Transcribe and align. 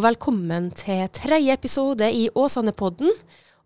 velkommen 0.00 0.70
til 0.76 1.08
tredje 1.12 1.52
episode 1.52 2.06
i 2.08 2.28
Åsane-podden 2.32 3.10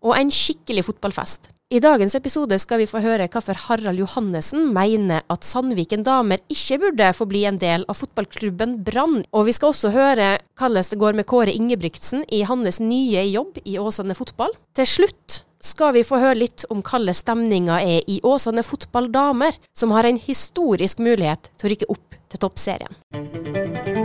og 0.05 0.15
en 0.17 0.31
skikkelig 0.33 0.83
fotballfest. 0.89 1.47
I 1.73 1.79
dagens 1.81 2.13
episode 2.17 2.57
skal 2.61 2.81
vi 2.81 2.87
få 2.89 2.99
høre 3.01 3.25
hvorfor 3.31 3.57
Harald 3.65 3.97
Johannessen 3.97 4.67
mener 4.75 5.23
at 5.31 5.47
Sandviken 5.47 6.03
damer 6.05 6.43
ikke 6.51 6.77
burde 6.83 7.07
få 7.17 7.25
bli 7.29 7.41
en 7.49 7.57
del 7.61 7.87
av 7.89 7.97
fotballklubben 7.97 8.77
Brann. 8.85 9.23
Og 9.33 9.47
vi 9.47 9.55
skal 9.55 9.71
også 9.71 9.93
høre 9.95 10.35
hvordan 10.59 10.91
det 10.91 10.99
går 11.01 11.17
med 11.17 11.27
Kåre 11.31 11.55
Ingebrigtsen 11.55 12.21
i 12.29 12.43
hans 12.45 12.81
nye 12.83 13.25
jobb 13.31 13.57
i 13.63 13.79
Åsane 13.81 14.17
fotball. 14.17 14.53
Til 14.77 14.91
slutt 14.91 15.41
skal 15.65 15.95
vi 15.95 16.05
få 16.05 16.19
høre 16.21 16.43
litt 16.43 16.67
om 16.69 16.83
hvordan 16.85 17.17
stemninga 17.17 17.79
er 17.81 18.05
i 18.11 18.19
Åsane 18.21 18.61
fotball 18.63 19.09
damer, 19.09 19.57
som 19.73 19.95
har 19.95 20.05
en 20.05 20.21
historisk 20.21 21.01
mulighet 21.01 21.49
til 21.55 21.71
å 21.71 21.73
rykke 21.73 21.93
opp 21.95 22.19
til 22.29 22.45
toppserien. 22.45 24.04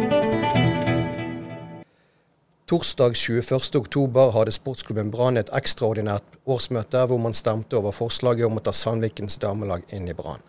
Torsdag 2.70 3.12
21.10 3.12 4.30
hadde 4.30 4.52
sportsklubben 4.55 5.09
Brann 5.10 5.41
et 5.41 5.48
ekstraordinært 5.59 6.37
årsmøte 6.47 7.01
hvor 7.10 7.19
man 7.19 7.34
stemte 7.34 7.74
over 7.74 7.91
forslaget 7.91 8.46
om 8.46 8.60
å 8.60 8.62
ta 8.62 8.70
Sandvikens 8.70 9.41
damelag 9.43 9.83
inn 9.91 10.05
i 10.06 10.15
Brann. 10.15 10.45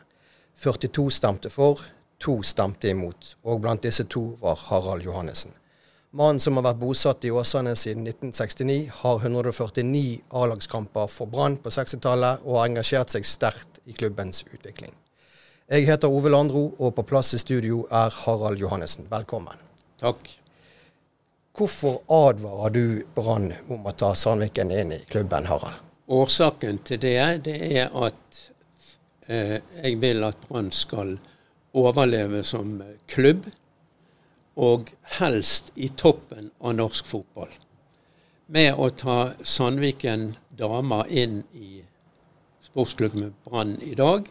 42 0.61 1.07
stemte 1.15 1.49
for, 1.49 1.79
to 2.21 2.35
stemte 2.45 2.91
imot, 2.91 3.31
og 3.41 3.63
blant 3.63 3.81
disse 3.81 4.05
to 4.05 4.21
var 4.37 4.59
Harald 4.67 5.01
Johannessen. 5.07 5.55
Mannen 6.13 6.37
som 6.43 6.59
har 6.59 6.67
vært 6.67 6.81
bosatt 6.83 7.25
i 7.25 7.31
Åsane 7.33 7.73
siden 7.73 8.05
1969, 8.05 8.77
har 8.99 9.25
149 9.25 10.19
A-lagskamper 10.29 11.09
for 11.09 11.31
Brann 11.31 11.57
på 11.63 11.73
60-tallet 11.73 12.45
og 12.45 12.59
har 12.59 12.69
engasjert 12.69 13.15
seg 13.15 13.25
sterkt 13.25 13.81
i 13.89 13.97
klubbens 13.97 14.43
utvikling. 14.45 14.93
Jeg 15.73 15.89
heter 15.89 16.13
Ove 16.13 16.29
Landro, 16.29 16.67
og 16.77 16.93
på 16.99 17.07
plass 17.15 17.33
i 17.33 17.41
studio 17.41 17.87
er 17.89 18.13
Harald 18.27 18.61
Johannessen. 18.61 19.09
Velkommen. 19.09 19.57
Takk. 19.97 20.35
Hvorfor 21.57 22.01
advarer 22.07 22.69
du 22.69 23.03
Brann 23.15 23.53
om 23.67 23.85
å 23.85 23.91
ta 23.91 24.13
Sandviken 24.15 24.71
inn 24.71 24.93
i 24.95 24.99
klubben, 25.09 25.49
Harald? 25.51 25.81
Årsaken 26.07 26.79
til 26.87 26.99
det, 27.03 27.43
det 27.43 27.57
er 27.75 27.91
at 27.91 28.39
eh, 29.27 29.57
jeg 29.83 29.97
vil 29.99 30.23
at 30.23 30.39
Brann 30.47 30.71
skal 30.71 31.17
overleve 31.75 32.43
som 32.47 32.77
klubb, 33.11 33.49
og 34.55 34.93
helst 35.17 35.73
i 35.75 35.89
toppen 35.99 36.49
av 36.59 36.77
norsk 36.79 37.07
fotball. 37.07 37.51
Med 38.51 38.79
å 38.79 38.87
ta 38.95 39.19
Sandviken 39.43 40.33
damer 40.55 41.11
inn 41.11 41.41
i 41.51 41.83
sportsklubben 42.63 43.35
Brann 43.43 43.75
i 43.83 43.91
dag, 43.99 44.27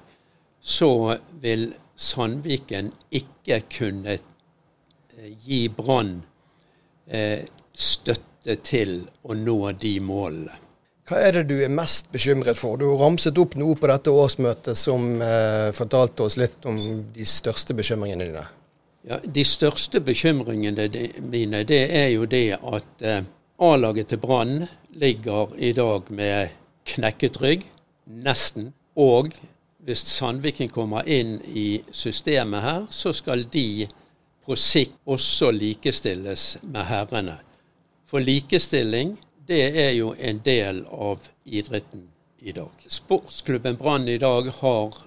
så 0.61 1.19
vil 1.45 1.71
Sandviken 2.01 2.95
ikke 3.13 3.61
kunne 3.69 4.17
eh, 4.17 5.33
gi 5.45 5.67
Brann 5.69 6.23
eh, 7.11 7.47
støtte 7.73 8.57
til 8.65 9.03
å 9.23 9.37
nå 9.37 9.61
de 9.79 9.95
målene. 10.01 10.57
Hva 11.11 11.19
er 11.27 11.41
det 11.41 11.49
du 11.51 11.57
er 11.65 11.73
mest 11.75 12.07
bekymret 12.15 12.55
for? 12.55 12.79
Du 12.79 12.87
ramset 12.95 13.39
opp 13.43 13.57
noe 13.59 13.75
på 13.75 13.89
dette 13.91 14.13
årsmøtet 14.15 14.79
som 14.79 15.19
eh, 15.19 15.73
fortalte 15.75 16.23
oss 16.29 16.37
litt 16.39 16.67
om 16.71 16.79
de 17.11 17.27
største 17.27 17.75
bekymringene 17.75 18.29
dine. 18.29 18.45
Ja, 19.09 19.19
De 19.25 19.43
største 19.49 20.03
bekymringene 20.05 20.87
mine 21.25 21.65
det 21.67 21.81
er 21.97 22.11
jo 22.13 22.29
det 22.31 22.45
at 22.55 23.03
eh, 23.03 23.25
A-laget 23.59 24.13
til 24.13 24.21
Brann 24.23 24.69
ligger 25.03 25.51
i 25.59 25.73
dag 25.75 26.07
med 26.15 26.55
knekket 26.93 27.41
rygg, 27.43 27.67
nesten. 28.07 28.71
Og 28.95 29.35
hvis 29.85 30.05
Sandviken 30.07 30.71
kommer 30.71 31.09
inn 31.11 31.41
i 31.43 31.83
systemet 31.91 32.63
her, 32.63 32.87
så 32.91 33.13
skal 33.17 33.45
de 33.51 33.89
på 34.51 34.57
sikt 34.59 34.97
også 35.07 35.53
likestilles 35.55 36.57
med 36.75 36.89
herrene. 36.89 37.37
For 38.11 38.19
likestilling, 38.19 39.13
det 39.47 39.61
er 39.79 39.93
jo 39.95 40.09
en 40.19 40.41
del 40.43 40.81
av 40.91 41.29
idretten 41.47 42.09
i 42.43 42.51
dag. 42.57 42.73
Sportsklubben 42.91 43.79
Brann 43.79 44.09
i 44.11 44.19
dag 44.19 44.51
har 44.57 44.99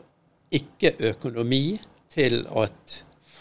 ikke 0.47 0.93
økonomi 1.09 1.75
til 2.13 2.45
å 2.47 2.63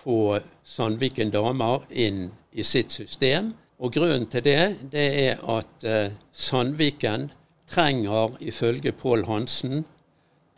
få 0.01 0.41
Sandviken 0.67 1.31
damer 1.31 1.87
inn 1.95 2.25
i 2.51 2.67
sitt 2.67 2.91
system. 2.91 3.55
Og 3.79 3.95
grunnen 3.95 4.27
til 4.27 4.43
det, 4.43 4.59
det 4.91 5.07
er 5.29 5.47
at 5.55 5.87
eh, 5.87 6.19
Sandviken 6.35 7.31
trenger 7.71 8.35
ifølge 8.43 8.91
Pål 8.91 9.29
Hansen 9.31 9.85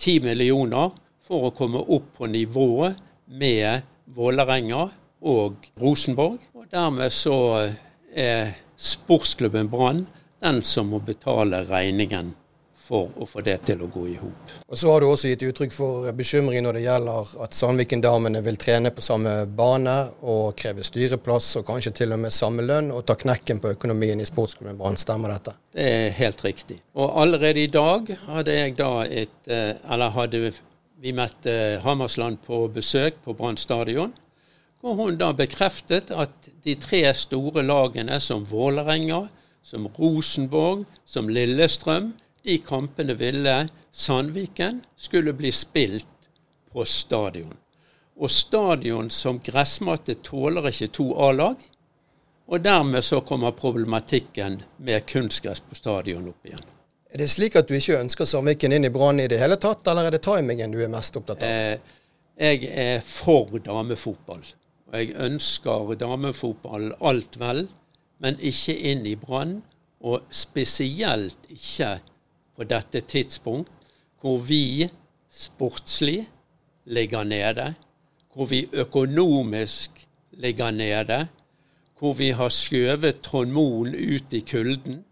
10 0.00 0.24
millioner 0.24 0.96
for 1.20 1.50
å 1.50 1.56
komme 1.56 1.84
opp 1.84 2.14
på 2.16 2.32
nivå 2.32 2.94
med 3.28 3.90
Vålerenga 4.16 4.88
og 5.24 5.66
Rosenborg. 5.80 6.38
Og 6.54 6.68
dermed 6.72 7.12
så 7.14 7.36
er 8.14 8.54
sportsklubben 8.76 9.70
Brann 9.72 10.06
den 10.44 10.62
som 10.66 10.90
må 10.92 11.00
betale 11.00 11.64
regningen 11.64 12.34
for 12.84 13.08
å 13.16 13.24
få 13.24 13.40
det 13.40 13.56
til 13.64 13.80
å 13.80 13.88
gå 13.88 14.02
i 14.10 14.16
hop. 14.20 14.50
Og 14.68 14.76
Så 14.76 14.90
har 14.92 15.00
du 15.00 15.06
også 15.08 15.30
gitt 15.30 15.44
uttrykk 15.46 15.72
for 15.72 16.10
bekymring 16.16 16.66
når 16.66 16.76
det 16.76 16.82
gjelder 16.84 17.30
at 17.46 17.56
Sandviken-damene 17.56 18.42
vil 18.44 18.58
trene 18.60 18.92
på 18.92 19.04
samme 19.04 19.32
bane 19.48 19.94
og 20.20 20.52
kreve 20.60 20.84
styreplass 20.84 21.54
og 21.60 21.64
kanskje 21.70 21.94
til 22.02 22.12
og 22.12 22.20
med 22.26 22.34
samme 22.36 22.66
lønn, 22.66 22.90
og 22.92 23.06
ta 23.08 23.16
knekken 23.16 23.62
på 23.62 23.72
økonomien 23.72 24.20
i 24.20 24.28
sportsklubben 24.28 24.76
Brann. 24.76 25.00
Stemmer 25.00 25.32
dette? 25.32 25.56
Det 25.72 25.88
er 25.94 26.12
helt 26.18 26.44
riktig. 26.44 26.82
Og 26.92 27.08
allerede 27.22 27.64
i 27.64 27.72
dag 27.72 28.12
hadde 28.26 28.58
jeg 28.58 28.76
da 28.76 28.92
et 29.08 29.48
eh, 29.48 29.72
Eller 29.94 30.12
hadde 30.12 30.52
vi 31.00 31.12
møtt 31.12 31.48
Hammersland 31.84 32.38
på 32.44 32.66
besøk 32.72 33.16
på 33.24 33.32
Brann 33.36 33.56
stadion. 33.60 34.12
Og 34.84 34.98
hun 35.00 35.16
da 35.16 35.30
bekreftet 35.32 36.10
at 36.12 36.50
de 36.64 36.74
tre 36.76 37.06
store 37.16 37.62
lagene 37.64 38.18
som 38.20 38.44
Vålerenga, 38.44 39.22
som 39.64 39.88
Rosenborg, 39.96 40.84
som 41.08 41.30
Lillestrøm, 41.32 42.12
de 42.44 42.58
kampene 42.60 43.14
ville 43.16 43.68
Sandviken 43.90 44.82
skulle 44.96 45.32
bli 45.32 45.52
spilt 45.52 46.28
på 46.72 46.84
stadion. 46.84 47.54
Og 48.20 48.30
stadion 48.30 49.08
som 49.10 49.40
gressmatte 49.40 50.18
tåler 50.22 50.68
ikke 50.68 50.90
to 50.98 51.06
A-lag. 51.16 51.56
Og 52.44 52.60
dermed 52.60 53.00
så 53.06 53.22
kommer 53.24 53.56
problematikken 53.56 54.60
med 54.76 55.06
kunstgress 55.08 55.62
på 55.64 55.78
stadion 55.78 56.28
opp 56.28 56.44
igjen. 56.44 56.66
Er 57.14 57.22
det 57.22 57.30
slik 57.32 57.56
at 57.56 57.70
du 57.70 57.78
ikke 57.78 58.02
ønsker 58.02 58.28
Sandviken 58.28 58.74
inn 58.76 58.84
i 58.84 58.92
Brann 58.92 59.22
i 59.22 59.30
det 59.30 59.38
hele 59.40 59.56
tatt, 59.56 59.86
eller 59.88 60.10
er 60.10 60.18
det 60.18 60.20
timingen 60.26 60.74
du 60.74 60.82
er 60.84 60.92
mest 60.92 61.16
opptatt 61.16 61.40
av? 61.40 61.48
Eh, 61.48 61.96
jeg 62.36 62.68
er 62.68 63.00
for 63.06 63.56
damefotball. 63.64 64.44
Jeg 64.94 65.16
ønsker 65.18 65.96
damefotball 65.98 66.92
alt 67.02 67.34
vel, 67.40 67.64
men 68.22 68.36
ikke 68.38 68.76
inn 68.92 69.06
i 69.10 69.16
Brann. 69.18 69.56
Og 70.04 70.22
spesielt 70.30 71.48
ikke 71.50 71.96
på 72.54 72.66
dette 72.68 73.00
tidspunkt 73.00 73.70
hvor 74.20 74.38
vi 74.38 74.86
sportslig 75.32 76.28
ligger 76.86 77.24
nede, 77.24 77.72
hvor 78.34 78.46
vi 78.46 78.68
økonomisk 78.72 80.04
ligger 80.30 80.70
nede, 80.70 81.26
hvor 81.98 82.12
vi 82.12 82.30
har 82.30 82.52
skjøvet 82.54 83.22
Trond 83.24 83.50
Moen 83.50 83.94
ut 83.94 84.32
i 84.32 84.44
kulden. 84.46 85.02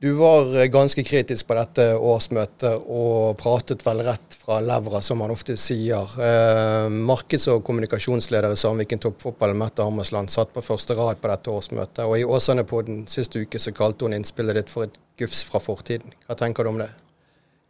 Du 0.00 0.12
var 0.12 0.60
eh, 0.60 0.66
ganske 0.66 1.02
kritisk 1.04 1.46
på 1.46 1.54
dette 1.58 1.84
årsmøtet 1.92 2.86
og 2.88 3.34
pratet 3.36 3.82
vel 3.84 3.98
rett 4.06 4.36
fra 4.40 4.56
levra, 4.64 5.02
som 5.04 5.20
man 5.20 5.34
ofte 5.34 5.58
sier. 5.60 6.14
Eh, 6.16 6.86
markeds- 6.88 7.50
og 7.52 7.60
kommunikasjonsleder 7.68 8.54
i 8.54 8.56
Samviken 8.56 9.02
toppfotball, 9.04 9.52
Mette 9.60 9.84
Hammersland, 9.84 10.32
satt 10.32 10.54
på 10.56 10.64
første 10.64 10.96
rad 10.96 11.20
på 11.20 11.28
dette 11.28 11.52
årsmøtet. 11.52 12.00
Og 12.06 12.16
i 12.16 12.24
Åsane 12.24 12.64
på 12.64 12.80
den 12.88 13.04
siste 13.12 13.44
uke 13.44 13.60
så 13.60 13.76
kalte 13.76 14.08
hun 14.08 14.16
innspillet 14.16 14.62
ditt 14.62 14.72
for 14.72 14.88
et 14.88 14.96
gufs 15.20 15.44
fra 15.44 15.60
fortiden. 15.60 16.16
Hva 16.24 16.40
tenker 16.46 16.64
du 16.64 16.72
om 16.72 16.80
det? 16.80 16.88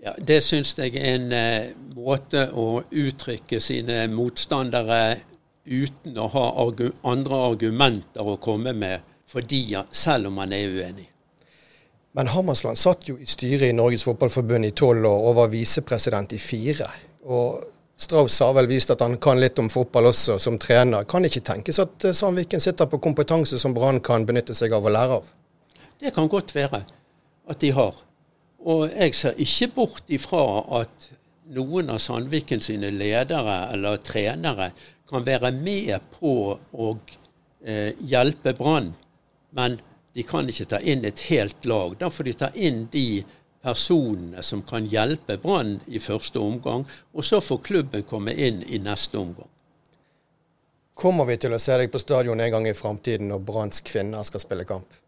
Ja, 0.06 0.14
Det 0.14 0.38
syns 0.46 0.76
jeg 0.78 0.94
er 0.94 1.16
en 1.16 1.32
eh, 1.34 1.76
måte 1.98 2.46
å 2.54 2.84
uttrykke 2.86 3.58
sine 3.58 4.04
motstandere 4.06 5.16
uten 5.66 6.14
å 6.14 6.30
ha 6.30 6.50
argu 6.62 6.92
andre 7.02 7.46
argumenter 7.50 8.22
å 8.22 8.38
komme 8.38 8.70
med, 8.70 9.02
fordi, 9.26 9.64
selv 9.90 10.30
om 10.30 10.38
man 10.38 10.54
er 10.54 10.70
uenig. 10.70 11.09
Men 12.18 12.30
Hammersland 12.34 12.78
satt 12.78 13.08
jo 13.08 13.16
i 13.22 13.26
styret 13.28 13.70
i 13.70 13.76
Norges 13.76 14.02
Fotballforbund 14.06 14.66
i 14.66 14.72
tolv 14.74 15.06
år 15.06 15.26
og 15.28 15.36
var 15.38 15.52
visepresident 15.52 16.32
i 16.34 16.40
fire. 16.42 16.88
Og 17.30 17.60
Strauss 18.00 18.38
har 18.40 18.54
vel 18.56 18.66
vist 18.70 18.90
at 18.90 19.02
han 19.04 19.18
kan 19.20 19.38
litt 19.38 19.58
om 19.60 19.68
fotball 19.70 20.08
også, 20.08 20.38
som 20.40 20.56
trener. 20.58 21.04
Kan 21.04 21.22
det 21.22 21.30
ikke 21.34 21.44
tenkes 21.50 21.78
at 21.82 22.06
eh, 22.08 22.16
Sandviken 22.16 22.62
sitter 22.64 22.88
på 22.88 22.98
kompetanse 23.04 23.58
som 23.60 23.74
Brann 23.76 24.00
kan 24.00 24.24
benytte 24.26 24.56
seg 24.56 24.72
av 24.72 24.88
og 24.88 24.94
lære 24.96 25.18
av? 25.20 25.26
Det 26.00 26.14
kan 26.16 26.30
godt 26.32 26.54
være 26.56 26.80
at 27.50 27.60
de 27.60 27.72
har. 27.76 27.98
Og 28.64 28.86
jeg 28.88 29.16
ser 29.16 29.42
ikke 29.44 29.68
bort 29.76 30.08
ifra 30.12 30.42
at 30.80 31.10
noen 31.52 31.92
av 31.92 32.00
Sandviken 32.00 32.64
sine 32.64 32.88
ledere 32.94 33.58
eller 33.74 34.00
trenere 34.00 34.70
kan 35.10 35.26
være 35.26 35.52
med 35.52 36.10
på 36.16 36.34
å 36.56 36.90
eh, 37.60 37.92
hjelpe 38.00 38.56
Brann. 38.56 38.94
Men 39.52 39.76
de 40.14 40.24
kan 40.26 40.48
ikke 40.50 40.66
ta 40.72 40.80
inn 40.80 41.04
et 41.06 41.26
helt 41.30 41.64
lag. 41.64 41.94
Da 42.00 42.10
får 42.10 42.26
de 42.26 42.34
ta 42.42 42.50
inn 42.54 42.86
de 42.92 43.22
personene 43.62 44.42
som 44.42 44.62
kan 44.66 44.86
hjelpe 44.88 45.36
Brann 45.42 45.78
i 45.86 46.00
første 46.00 46.40
omgang, 46.40 46.86
og 47.12 47.24
så 47.24 47.40
får 47.44 47.64
klubben 47.66 48.06
komme 48.08 48.34
inn 48.34 48.62
i 48.66 48.80
neste 48.82 49.20
omgang. 49.20 49.48
Kommer 51.00 51.24
vi 51.28 51.36
til 51.40 51.54
å 51.56 51.60
se 51.60 51.76
deg 51.80 51.92
på 51.92 52.00
stadion 52.00 52.40
en 52.40 52.52
gang 52.52 52.66
i 52.68 52.76
framtiden 52.76 53.30
når 53.30 53.44
Branns 53.44 53.80
kvinner 53.84 54.24
skal 54.26 54.42
spille 54.42 54.66
kamp? 54.68 54.98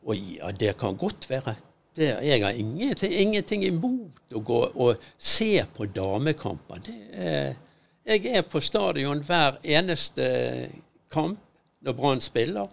Å 0.00 0.16
ja, 0.16 0.52
det 0.56 0.76
kan 0.80 0.96
godt 0.96 1.26
være. 1.28 1.56
Det, 1.96 2.08
jeg 2.24 2.40
har 2.44 2.56
ingenting, 2.56 3.12
ingenting 3.12 3.64
imot 3.66 4.32
å 4.32 4.40
gå 4.46 4.60
og 4.80 5.02
se 5.18 5.58
på 5.76 5.88
damekamper. 5.92 6.86
Er, 7.12 7.58
jeg 8.06 8.30
er 8.30 8.46
på 8.48 8.62
stadion 8.64 9.20
hver 9.26 9.58
eneste 9.60 10.70
kamp 11.12 11.42
når 11.84 11.96
Brann 11.98 12.24
spiller. 12.24 12.70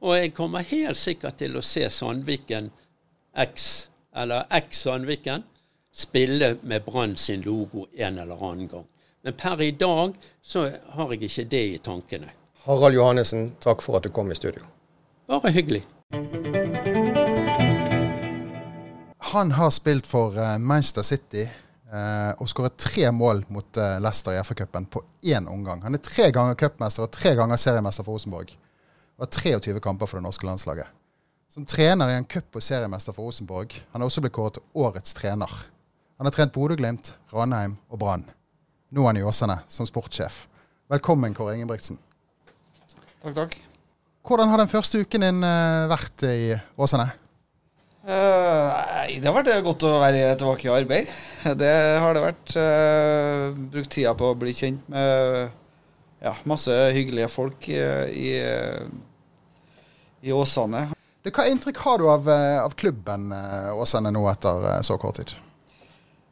Og 0.00 0.16
jeg 0.16 0.32
kommer 0.32 0.64
helt 0.64 0.96
sikkert 0.96 1.36
til 1.42 1.58
å 1.58 1.62
se 1.64 1.84
Sandviken 1.92 2.70
X, 3.36 3.90
eller 4.16 4.46
X 4.56 4.86
Sandviken, 4.86 5.44
spille 5.92 6.54
med 6.62 6.86
Brann 6.86 7.16
sin 7.20 7.42
logo 7.44 7.86
en 7.92 8.18
eller 8.18 8.40
annen 8.40 8.68
gang. 8.70 8.86
Men 9.22 9.36
per 9.36 9.60
i 9.60 9.70
dag 9.76 10.14
så 10.40 10.70
har 10.94 11.12
jeg 11.12 11.28
ikke 11.28 11.44
det 11.52 11.64
i 11.74 11.80
tankene. 11.84 12.30
Harald 12.64 12.96
Johannessen, 12.96 13.50
takk 13.60 13.84
for 13.84 13.98
at 13.98 14.06
du 14.06 14.12
kom 14.12 14.32
i 14.32 14.38
studio. 14.38 14.64
Bare 15.28 15.52
hyggelig. 15.52 15.82
Han 19.32 19.52
har 19.52 19.70
spilt 19.70 20.08
for 20.08 20.38
eh, 20.40 20.56
Manchester 20.58 21.04
City 21.06 21.44
eh, 21.44 22.32
og 22.40 22.48
skåret 22.48 22.80
tre 22.80 23.12
mål 23.12 23.44
mot 23.52 23.76
eh, 23.76 24.00
Leicester 24.00 24.34
i 24.34 24.40
FA-cupen 24.40 24.88
på 24.90 25.04
én 25.28 25.46
omgang. 25.48 25.84
Han 25.84 25.94
er 25.94 26.02
tre 26.02 26.32
ganger 26.34 26.56
cupmester 26.58 27.04
og 27.04 27.12
tre 27.14 27.36
ganger 27.38 27.60
seriemester 27.60 28.06
for 28.06 28.16
Rosenborg. 28.16 28.56
Og 29.20 29.26
har 29.26 29.60
23 29.60 29.80
kamper 29.84 30.08
for 30.08 30.16
det 30.16 30.24
norske 30.24 30.46
landslaget. 30.48 30.88
Som 31.52 31.66
trener 31.68 32.08
i 32.08 32.16
en 32.16 32.24
cup- 32.24 32.56
og 32.56 32.62
seriemester 32.64 33.12
for 33.12 33.28
Rosenborg. 33.28 33.74
Han 33.92 34.00
har 34.00 34.08
også 34.08 34.22
blitt 34.24 34.32
kåret 34.32 34.56
til 34.56 34.64
årets 34.80 35.12
trener. 35.18 35.50
Han 36.16 36.24
har 36.24 36.32
trent 36.32 36.54
Bodø-Glimt, 36.54 37.12
Ranheim 37.34 37.74
og 37.90 38.00
Brann. 38.00 38.24
Nå 38.88 39.02
er 39.04 39.10
han 39.10 39.18
i 39.20 39.24
Åsane 39.28 39.58
som 39.68 39.88
sportssjef. 39.88 40.46
Velkommen, 40.88 41.36
Kåre 41.36 41.58
Ingebrigtsen. 41.58 42.00
Takk, 43.20 43.34
takk. 43.36 43.58
Hvordan 44.24 44.48
har 44.48 44.62
den 44.62 44.72
første 44.72 45.02
uken 45.04 45.26
din 45.26 45.44
vært 45.92 46.24
i 46.24 46.54
Åsane? 46.80 47.10
Uh, 48.00 48.72
det 49.20 49.28
har 49.28 49.36
vært 49.36 49.52
godt 49.66 49.84
å 49.84 49.98
være 50.00 50.32
tilbake 50.40 50.64
i 50.64 50.72
arbeid. 50.72 51.12
Det 51.60 51.74
har 52.00 52.16
det 52.16 52.24
vært. 52.24 52.56
Uh, 52.56 53.52
brukt 53.76 53.92
tida 53.92 54.16
på 54.16 54.32
å 54.32 54.40
bli 54.40 54.56
kjent 54.56 54.88
med 54.88 55.52
ja, 56.24 56.34
masse 56.48 56.72
hyggelige 56.96 57.28
folk 57.32 57.68
i, 57.68 57.80
i, 58.12 58.32
i 60.22 60.32
Åsane. 60.34 60.88
Hva 61.26 61.46
inntrykk 61.50 61.80
har 61.84 62.00
du 62.00 62.06
av, 62.08 62.28
av 62.64 62.74
klubben 62.80 63.28
Åsane 63.76 64.12
nå 64.12 64.22
etter 64.30 64.80
så 64.86 64.96
kort 65.00 65.20
tid? 65.20 65.34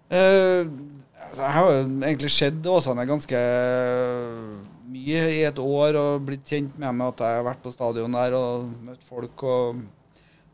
Uh, 0.08 0.64
jeg 1.36 1.52
har 1.52 1.70
egentlig 1.76 2.30
sett 2.32 2.66
Åsane 2.66 3.04
ganske 3.08 3.40
mye 4.88 5.24
i 5.34 5.42
et 5.44 5.58
år 5.60 5.98
og 6.00 6.24
blitt 6.24 6.48
kjent 6.48 6.78
med 6.80 6.96
meg 6.96 7.12
at 7.12 7.24
jeg 7.24 7.38
har 7.38 7.46
vært 7.50 7.64
på 7.64 7.72
stadion 7.74 8.16
der 8.16 8.36
og 8.38 8.68
møtt 8.86 9.04
folk. 9.04 9.42
og 9.44 9.82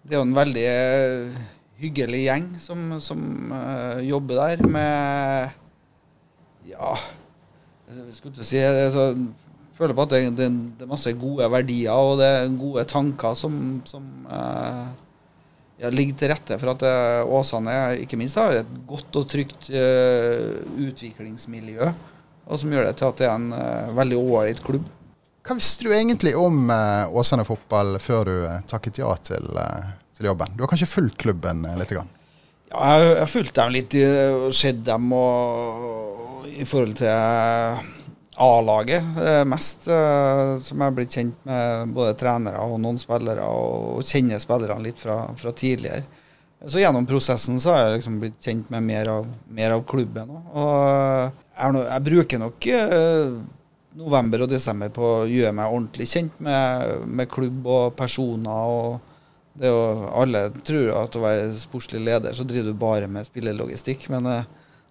det 0.05 0.17
er 0.17 0.21
jo 0.21 0.27
en 0.27 0.37
veldig 0.37 0.65
eh, 0.69 1.37
hyggelig 1.81 2.19
gjeng 2.27 2.49
som, 2.61 2.83
som 3.01 3.21
uh, 3.55 4.03
jobber 4.05 4.43
der 4.43 4.67
med 4.69 5.55
Ja, 6.69 6.97
jeg 7.89 8.17
skulle 8.17 8.35
ikke 8.35 8.49
si 8.49 8.61
det, 8.61 8.91
så 8.93 9.07
jeg 9.13 9.25
føler 9.75 9.97
på 9.97 10.07
at 10.07 10.15
det, 10.15 10.21
det, 10.39 10.49
det, 10.79 10.87
er 10.87 10.91
masse 10.91 11.13
gode 11.19 11.49
verdier 11.53 11.95
og 11.95 12.21
det 12.21 12.31
er 12.31 12.59
gode 12.59 12.85
tanker 12.91 13.37
som, 13.39 13.57
som 13.89 14.05
eh, 14.31 14.83
ja, 15.83 15.91
ligger 15.91 16.19
til 16.21 16.31
rette 16.31 16.59
for 16.63 16.75
at 16.75 16.85
Åsane 17.27 17.79
ikke 18.05 18.19
minst 18.21 18.39
har 18.41 18.61
et 18.61 18.75
godt 18.89 19.21
og 19.21 19.31
trygt 19.31 19.71
eh, 19.75 20.61
utviklingsmiljø. 20.87 21.93
Og 22.45 22.61
som 22.61 22.75
gjør 22.75 22.91
det 22.91 22.99
til 23.01 23.09
at 23.09 23.23
det 23.23 23.27
er 23.27 23.39
en 23.39 23.97
veldig 23.97 24.19
ålreit 24.21 24.59
klubb. 24.65 24.85
Hva 25.45 25.57
visste 25.57 25.85
du 25.85 25.93
egentlig 25.93 26.35
om 26.41 26.69
uh, 26.69 27.09
Åsane 27.17 27.45
fotball 27.45 27.99
før 28.01 28.29
du 28.29 28.35
uh, 28.49 28.61
takket 28.69 29.01
ja 29.01 29.11
til, 29.21 29.49
til, 30.17 30.29
jobben? 30.29 30.53
Du 30.57 30.63
har 30.65 30.71
kanskje 30.73 30.89
fulgt 30.89 31.19
klubben 31.21 31.65
litt? 31.81 31.93
Grann. 31.93 32.09
Ja, 32.69 32.95
jeg 33.01 33.19
har 33.23 33.29
fulgt 33.33 33.57
dem 33.57 33.73
litt 33.73 33.97
og 33.97 34.53
sett 34.57 34.81
dem 34.85 35.13
og, 35.17 36.47
i 36.49 36.65
forhold 36.69 36.97
til 37.01 37.93
A-laget 38.43 39.19
mest. 39.47 39.87
som 39.87 40.81
jeg 40.81 40.83
har 40.83 40.95
blitt 40.97 41.15
kjent 41.15 41.47
med 41.47 41.95
både 41.95 42.17
trenere 42.19 42.61
og 42.65 42.81
noen 42.83 42.99
spillere, 42.99 43.47
og, 43.47 44.03
kjenner 44.03 44.43
spillerne 44.43 44.83
litt 44.83 44.99
fra, 44.99 45.21
fra, 45.39 45.53
tidligere. 45.55 46.03
Så 46.67 46.81
gjennom 46.81 47.07
prosessen 47.07 47.61
så 47.61 47.75
har 47.75 47.85
jeg 47.85 47.99
liksom 47.99 48.19
blitt 48.23 48.39
kjent 48.43 48.71
med 48.73 48.83
mer 48.83 49.11
av, 49.13 49.29
mer 49.47 49.77
av 49.77 49.85
klubben. 49.87 50.33
Og 50.51 50.75
jeg, 50.81 51.75
no, 51.77 51.85
jeg 51.85 52.07
bruker 52.09 52.43
nok 52.43 52.71
november 53.95 54.45
og 54.45 54.51
desember 54.51 54.91
på 54.95 55.11
å 55.21 55.27
gjøre 55.31 55.55
meg 55.55 55.71
ordentlig 55.71 56.09
kjent 56.11 56.41
med, 56.43 57.05
med 57.07 57.31
klubb 57.31 57.67
og 57.71 57.95
personer. 57.99 58.51
og 58.51 59.13
det 59.55 59.69
er 59.69 59.75
jo, 59.75 60.11
Alle 60.19 60.49
tror 60.67 60.91
at 61.05 61.17
å 61.17 61.23
være 61.23 61.55
sportslig 61.59 62.03
leder, 62.03 62.35
så 62.35 62.47
driver 62.47 62.73
du 62.73 62.79
bare 62.79 63.11
med 63.11 63.27
spillelogistikk. 63.29 64.09
Men 64.13 64.27
eh, 64.31 64.49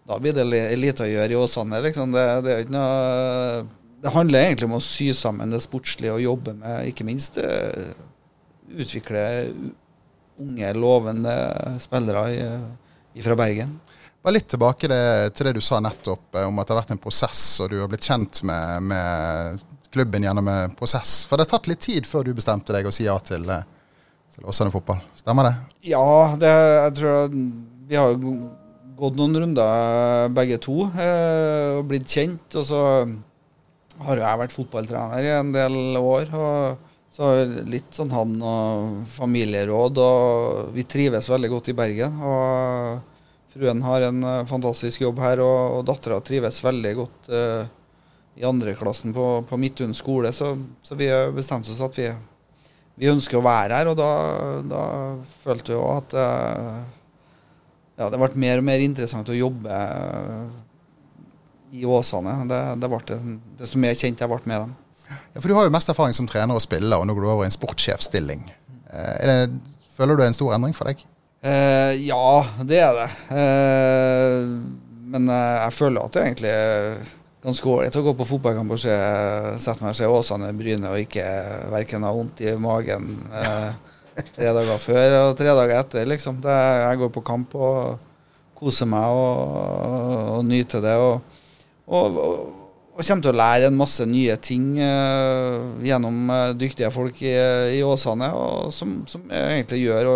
da 0.07 0.19
blir 0.19 0.35
det 0.35 0.45
lite 0.75 1.05
å 1.05 1.09
gjøre 1.09 1.31
i 1.31 1.39
Åsane. 1.39 1.79
Liksom. 1.85 2.11
Det, 2.11 2.25
det, 2.43 2.53
er 2.53 2.65
ikke 2.65 2.75
noe, 2.75 3.63
det 4.03 4.11
handler 4.15 4.47
egentlig 4.47 4.67
om 4.67 4.77
å 4.79 4.83
sy 4.83 5.11
sammen 5.15 5.53
det 5.53 5.63
sportslige 5.63 6.17
og 6.17 6.25
jobbe 6.25 6.55
med, 6.59 6.89
ikke 6.91 7.07
minst 7.07 7.39
eh, 7.39 7.93
utvikle 8.73 9.23
unge, 10.43 10.73
lovende 10.75 11.35
spillere 11.79 12.25
fra 13.23 13.37
Bergen. 13.39 13.77
Bare 14.23 14.37
litt 14.37 14.47
tilbake 14.47 14.87
det, 14.87 15.35
til 15.35 15.49
det 15.49 15.57
du 15.57 15.61
sa 15.63 15.81
nettopp 15.83 16.35
eh, 16.39 16.47
om 16.47 16.59
at 16.59 16.67
det 16.67 16.75
har 16.75 16.81
vært 16.81 16.95
en 16.95 17.03
prosess, 17.03 17.43
og 17.63 17.71
du 17.71 17.79
har 17.81 17.91
blitt 17.91 18.07
kjent 18.07 18.43
med, 18.47 18.89
med 18.91 19.63
klubben 19.93 20.23
gjennom 20.23 20.47
en 20.47 20.75
prosess. 20.79 21.21
For 21.27 21.35
det 21.35 21.47
har 21.47 21.57
tatt 21.57 21.67
litt 21.71 21.83
tid 21.83 22.07
før 22.07 22.27
du 22.27 22.33
bestemte 22.35 22.75
deg 22.75 22.87
å 22.87 22.93
si 22.95 23.07
ja 23.07 23.15
til, 23.23 23.43
eh, 23.51 23.63
til 24.35 24.47
Åsane 24.47 24.71
fotball. 24.71 24.99
Stemmer 25.19 25.47
det? 25.47 25.53
Ja, 25.91 26.03
det, 26.39 26.51
jeg 26.51 26.95
tror 26.99 27.39
vi 27.87 27.99
har 27.99 28.15
gått 28.97 29.19
noen 29.19 29.37
runder 29.43 30.31
begge 30.35 30.59
to 30.63 30.87
eh, 30.91 31.79
og 31.79 31.87
blitt 31.91 32.09
kjent. 32.09 32.47
Og 32.59 32.67
så 32.69 32.81
har 34.07 34.23
jeg 34.23 34.41
vært 34.41 34.55
fotballtrener 34.55 35.27
i 35.27 35.37
en 35.37 35.53
del 35.55 35.99
år. 35.99 36.33
og 36.33 36.89
så 37.13 37.27
litt 37.69 37.93
sånn 37.93 38.09
han 38.09 38.39
og 38.41 39.03
familieråd, 39.13 39.99
og 40.01 40.71
vi 40.73 40.81
trives 40.89 41.27
veldig 41.29 41.51
godt 41.51 41.69
i 41.69 41.75
Bergen. 41.77 42.15
og 42.25 43.11
Fruen 43.53 43.83
har 43.85 44.07
en 44.07 44.23
uh, 44.25 44.45
fantastisk 44.49 45.03
jobb 45.03 45.21
her, 45.21 45.43
og, 45.45 45.77
og 45.77 45.83
dattera 45.85 46.17
trives 46.25 46.57
veldig 46.65 46.93
godt 46.97 47.27
eh, 47.29 47.67
i 48.41 48.47
andreklassen 48.49 49.13
på, 49.13 49.27
på 49.45 49.59
Midtun 49.61 49.93
skole. 49.93 50.31
Så, 50.33 50.55
så, 50.81 50.97
vi 50.97 51.11
bestemte 51.35 51.69
oss 51.69 51.83
at 51.85 51.99
vi, 52.01 52.07
vi, 52.97 53.11
ønsker 53.13 53.37
å 53.37 53.45
være 53.45 53.77
her, 53.77 53.91
og 53.91 53.99
da, 53.99 54.09
da 54.65 54.83
følte 55.43 55.75
vi 55.75 55.77
òg 55.83 55.99
at 55.99 56.17
uh, 56.17 57.02
ja, 57.97 58.09
det 58.09 58.19
ble 58.19 58.29
mer 58.41 58.61
og 58.61 58.67
mer 58.67 58.83
interessant 58.83 59.29
å 59.29 59.37
jobbe 59.37 59.79
i 61.73 61.85
Åsane. 61.85 62.35
Det, 62.49 62.61
det 62.81 62.89
ble, 62.89 63.19
desto 63.59 63.81
mer 63.81 63.97
kjent 63.97 64.21
jeg 64.21 64.31
ble 64.31 64.41
med 64.49 64.65
dem. 64.65 64.75
Ja, 65.33 65.39
for 65.41 65.49
Du 65.49 65.55
har 65.57 65.67
jo 65.67 65.73
mest 65.73 65.89
erfaring 65.91 66.15
som 66.15 66.29
trener 66.29 66.57
og 66.57 66.63
spiller, 66.63 66.97
og 66.97 67.07
nå 67.07 67.15
går 67.15 67.25
du 67.25 67.31
over 67.31 67.45
i 67.45 67.49
en 67.49 67.55
sportssjefstilling. 67.55 68.45
føler 69.97 70.13
du 70.13 70.21
det 70.21 70.27
er 70.27 70.31
en 70.31 70.39
stor 70.39 70.55
endring 70.57 70.77
for 70.77 70.89
deg? 70.89 71.03
Eh, 71.43 71.93
ja, 72.07 72.45
det 72.63 72.79
er 72.79 72.93
det. 72.95 73.09
Eh, 73.35 74.45
men 75.13 75.27
uh, 75.27 75.67
jeg 75.67 75.75
føler 75.75 76.05
at 76.05 76.15
det 76.15 76.21
egentlig 76.23 76.49
er 76.49 76.93
ganske 77.43 77.67
ålreit 77.67 77.97
å 77.99 78.03
gå 78.05 78.13
på 78.17 78.27
fotballkamp 78.29 78.71
og 78.71 78.79
se, 78.79 78.93
sette 79.59 79.83
meg 79.83 79.91
og 79.91 79.97
se 79.99 80.07
Åsane 80.07 80.53
Bryne 80.55 80.93
og 80.93 81.01
ikke 81.03 81.25
verken 81.73 82.07
ha 82.07 82.13
vondt 82.15 82.41
i 82.45 82.53
magen 82.55 83.11
tre 84.35 84.49
dager 84.55 84.81
før 84.81 85.17
og 85.19 85.37
tre 85.39 85.53
dager 85.53 85.77
etter. 85.79 86.09
liksom. 86.09 86.41
Det, 86.43 86.57
jeg 86.83 86.99
går 87.01 87.13
på 87.13 87.23
kamp 87.25 87.55
og 87.57 88.09
koser 88.57 88.89
meg 88.89 89.07
og, 89.11 89.55
og, 89.59 90.19
og 90.37 90.43
nyter 90.47 90.83
det. 90.83 90.97
Og, 90.97 91.39
og, 91.87 92.19
kommer 92.93 93.25
til 93.25 93.33
å 93.33 93.39
lære 93.39 93.67
en 93.71 93.77
masse 93.79 94.05
nye 94.05 94.35
ting 94.37 94.75
gjennom 94.77 96.29
dyktige 96.59 96.91
folk 96.93 97.17
i, 97.25 97.33
i 97.73 97.79
Åsane, 97.81 98.29
som, 98.71 98.99
som 99.09 99.25
egentlig 99.33 99.81
gjør. 99.81 100.11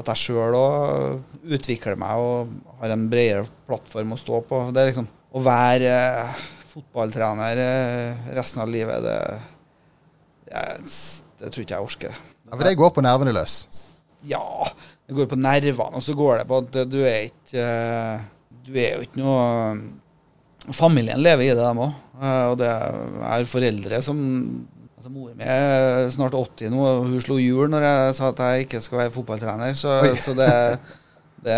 at 0.00 0.10
jeg 0.10 0.22
sjøl 0.24 0.56
òg 0.58 1.46
utvikler 1.54 1.98
meg 2.00 2.18
og 2.18 2.50
har 2.80 2.94
en 2.94 3.06
bredere 3.12 3.46
plattform 3.68 4.16
å 4.16 4.20
stå 4.20 4.42
på. 4.48 4.62
Det 4.74 4.82
er 4.82 4.92
liksom 4.92 5.08
Å 5.30 5.40
være 5.46 5.90
eh, 5.94 6.38
fotballtrener 6.72 7.60
eh, 7.62 8.30
resten 8.34 8.64
av 8.64 8.72
livet, 8.72 9.04
det, 9.04 9.18
det, 10.48 10.64
det 11.38 11.52
tror 11.52 11.62
ikke 11.62 11.76
jeg 11.76 11.86
orker. 11.86 12.16
Ja, 12.50 12.56
for 12.56 12.66
det 12.66 12.76
går 12.80 12.90
på 12.96 13.04
nervene 13.06 13.34
løs? 13.34 13.62
Ja, 14.26 14.42
det 15.06 15.14
går 15.16 15.30
på 15.30 15.38
nervene. 15.38 15.96
Og 15.96 16.02
så 16.04 16.16
går 16.18 16.40
det 16.42 16.48
på 16.50 16.60
at 16.64 16.78
du 16.90 17.00
er 17.06 17.30
ikke 17.30 17.64
eh, 17.64 18.28
Du 18.66 18.74
er 18.76 18.98
jo 18.98 19.06
ikke 19.06 19.22
noe 19.22 20.74
Familien 20.76 21.22
lever 21.22 21.46
i 21.46 21.54
det, 21.54 21.62
dem 21.62 21.80
òg. 21.80 21.94
Og 22.20 22.58
det 22.60 22.68
er 22.68 23.48
foreldre 23.48 24.02
som 24.04 24.20
Altså, 25.00 25.08
Moren 25.14 25.38
min 25.38 25.46
er 25.48 26.10
snart 26.12 26.34
80 26.36 26.68
nå, 26.74 26.80
og 26.84 27.06
hun 27.08 27.22
slo 27.24 27.38
hjul 27.40 27.70
når 27.72 27.86
jeg 27.86 28.16
sa 28.18 28.26
at 28.34 28.40
jeg 28.44 28.66
ikke 28.66 28.80
skal 28.84 28.98
være 28.98 29.12
fotballtrener. 29.14 29.72
Så, 29.72 29.94
så 30.20 30.34
det, 30.36 30.48
det, 31.40 31.54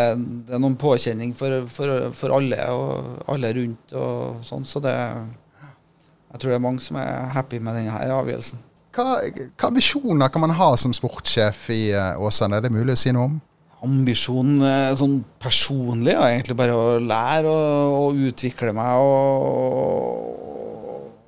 det, 0.46 0.54
er 0.54 0.61
noen 0.62 0.76
påkjenning 0.78 1.32
for, 1.34 1.64
for, 1.66 2.12
for, 2.14 2.37
alle 2.37 2.61
og 2.70 3.25
alle 3.34 3.50
rundt 3.56 3.96
og 3.99 4.44
sånn. 4.46 4.62
Så 4.62 4.78
det 4.84 4.94
jeg 4.94 6.38
tror 6.38 6.52
det 6.52 6.61
er 6.61 6.62
mange 6.68 6.84
som 6.87 7.00
er 7.02 7.32
happy 7.34 7.58
med 7.58 7.80
denne 7.80 7.96
her 7.96 8.14
avgjørelsen. 8.14 8.62
Hva, 8.92 9.22
ambisjoner 9.70 10.28
kan 10.28 10.42
man 10.44 10.52
ha 10.58 10.75
som 10.76 10.92
sportssjef 10.92 11.64
i 11.72 11.87
eh, 11.96 12.20
Åsane? 12.20 12.58
Er 12.58 12.66
det 12.66 12.75
mulig 12.75 12.92
å 12.92 13.00
si 13.00 13.12
noe 13.14 13.30
om? 13.30 13.38
Ambisjonen 13.87 14.61
eh, 14.68 14.92
sånn 14.99 15.22
personlig 15.40 16.12
er 16.12 16.34
egentlig 16.34 16.58
bare 16.58 16.76
å 16.76 16.99
lære 17.00 17.49
og, 17.49 17.94
og 17.96 18.20
utvikle 18.28 18.75
meg. 18.76 19.00
Og, 19.00 20.26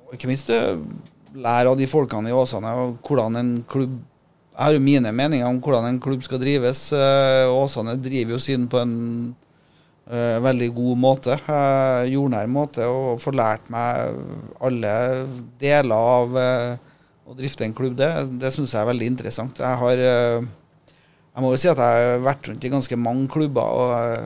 og 0.05 0.13
ikke 0.13 0.29
minst 0.29 0.53
eh, 0.53 0.77
lære 1.33 1.73
av 1.73 1.79
de 1.81 1.89
folkene 1.89 2.29
i 2.29 2.37
Åsane 2.37 2.75
og 2.83 2.99
hvordan 3.05 3.41
en 3.41 3.55
klubb 3.69 3.97
Jeg 4.55 4.63
har 4.63 4.71
jo 4.77 4.85
mine 4.85 5.11
meninger 5.11 5.49
om 5.49 5.57
hvordan 5.59 5.89
en 5.89 5.97
klubb 5.99 6.21
skal 6.23 6.39
drives. 6.39 6.87
Åsane 6.93 7.97
driver 7.99 8.37
jo 8.37 8.39
sin 8.39 8.69
på 8.71 8.79
en 8.79 8.93
uh, 10.07 10.37
veldig 10.45 10.69
god 10.77 11.01
måte. 11.03 11.35
Uh, 11.43 12.07
jordnær 12.07 12.47
måte. 12.47 12.87
Og 12.87 13.19
får 13.19 13.35
lært 13.35 13.67
meg 13.67 14.15
alle 14.63 14.93
deler 15.59 15.91
av 16.15 16.39
uh, 16.39 16.93
å 17.25 17.33
drifte 17.37 17.65
en 17.65 17.73
klubb. 17.75 17.97
Det, 17.97 18.09
det 18.41 18.53
syns 18.53 18.73
jeg 18.75 18.81
er 18.83 18.91
veldig 18.91 19.09
interessant. 19.13 19.59
Jeg 19.61 19.81
har 19.81 20.03
jeg 21.35 21.43
må 21.43 21.49
jo 21.51 21.59
si 21.59 21.67
at 21.67 21.79
jeg 21.83 22.03
har 22.07 22.21
vært 22.23 22.47
rundt 22.47 22.63
i 22.63 22.71
ganske 22.71 22.95
mange 22.95 23.25
klubber. 23.27 23.79
og 23.83 24.21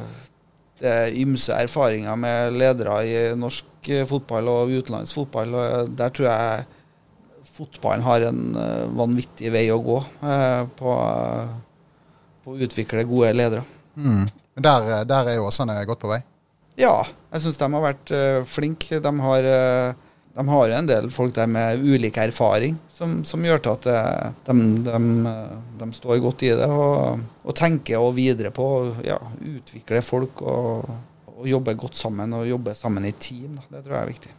Det 0.77 0.89
er 0.89 1.15
ymse 1.17 1.55
erfaringer 1.57 2.19
med 2.21 2.53
ledere 2.53 2.97
i 3.01 3.15
norsk 3.33 3.89
fotball 4.11 4.51
og 4.51 4.73
utenlandsk 4.77 5.17
fotball. 5.17 5.55
og 5.57 5.95
Der 5.97 6.13
tror 6.13 6.27
jeg 6.29 6.67
fotballen 7.49 8.05
har 8.05 8.27
en 8.27 8.43
vanvittig 8.99 9.49
vei 9.51 9.65
å 9.73 9.79
gå 9.81 9.97
på, 10.77 10.93
på 12.45 12.53
å 12.53 12.59
utvikle 12.67 13.07
gode 13.09 13.33
ledere. 13.33 13.65
Mm. 13.97 14.27
Men 14.29 14.67
der, 14.67 14.91
der 15.09 15.31
er 15.33 15.39
jo 15.39 15.47
Åsane 15.49 15.79
godt 15.89 16.03
på 16.05 16.13
vei? 16.13 16.21
Ja, 16.79 16.93
jeg 17.33 17.41
syns 17.41 17.57
de 17.57 17.71
har 17.73 17.87
vært 17.89 18.13
flinke. 18.53 19.01
De 19.01 19.15
har 19.25 19.49
de 20.39 20.47
har 20.47 20.71
en 20.71 20.87
del 20.87 21.09
folk 21.11 21.33
der 21.35 21.49
med 21.51 21.81
ulik 21.83 22.17
erfaring, 22.21 22.77
som, 22.91 23.19
som 23.27 23.43
gjør 23.43 23.59
til 23.65 23.73
at 23.75 23.87
de, 24.47 24.55
de, 24.87 24.99
de, 25.81 25.89
står 25.97 26.21
godt 26.23 26.45
i 26.47 26.53
det. 26.55 26.69
Og, 26.71 27.25
og 27.43 27.57
tenker 27.59 27.99
og 27.99 28.13
videre 28.15 28.53
på 28.55 28.67
å 28.77 28.81
ja, 29.03 29.19
utvikle 29.35 30.03
folk 30.05 30.43
og, 30.45 30.87
og, 31.33 31.41
jobbe 31.49 31.75
godt 31.79 31.99
sammen. 31.99 32.37
Og 32.39 32.47
jobbe 32.47 32.75
sammen 32.77 33.09
i 33.09 33.15
team. 33.19 33.57
Da. 33.57 33.67
Det 33.75 33.83
tror 33.83 33.97
jeg 33.97 34.05
er 34.05 34.13
viktig. 34.13 34.35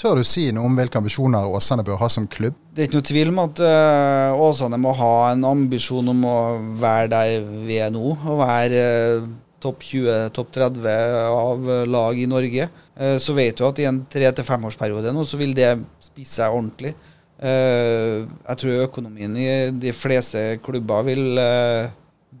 Tør 0.00 0.20
du 0.20 0.24
si 0.24 0.46
noe 0.56 0.64
om 0.64 0.76
hvilke 0.76 0.96
ambisjoner 1.00 1.48
Åsane 1.56 1.84
bør 1.84 1.98
ha 2.00 2.08
som 2.12 2.28
klubb? 2.28 2.56
Det 2.72 2.84
er 2.84 2.88
ikke 2.88 3.00
noe 3.00 3.08
tvil 3.10 3.32
om 3.32 3.40
at 3.42 3.60
uh, 3.60 4.44
Åsane 4.48 4.78
må 4.80 4.94
ha 4.96 5.14
en 5.32 5.44
ambisjon 5.48 6.12
om 6.12 6.24
å 6.24 6.38
være 6.80 7.10
der 7.12 7.48
vi 7.66 7.80
er 7.84 7.92
nå. 7.92 8.14
og 8.16 8.40
være 8.40 8.84
uh, 9.20 9.32
topp 9.62 9.82
20, 9.84 10.30
topp 10.36 10.50
30 10.56 10.88
av 11.30 11.68
lag 11.90 12.18
i 12.18 12.26
Norge. 12.30 12.68
Eh, 12.96 13.16
så 13.22 13.34
vet 13.36 13.56
du 13.60 13.64
at 13.68 13.78
i 13.82 13.86
en 13.88 14.02
tre- 14.10 14.32
til 14.36 14.46
femårsperiode 14.48 15.12
nå, 15.14 15.24
så 15.28 15.38
vil 15.40 15.54
det 15.56 15.70
spisse 16.02 16.40
seg 16.40 16.56
ordentlig. 16.56 16.94
Eh, 17.40 18.26
jeg 18.26 18.60
tror 18.62 18.84
økonomien 18.86 19.36
i 19.40 19.48
de 19.72 19.92
fleste 19.96 20.58
klubber 20.64 21.04
vil 21.08 21.40
eh, 21.40 21.90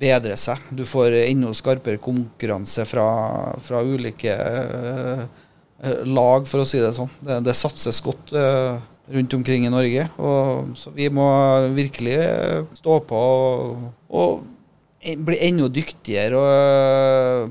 bedre 0.00 0.36
seg. 0.40 0.60
Du 0.72 0.84
får 0.88 1.16
enda 1.26 1.52
skarpere 1.56 2.00
konkurranse 2.00 2.86
fra, 2.88 3.06
fra 3.60 3.82
ulike 3.84 4.36
lag, 6.04 6.44
for 6.48 6.62
å 6.62 6.68
si 6.68 6.80
det 6.80 6.92
sånn. 6.96 7.10
Det, 7.24 7.38
det 7.46 7.54
satses 7.56 8.00
godt 8.04 8.32
rundt 9.10 9.34
omkring 9.34 9.64
i 9.66 9.72
Norge. 9.72 10.06
Og, 10.20 10.72
så 10.78 10.92
vi 10.94 11.08
må 11.12 11.26
virkelig 11.76 12.16
stå 12.80 12.98
på 13.08 13.20
og, 13.20 13.86
og 14.12 14.42
bli 15.00 15.38
enda 15.48 15.68
dyktigere 15.72 16.40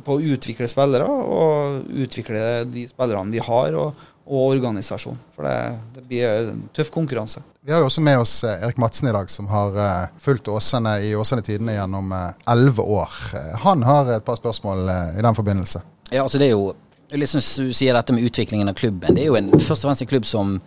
på 0.06 0.16
å 0.16 0.22
utvikle 0.36 0.68
spillere 0.70 1.06
og 1.10 1.90
utvikle 1.90 2.64
de 2.70 2.86
spillerne 2.90 3.34
vi 3.34 3.42
har, 3.42 3.78
og, 3.80 4.04
og 4.30 4.44
organisasjon. 4.52 5.18
For 5.34 5.48
det, 5.48 5.56
det, 5.96 6.04
blir 6.10 6.28
en 6.30 6.62
tøff 6.76 6.92
konkurranse. 6.94 7.42
Vi 7.66 7.74
har 7.74 7.82
jo 7.82 7.90
også 7.90 8.04
med 8.06 8.22
oss 8.22 8.36
eh, 8.46 8.62
Erik 8.68 8.78
Madsen 8.82 9.10
i 9.10 9.16
dag, 9.16 9.32
som 9.34 9.50
har 9.50 9.80
uh, 9.80 10.20
fulgt 10.22 10.52
Åsane 10.52 11.00
i 11.08 11.16
Åsane 11.18 11.46
Tidene 11.46 11.80
gjennom 11.80 12.14
eh, 12.14 12.52
elleve 12.54 12.86
år. 12.86 13.18
Han 13.66 13.86
har 13.88 14.14
et 14.14 14.26
par 14.26 14.38
spørsmål 14.38 14.86
i 15.18 15.26
den 15.26 15.38
forbindelse. 15.38 15.82
Ja, 16.12 16.24
altså 16.24 16.42
det 16.42 16.52
er 16.52 16.56
jo 16.58 16.74
liksom 17.18 17.42
du 17.42 17.74
sier 17.74 17.98
dette 17.98 18.14
med 18.14 18.26
utviklingen 18.30 18.70
av 18.70 18.78
klubben. 18.78 19.18
Det 19.18 19.26
er 19.26 19.32
jo 19.32 19.40
en, 19.40 19.50
først 19.58 19.82
og 19.82 19.90
fremst 19.90 20.06
en 20.06 20.12
klubb 20.12 20.30
som 20.30 20.60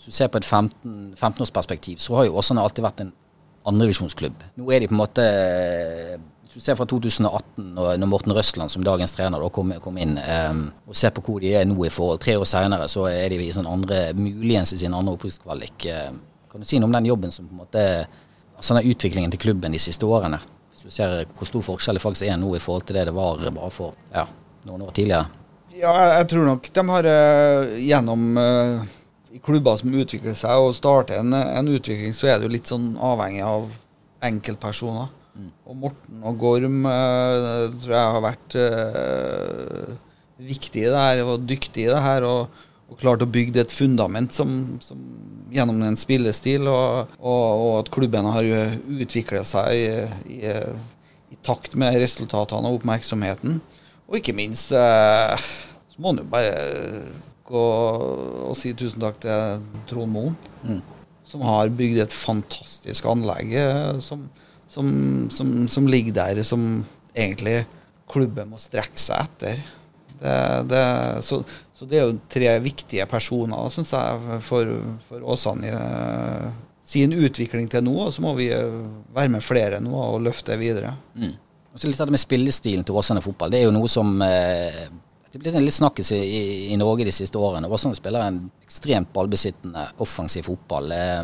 hvis 0.00 0.08
du 0.08 0.16
ser 0.16 0.30
på 0.32 0.40
et 0.40 0.48
15-årsperspektiv, 0.48 1.98
15 2.00 2.06
så 2.06 2.14
har 2.16 2.30
jo 2.30 2.38
Åsane 2.40 2.62
alltid 2.64 2.86
vært 2.86 3.02
en 3.04 3.10
andrevisjonsklubb. 3.68 4.44
Nå 4.56 4.70
er 4.72 4.82
de 4.82 4.88
på 4.88 4.96
en 4.96 5.00
måte 5.00 5.24
Hvis 6.50 6.56
du 6.56 6.64
ser 6.64 6.74
fra 6.78 6.86
2018, 6.88 7.66
når 7.76 8.06
Morten 8.10 8.34
Røsland 8.34 8.72
som 8.72 8.82
dagens 8.82 9.12
trener 9.14 9.38
da 9.38 9.50
kom, 9.54 9.70
kom 9.82 9.98
inn, 10.02 10.16
um, 10.18 10.64
og 10.90 10.96
ser 10.98 11.12
på 11.14 11.22
hvor 11.22 11.38
de 11.42 11.52
er 11.54 11.68
nå 11.68 11.76
i 11.86 11.92
forhold 11.94 12.18
Tre 12.24 12.34
år 12.40 12.48
senere 12.48 12.88
så 12.90 13.06
er 13.06 13.28
de 13.30 13.38
i 13.44 13.52
sånn 13.54 13.68
andre, 13.70 14.08
muligens 14.18 14.74
i 14.74 14.80
sin 14.80 14.96
andre 14.96 15.14
opprykkskvalik. 15.14 15.86
Uh, 15.86 16.08
kan 16.50 16.62
du 16.62 16.66
si 16.66 16.80
noe 16.80 16.90
om 16.90 16.96
den 16.98 17.06
jobben 17.06 17.30
som 17.30 17.46
på 17.46 17.54
en 17.54 17.62
måte 17.62 17.84
altså 18.56 18.76
den 18.76 18.90
utviklingen 18.90 19.30
til 19.30 19.44
klubben 19.46 19.76
de 19.76 19.82
siste 19.82 20.08
årene? 20.08 20.40
Hvis 20.72 20.88
du 20.88 20.96
ser 20.96 21.20
hvor 21.36 21.48
stor 21.48 21.66
forskjell 21.68 22.00
det 22.00 22.02
faktisk 22.02 22.26
er 22.26 22.40
nå 22.40 22.54
i 22.56 22.62
forhold 22.62 22.88
til 22.88 22.98
det 22.98 23.06
det 23.10 23.14
var 23.14 23.44
bare 23.54 23.70
for 23.70 23.94
ja, 24.10 24.26
noen 24.66 24.88
år 24.88 24.96
tidligere? 24.96 25.28
Ja, 25.76 25.92
jeg 26.18 26.32
tror 26.32 26.48
nok 26.48 26.66
de 26.74 26.84
har 26.90 27.06
gjennom 27.78 28.24
uh, 29.30 29.38
klubber 29.44 29.78
som 29.80 29.94
utvikler 29.94 30.36
seg 30.38 30.64
og 30.64 30.74
starter 30.76 31.20
en, 31.20 31.34
en, 31.34 31.70
utvikling, 31.70 32.14
så 32.16 32.30
er 32.30 32.38
det 32.38 32.48
jo 32.48 32.54
litt 32.56 32.70
sånn 32.70 32.92
avhengig 32.96 33.44
av 33.46 33.68
enkeltpersoner. 34.26 35.10
Mm. 35.38 35.50
Og 35.70 35.78
Morten 35.84 36.24
og 36.26 36.40
Gorm 36.40 36.80
uh, 36.86 37.68
tror 37.80 37.94
jeg 37.94 38.16
har 38.16 38.24
vært 38.26 38.58
uh, 38.58 39.94
viktig 40.40 40.84
i 40.84 40.90
det 40.90 41.06
her 41.06 41.22
og 41.24 41.46
dyktig 41.48 41.86
i 41.86 41.92
det 41.92 42.02
her. 42.04 42.26
Og, 42.28 42.66
og 42.90 42.98
klart 42.98 43.22
å 43.22 43.30
bygge 43.30 43.62
et 43.62 43.74
fundament 43.74 44.34
som, 44.34 44.54
som, 44.82 44.98
gjennom 45.54 45.78
en 45.86 45.98
spillestil, 45.98 46.66
og, 46.70 47.12
og, 47.18 47.44
og 47.62 47.72
at 47.80 47.90
klubben 47.94 48.26
har 48.34 48.46
utvikla 48.46 49.44
seg 49.46 49.74
i, 49.74 49.86
i, 50.40 50.40
i, 51.30 51.38
takt 51.46 51.76
med 51.78 51.98
resultatene 52.02 52.66
og 52.66 52.80
oppmerksomheten. 52.80 53.60
Og 54.10 54.18
ikke 54.18 54.34
minst 54.34 54.72
eh, 54.74 55.50
så 55.90 56.02
må 56.02 56.10
man 56.10 56.24
jo 56.24 56.30
bare 56.32 56.54
gå 57.50 57.64
og 58.48 58.54
si 58.58 58.72
tusen 58.78 59.02
takk 59.02 59.20
til 59.24 59.66
Trond 59.90 60.14
Moen, 60.14 60.38
mm. 60.62 60.80
som 61.26 61.44
har 61.46 61.72
bygd 61.74 62.04
et 62.04 62.14
fantastisk 62.14 63.08
anlegg 63.10 63.52
som, 64.04 64.24
som, 64.70 64.94
som, 65.34 65.52
som, 65.70 65.90
ligger 65.90 66.16
der, 66.20 66.42
som 66.46 66.86
egentlig 67.14 67.64
klubben 68.10 68.50
må 68.52 68.60
strekke 68.62 68.98
seg 69.00 69.28
etter. 69.28 69.62
Det, 70.20 70.32
det, 70.68 70.82
så, 71.24 71.40
så, 71.74 71.86
det 71.88 72.00
er 72.00 72.08
jo 72.08 72.18
tre 72.30 72.56
viktige 72.60 73.06
personer, 73.08 73.70
syns 73.72 73.94
jeg, 73.96 74.40
for, 74.44 74.74
for 75.08 75.30
Åsane 75.34 75.70
i 75.70 75.76
sin 76.90 77.14
utvikling 77.14 77.70
til 77.70 77.84
nå. 77.86 77.94
Og 78.06 78.12
så 78.14 78.24
må 78.24 78.34
vi 78.38 78.50
være 78.50 79.30
med 79.32 79.46
flere 79.46 79.80
nå 79.82 79.94
og 79.94 80.20
løfte 80.26 80.58
videre. 80.60 80.92
Mm. 81.14 81.36
Og 81.70 81.78
så 81.78 81.86
litt 81.86 82.00
av 82.02 82.10
det 82.10 82.16
med 82.16 82.22
spillestilen 82.22 82.86
til 82.86 82.98
Åsane 82.98 83.22
fotball. 83.24 83.52
Det 83.52 83.60
er 83.60 83.68
jo 83.68 83.74
noe 83.76 83.90
som 83.90 84.16
eh, 84.26 84.88
det 85.30 85.38
er 85.38 85.42
blitt 85.44 85.56
en 85.60 85.62
litt 85.62 85.76
snakkis 85.76 86.10
i, 86.16 86.20
i, 86.72 86.76
Norge 86.78 87.06
de 87.06 87.12
siste 87.14 87.38
årene. 87.38 87.68
Åsane 87.70 87.94
spiller 87.94 88.24
en 88.26 88.40
ekstremt 88.64 89.12
ballbesittende, 89.14 89.84
offensiv 90.02 90.48
fotball. 90.48 90.90
Eh, 90.90 91.20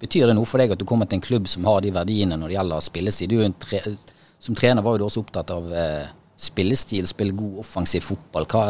betyr 0.00 0.30
det 0.30 0.36
noe 0.38 0.46
for 0.46 0.62
deg 0.62 0.70
at 0.70 0.78
du 0.78 0.86
kommer 0.86 1.10
til 1.10 1.18
en 1.18 1.24
klubb 1.24 1.48
som 1.50 1.66
har 1.66 1.80
de 1.82 1.90
verdiene 1.94 2.38
når 2.38 2.52
det 2.52 2.56
gjelder 2.60 2.84
spillestil? 2.86 3.32
Du 3.32 3.58
tre, 3.66 3.82
som 4.38 4.54
trener 4.54 4.86
var 4.86 4.94
jo 4.94 5.02
du 5.02 5.06
også 5.08 5.24
opptatt 5.24 5.50
av 5.56 5.66
eh, 5.74 6.12
spillestil, 6.38 7.10
spille 7.10 7.34
god 7.36 7.58
offensiv 7.64 8.06
fotball. 8.06 8.46
Hva, 8.54 8.62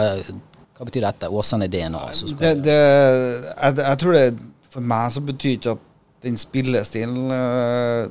hva 0.79 0.89
betyr 0.89 1.05
dette? 1.05 1.29
Åsane-DNA? 1.29 2.01
Altså, 2.01 2.33
det, 2.41 2.55
det, 2.65 2.79
jeg, 2.81 3.77
jeg, 3.83 4.01
tror 4.01 4.17
det 4.17 4.25
for 4.73 4.91
meg 4.95 5.13
så 5.13 5.25
betyr 5.29 5.59
ikke 5.59 5.77
at 5.77 5.87
den 6.25 6.41
spillestilen 6.41 7.29
uh, 7.33 8.09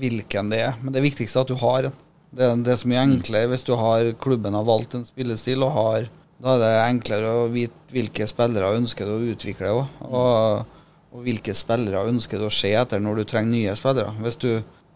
hvilken 0.00 0.48
det 0.52 0.64
er, 0.64 0.80
men 0.80 0.96
det 0.96 1.04
viktigste 1.04 1.40
er 1.40 1.44
at 1.44 1.52
du 1.52 1.60
har 1.60 1.90
en. 1.90 2.02
Det, 2.36 2.48
det, 2.64 2.72
er 2.72 2.80
så 2.80 2.90
mye 2.90 3.02
enklere 3.06 3.50
hvis 3.52 3.64
du 3.64 3.74
har 3.78 4.12
klubben 4.20 4.56
har 4.56 4.66
valgt 4.66 4.96
en 4.98 5.06
spillestil, 5.06 5.64
og 5.64 5.72
har, 5.76 6.08
da 6.42 6.56
er 6.56 6.62
det 6.62 6.72
enklere 6.84 7.34
å 7.42 7.46
vite 7.52 7.94
hvilke 7.94 8.26
spillere 8.28 8.74
ønsker 8.76 9.08
du 9.08 9.14
å 9.14 9.30
utvikle 9.32 9.72
òg. 9.72 10.02
Og, 10.08 10.74
og, 11.12 11.22
hvilke 11.24 11.54
spillere 11.56 12.04
ønsker 12.10 12.42
du 12.42 12.48
å 12.48 12.52
se 12.52 12.74
etter 12.76 13.00
når 13.00 13.22
du 13.22 13.30
trenger 13.30 13.54
nye 13.54 13.78
spillere. 13.78 14.12
Hvis 14.20 14.36
du, 14.42 14.50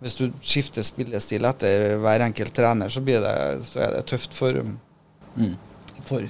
hvis 0.04 0.18
du 0.18 0.26
skifter 0.44 0.84
spillestil 0.84 1.48
etter 1.48 1.96
hver 2.02 2.26
enkelt 2.26 2.54
trener, 2.56 2.92
så, 2.92 3.00
det, 3.06 3.32
så 3.70 3.86
er 3.86 3.96
det 3.96 4.04
tøft 4.10 4.36
for, 4.36 4.60
mm. 5.38 5.56
for 6.04 6.28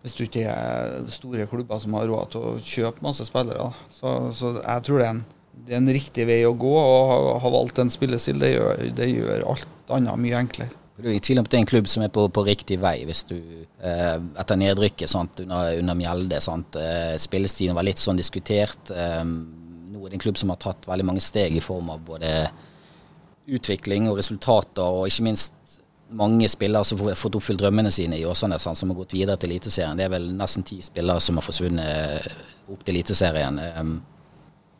hvis 0.00 0.16
du 0.16 0.22
ikke 0.24 0.46
er 0.46 1.10
store 1.12 1.48
klubber 1.50 1.82
som 1.82 1.98
har 1.98 2.06
råd 2.08 2.30
til 2.32 2.46
å 2.46 2.54
kjøpe 2.64 3.04
masse 3.04 3.26
spillere. 3.26 3.66
Så, 3.92 4.14
så 4.36 4.54
jeg 4.60 4.86
tror 4.86 5.02
det 5.02 5.10
er 5.10 5.14
en 5.16 5.28
det 5.60 5.74
er 5.76 5.80
en 5.80 5.92
riktig 5.92 6.24
vei 6.28 6.38
å 6.48 6.54
gå 6.56 6.70
å 6.72 6.94
ha, 7.10 7.16
ha 7.42 7.50
valgt 7.52 7.80
en 7.82 7.92
spillestil. 7.92 8.40
Det 8.40 8.52
gjør, 8.54 8.80
det 8.96 9.08
gjør, 9.10 9.44
alt 9.52 9.68
annet 9.96 10.20
mye 10.20 10.38
enklere. 10.40 10.76
Du 11.00 11.08
er 11.08 11.16
i 11.16 11.22
tvil 11.24 11.40
om 11.40 11.46
at 11.46 11.52
det 11.52 11.56
er 11.56 11.62
en 11.64 11.70
klubb 11.70 11.88
som 11.88 12.02
er 12.04 12.10
på, 12.12 12.26
på 12.28 12.44
riktig 12.44 12.76
vei, 12.82 12.98
hvis 13.08 13.22
du 13.30 13.36
eh, 13.38 14.16
etter 14.42 14.58
nedrykket 14.60 15.08
sant, 15.08 15.40
under, 15.40 15.78
under 15.80 15.96
Mjelde 15.96 16.40
sant, 16.44 16.76
eh, 16.76 17.14
Spillestilen 17.20 17.76
var 17.76 17.86
litt 17.88 18.02
sånn 18.02 18.20
diskutert. 18.20 18.92
Eh, 18.92 19.22
nå 19.24 20.02
er 20.02 20.12
det 20.12 20.18
en 20.18 20.24
klubb 20.26 20.40
som 20.40 20.52
har 20.52 20.60
tatt 20.60 20.88
veldig 20.90 21.06
mange 21.08 21.24
steg 21.24 21.56
i 21.56 21.64
form 21.64 21.88
av 21.94 22.04
både 22.04 22.34
utvikling 23.50 24.10
og 24.10 24.20
resultater, 24.20 24.84
og 24.84 25.08
ikke 25.08 25.26
minst 25.30 25.56
mange 26.10 26.48
spillere 26.50 26.84
som 26.84 27.00
har 27.06 27.18
fått 27.18 27.36
oppfylt 27.38 27.60
drømmene 27.62 27.90
sine 27.94 28.18
i 28.18 28.26
Åsane, 28.26 28.58
sant, 28.60 28.78
som 28.78 28.90
har 28.90 28.98
gått 28.98 29.14
videre 29.14 29.38
til 29.40 29.52
Eliteserien. 29.52 29.98
Det 29.98 30.06
er 30.06 30.12
vel 30.12 30.30
nesten 30.36 30.66
ti 30.66 30.80
spillere 30.84 31.22
som 31.22 31.38
har 31.38 31.46
forsvunnet 31.46 32.26
opp 32.70 32.82
til 32.84 32.96
Eliteserien. 32.96 33.60
Um, 33.78 33.94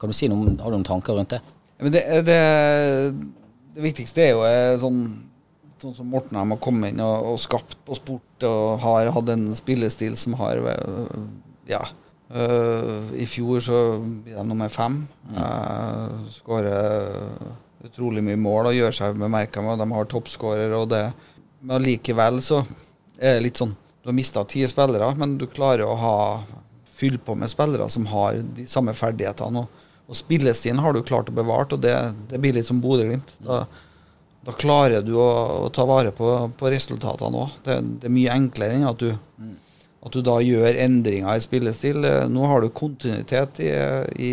kan 0.01 0.11
du 0.11 0.17
si 0.17 0.29
noe, 0.31 0.57
Har 0.59 0.73
du 0.73 0.79
noen 0.79 0.87
tanker 0.87 1.19
rundt 1.19 1.37
det? 1.37 1.41
Det, 1.81 2.03
det, 2.27 2.41
det, 3.75 3.83
viktigste 3.85 4.25
er 4.25 4.31
jo 4.35 4.45
eh, 4.49 4.75
sånn, 4.83 5.01
sånn 5.81 5.97
som 5.97 6.11
Morten 6.13 6.39
har 6.39 6.61
kommet 6.63 6.95
inn 6.95 7.03
og, 7.05 7.33
og, 7.33 7.41
skapt 7.43 7.79
på 7.87 7.97
sport 7.99 8.47
og 8.49 8.81
har 8.85 9.11
hatt 9.15 9.33
en 9.35 9.51
spillestil 9.57 10.19
som 10.21 10.39
har 10.41 10.63
eh, 10.75 11.19
Ja. 11.71 11.85
Uh, 12.31 13.11
I 13.19 13.25
fjor 13.27 13.59
så 13.59 13.79
blir 13.99 14.37
de 14.37 14.45
nummer 14.47 14.71
fem. 14.71 15.01
Uh, 15.35 16.21
Skårer 16.31 17.09
utrolig 17.83 18.23
mye 18.23 18.39
mål 18.39 18.71
og 18.71 18.77
gjør 18.77 18.95
seg 18.95 19.19
bemerka 19.19 19.65
med. 19.65 19.81
De 19.81 19.89
har 19.91 20.09
toppskårer 20.11 20.75
og 20.77 20.93
det. 20.93 21.09
Men 21.67 21.83
likevel 21.83 22.39
så 22.45 22.63
er 23.19 23.37
det 23.37 23.47
litt 23.49 23.61
sånn 23.61 23.75
Du 24.01 24.09
har 24.09 24.17
mista 24.17 24.45
ti 24.49 24.63
spillere, 24.71 25.11
men 25.19 25.35
du 25.37 25.45
klarer 25.51 25.85
å 25.85 25.97
ha 26.01 26.17
fylle 27.01 27.19
på 27.21 27.35
med 27.37 27.51
spillere 27.53 27.89
som 27.93 28.07
har 28.09 28.39
de 28.57 28.65
samme 28.69 28.95
ferdighetene. 28.97 29.61
Og, 29.61 29.89
og 30.11 30.19
spillestilen 30.19 30.83
har 30.83 30.97
du 30.97 31.05
klart 31.07 31.31
å 31.31 31.37
bevare, 31.37 31.69
og 31.71 31.85
det, 31.85 31.95
det 32.33 32.43
blir 32.43 32.57
litt 32.57 32.67
som 32.67 32.83
Bodø-Glimt. 32.83 33.31
Da, 33.47 33.63
da, 34.43 34.55
klarer 34.59 35.05
du 35.07 35.15
å, 35.15 35.31
å, 35.63 35.71
ta 35.71 35.87
vare 35.87 36.11
på, 36.11 36.29
på 36.59 36.73
resultatene 36.75 37.45
òg. 37.45 37.57
Det, 37.63 37.79
det, 38.03 38.11
er 38.11 38.17
mye 38.19 38.35
enklere 38.35 38.75
enn 38.75 38.89
at 38.91 39.05
du, 39.05 39.13
at 40.03 40.17
du 40.17 40.21
da 40.27 40.41
gjør 40.43 40.83
endringer 40.83 41.39
i 41.39 41.45
spillestil. 41.45 42.03
Nå 42.33 42.51
har 42.51 42.65
du 42.65 42.73
kontinuitet 42.75 43.63
i, 43.63 43.73
i 44.19 44.33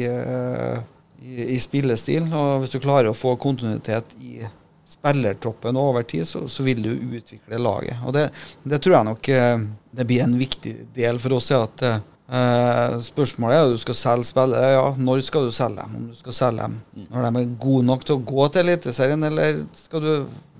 i, 1.27 1.55
i, 1.55 1.59
spillestil. 1.59 2.29
Og 2.33 2.63
hvis 2.63 2.73
du 2.73 2.79
klarer 2.83 3.11
å 3.11 3.17
få 3.17 3.35
kontinuitet 3.41 4.15
i 4.21 4.39
spillertroppen 4.87 5.77
over 5.79 6.05
tid, 6.07 6.27
så, 6.27 6.45
så 6.49 6.65
vil 6.65 6.83
du 6.85 6.91
utvikle 7.19 7.59
laget. 7.61 7.99
Og 8.05 8.15
det, 8.15 8.29
det, 8.63 8.79
tror 8.83 8.99
jeg 8.99 9.09
nok 9.09 9.31
eh, 9.33 9.65
det 9.99 10.07
blir 10.07 10.23
en 10.23 10.37
viktig 10.39 10.75
del 10.95 11.19
for 11.21 11.37
oss. 11.39 11.51
at 11.55 11.83
eh, 12.31 12.95
Spørsmålet 13.07 13.57
er 13.57 13.67
om 13.67 13.75
du 13.75 13.81
skal 13.81 13.99
selge 13.99 14.29
spillere. 14.29 14.71
Ja, 14.75 14.87
når 14.97 15.23
skal 15.27 15.47
du 15.47 15.55
selge 15.55 15.83
dem? 15.83 15.99
Om 15.99 16.07
du 16.11 16.17
skal 16.19 16.37
selge 16.39 16.67
dem 16.67 16.79
når 17.11 17.27
de 17.27 17.43
er 17.43 17.53
gode 17.67 17.87
nok 17.87 18.07
til 18.07 18.17
å 18.17 18.25
gå 18.33 18.47
til 18.53 18.65
Eliteserien, 18.65 19.23
eller 19.23 19.63
skal 19.77 20.03
du 20.03 20.11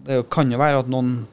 Det 0.07 0.21
kan 0.31 0.51
jo 0.51 0.59
være 0.61 0.79
at 0.79 0.87
noen 0.87 1.25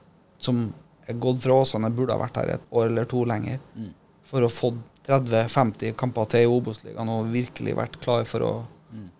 som 0.42 0.64
er 1.06 1.14
gått 1.22 1.44
fra 1.44 1.60
Åsane, 1.62 1.92
burde 1.94 2.16
ha 2.16 2.18
vært 2.18 2.40
her 2.40 2.56
et 2.56 2.64
år 2.74 2.88
eller 2.88 3.06
to 3.06 3.20
lenger 3.28 3.60
mm. 3.76 3.92
for 4.26 4.42
å 4.42 4.50
få 4.50 4.72
30-50 5.06 5.94
kamper 6.00 6.26
til 6.32 6.46
i 6.46 6.48
Obos-ligaen 6.50 7.12
og 7.12 7.28
virkelig 7.30 7.76
vært 7.76 8.00
klar 8.02 8.24
for 8.26 8.42
å 8.42 8.52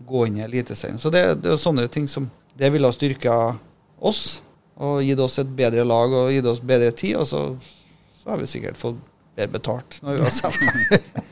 gå 0.07 0.27
inn 0.27 0.39
i 0.41 0.45
Eliteserien. 0.45 0.99
Så 0.99 1.13
det, 1.13 1.23
det 1.43 1.53
er 1.53 1.61
sånne 1.61 1.87
ting 1.93 2.09
som 2.11 2.29
det 2.59 2.71
ville 2.73 2.89
ha 2.89 2.95
styrka 2.95 3.35
oss 3.99 4.41
og 4.75 5.03
gitt 5.07 5.21
oss 5.23 5.39
et 5.43 5.51
bedre 5.57 5.85
lag 5.87 6.13
og 6.15 6.33
gitt 6.35 6.47
oss 6.51 6.63
bedre 6.65 6.93
tid. 6.97 7.19
Og 7.21 7.29
så, 7.31 7.43
så 8.19 8.33
har 8.33 8.41
vi 8.41 8.51
sikkert 8.51 8.81
fått 8.81 9.01
bedre 9.35 9.53
betalt 9.57 9.99
når 10.03 10.19
vi 10.19 10.25
har 10.25 10.35
solgt. 10.35 10.63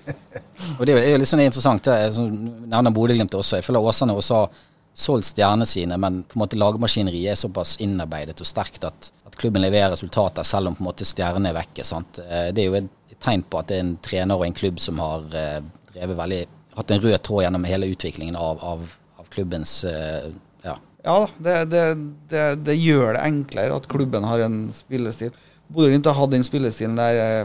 og 0.78 0.84
det 0.86 0.98
er 0.98 1.14
jo 1.14 1.22
litt 1.22 1.30
sånn 1.30 1.44
interessant. 1.44 1.88
Jeg 1.88 2.12
nevner 2.18 2.94
Bodø-Glimt 2.94 3.34
også. 3.38 3.58
Jeg 3.58 3.66
føler 3.66 3.88
Åsane 3.90 4.16
også 4.16 4.42
har 4.42 4.62
solgt 4.94 5.30
stjernene 5.30 5.66
sine, 5.66 5.96
men 5.96 6.22
på 6.22 6.36
en 6.36 6.42
måte 6.44 6.58
lagmaskineriet 6.60 7.32
er 7.32 7.38
såpass 7.40 7.78
innarbeidet 7.80 8.40
og 8.40 8.48
sterkt 8.48 8.84
at, 8.84 9.12
at, 9.24 9.36
klubben 9.40 9.64
leverer 9.64 9.94
resultater 9.94 10.44
selv 10.44 10.68
om 10.68 10.76
på 10.76 10.84
en 10.84 10.90
måte 10.90 11.08
stjernene 11.08 11.50
er 11.50 11.56
vekke. 11.56 11.86
Sant? 11.86 12.20
Eh, 12.20 12.50
det 12.52 12.64
er 12.64 12.68
jo 12.68 12.80
et 12.80 13.16
tegn 13.22 13.44
på 13.48 13.60
at 13.60 13.70
det 13.70 13.78
er 13.78 13.86
en 13.86 13.94
trener 14.04 14.38
og 14.40 14.46
en 14.46 14.56
klubb 14.56 14.80
som 14.82 15.00
har 15.00 15.24
eh, 15.38 15.60
drevet 15.94 16.18
veldig 16.18 16.42
hatt 16.76 16.92
en 16.92 17.02
rød 17.04 17.18
tråd 17.24 17.44
gjennom 17.46 17.64
hele 17.68 17.88
utviklingen 17.92 18.36
av, 18.36 18.60
av, 18.64 18.84
av 19.20 19.28
klubbens 19.32 19.82
uh, 19.84 20.28
Ja, 20.64 20.76
ja 21.04 21.18
det, 21.36 21.56
det, 21.72 21.82
det, 22.30 22.44
det, 22.64 22.76
gjør 22.80 23.12
det 23.16 23.24
enklere 23.26 23.76
at 23.76 23.88
klubben 23.92 24.24
har 24.24 24.44
en 24.46 24.62
spillestil. 24.72 25.34
Bodø-Glimt 25.68 26.08
har 26.08 26.16
hatt 26.16 26.32
den 26.32 26.46
spillestilen 26.46 26.96
der 26.96 27.44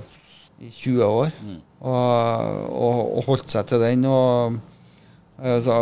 i 0.61 0.71
20 0.73 1.03
år 1.05 1.31
mm. 1.37 1.57
og, 1.85 2.01
og, 2.73 3.01
og, 3.17 3.23
holdt 3.27 3.53
seg 3.53 3.67
til 3.69 3.83
den. 3.83 4.05
og 4.09 4.57
uh, 5.41 5.57
så, 5.63 5.77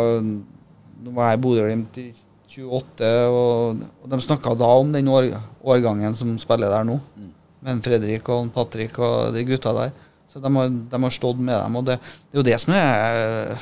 Nå 0.96 1.12
var 1.16 1.30
jeg 1.30 1.38
i 1.38 1.42
Bodø-Glimt 1.44 1.98
i 2.00 2.08
28, 2.56 3.08
og, 3.28 3.82
og 4.00 4.10
de 4.10 4.18
snakka 4.24 4.54
da 4.56 4.68
om 4.80 4.92
den 4.94 5.08
år, 5.12 5.28
årgangen 5.60 6.16
som 6.16 6.30
spiller 6.40 6.72
der 6.72 6.86
nå. 6.88 6.96
Mm. 7.16 7.32
Med 7.66 7.82
Fredrik 7.84 8.28
og 8.32 8.48
Patrick 8.54 8.96
og 9.02 9.34
de 9.34 9.44
gutta 9.44 9.74
der. 9.76 9.92
Så 10.32 10.40
de 10.40 10.52
har, 10.52 10.72
de 10.92 11.00
har 11.02 11.12
stått 11.12 11.40
med 11.40 11.56
dem. 11.56 11.76
Og 11.76 11.84
det, 11.84 11.98
det 12.00 12.38
er 12.38 12.40
jo 12.40 12.46
det 12.48 12.58
som 12.62 12.74
jeg, 12.76 13.58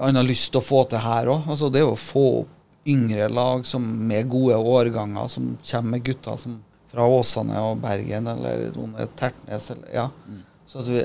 han 0.00 0.20
har 0.20 0.28
lyst 0.28 0.50
til 0.52 0.60
å 0.60 0.64
få 0.64 0.84
til 0.90 1.02
her 1.04 1.32
òg. 1.32 1.48
Altså 1.48 1.70
det 1.72 1.82
er 1.82 1.88
å 1.88 1.98
få 1.98 2.26
opp 2.42 2.56
yngre 2.88 3.28
lag 3.28 3.64
som, 3.68 3.84
med 3.84 4.28
gode 4.32 4.56
årganger, 4.56 5.28
som 5.28 5.54
kommer 5.70 5.96
med 5.96 6.04
gutter 6.06 6.38
som, 6.40 6.60
fra 6.90 7.06
Åsane 7.06 7.58
og 7.62 7.80
Bergen 7.82 8.28
eller 8.30 8.70
noen 8.74 8.96
Tertnes. 9.18 9.70
Eller, 9.74 9.92
ja. 9.94 10.06
Mm. 10.28 10.46
Så 10.70 10.78
at 10.78 10.88
vi, 10.90 11.00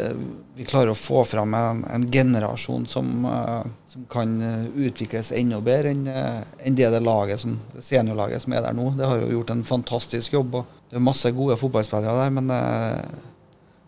vi, 0.59 0.65
klarer 0.69 0.91
å 0.93 0.97
få 0.97 1.23
fram 1.25 1.53
en, 1.57 1.79
en 1.89 2.03
generasjon 2.13 2.83
som, 2.89 3.07
uh, 3.25 3.63
som, 3.89 4.03
kan 4.09 4.35
utvikles 4.77 5.31
enda 5.33 5.57
bedre 5.65 5.93
enn 5.95 6.03
uh, 6.05 6.43
en 6.61 6.77
det, 6.77 6.91
det 6.93 7.01
laget 7.01 7.41
som, 7.41 7.55
det 7.73 7.81
seniorlaget 7.85 8.45
som 8.45 8.53
er 8.53 8.61
der 8.67 8.77
nå. 8.77 8.91
Det 8.97 9.09
har 9.09 9.23
jo 9.23 9.31
gjort 9.39 9.55
en 9.55 9.63
fantastisk 9.65 10.37
jobb. 10.37 10.59
og 10.61 10.83
Det 10.91 10.99
er 10.99 11.07
masse 11.07 11.33
gode 11.33 11.57
fotballspillere 11.57 12.19
der, 12.19 12.35
men 12.37 12.53
uh, 12.53 13.33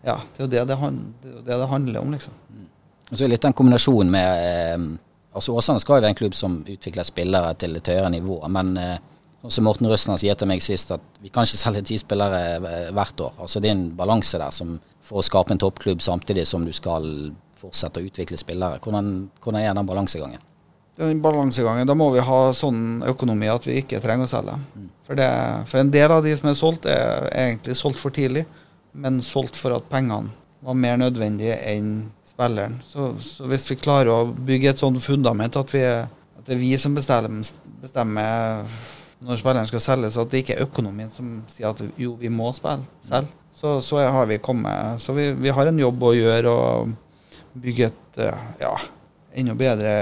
ja, 0.02 0.18
det 0.34 0.42
er 0.42 0.46
jo 0.46 0.50
det 0.50 0.64
det, 0.72 0.80
det, 1.22 1.36
det, 1.44 1.52
det 1.52 1.70
handler 1.70 2.00
om, 2.00 2.16
liksom. 2.16 2.34
Mm. 2.50 2.66
Og 3.10 3.16
så 3.16 3.24
er 3.24 3.32
litt 3.32 3.44
den 3.44 3.56
kombinasjonen 3.56 4.10
med 4.12 4.48
eh, 4.48 4.88
altså 5.32 5.54
Åsane 5.56 5.80
skal 5.82 5.98
jo 5.98 6.02
være 6.02 6.12
en 6.12 6.18
klubb 6.18 6.36
som 6.36 6.58
utvikler 6.66 7.06
spillere 7.06 7.54
til 7.60 7.78
et 7.78 7.90
høyere 7.90 8.10
nivå. 8.12 8.38
Men 8.52 8.74
eh, 8.80 8.98
sånn 9.42 9.54
som 9.54 9.68
Morten 9.68 9.88
Røsland 9.90 10.20
sier 10.22 10.38
til 10.38 10.50
meg 10.50 10.62
sist, 10.64 10.92
at 10.94 11.22
vi 11.22 11.30
kan 11.32 11.46
ikke 11.46 11.60
selge 11.60 11.84
ti 11.90 11.98
spillere 12.00 12.42
eh, 12.58 12.90
hvert 12.94 13.24
år. 13.24 13.38
Altså 13.44 13.62
Det 13.62 13.70
er 13.70 13.76
en 13.76 13.88
balanse 13.98 14.40
der 14.40 14.54
som, 14.54 14.76
for 15.04 15.20
å 15.20 15.26
skape 15.26 15.54
en 15.54 15.62
toppklubb 15.62 16.02
samtidig 16.04 16.46
som 16.50 16.66
du 16.66 16.74
skal 16.76 17.08
fortsette 17.58 18.02
å 18.02 18.06
utvikle 18.06 18.38
spillere. 18.38 18.82
Hvordan, 18.82 19.28
hvordan 19.42 19.62
er 19.62 19.74
den 19.74 19.88
balansegangen? 19.88 20.44
Den 20.98 21.20
balansegangen, 21.22 21.86
Da 21.86 21.94
må 21.94 22.08
vi 22.10 22.22
ha 22.26 22.38
sånn 22.54 23.04
økonomi 23.06 23.46
at 23.50 23.66
vi 23.66 23.78
ikke 23.78 24.00
trenger 24.02 24.26
å 24.26 24.30
selge. 24.30 24.56
Mm. 24.74 24.88
For, 25.06 25.18
det, 25.18 25.28
for 25.70 25.80
en 25.82 25.92
del 25.94 26.14
av 26.14 26.24
de 26.26 26.32
som 26.38 26.50
er 26.50 26.58
solgt, 26.58 26.88
er 26.90 27.28
egentlig 27.30 27.78
solgt 27.78 28.02
for 28.02 28.14
tidlig 28.14 28.44
men 28.98 29.22
solgt 29.22 29.58
for 29.58 29.76
at 29.76 29.88
pengene 29.90 30.32
var 30.64 30.78
mer 30.78 30.98
nødvendige 30.98 31.56
enn 31.70 31.90
spilleren. 32.26 32.78
Så, 32.86 33.12
så, 33.22 33.46
hvis 33.50 33.68
vi 33.70 33.78
klarer 33.78 34.10
å 34.12 34.30
bygge 34.32 34.72
et 34.72 34.80
sånt 34.80 35.00
fundament 35.04 35.58
at, 35.58 35.74
vi, 35.74 35.84
at 35.84 36.46
det 36.46 36.56
er 36.56 36.62
vi 36.62 36.72
som 36.80 36.96
bestemmer, 36.96 37.52
bestemmer, 37.82 38.64
når 39.24 39.40
spilleren 39.40 39.68
skal 39.68 39.82
selges, 39.82 40.18
at 40.20 40.30
det 40.30 40.42
ikke 40.44 40.56
er 40.56 40.66
økonomien 40.66 41.10
som 41.10 41.40
sier 41.50 41.70
at 41.72 41.82
jo, 41.98 42.14
vi 42.20 42.30
må 42.30 42.52
spille 42.54 42.86
selv, 43.02 43.30
så, 43.54 43.78
så 43.82 44.04
har 44.04 44.28
vi 44.30 44.38
kommet 44.38 45.02
Så 45.02 45.12
vi, 45.16 45.32
vi, 45.34 45.50
har 45.50 45.66
en 45.66 45.80
jobb 45.80 46.04
å 46.06 46.12
gjøre 46.14 46.52
og 46.52 46.92
bygge 47.58 47.88
et 47.88 48.20
ja, 48.62 48.76
enda 49.34 49.56
bedre 49.58 49.94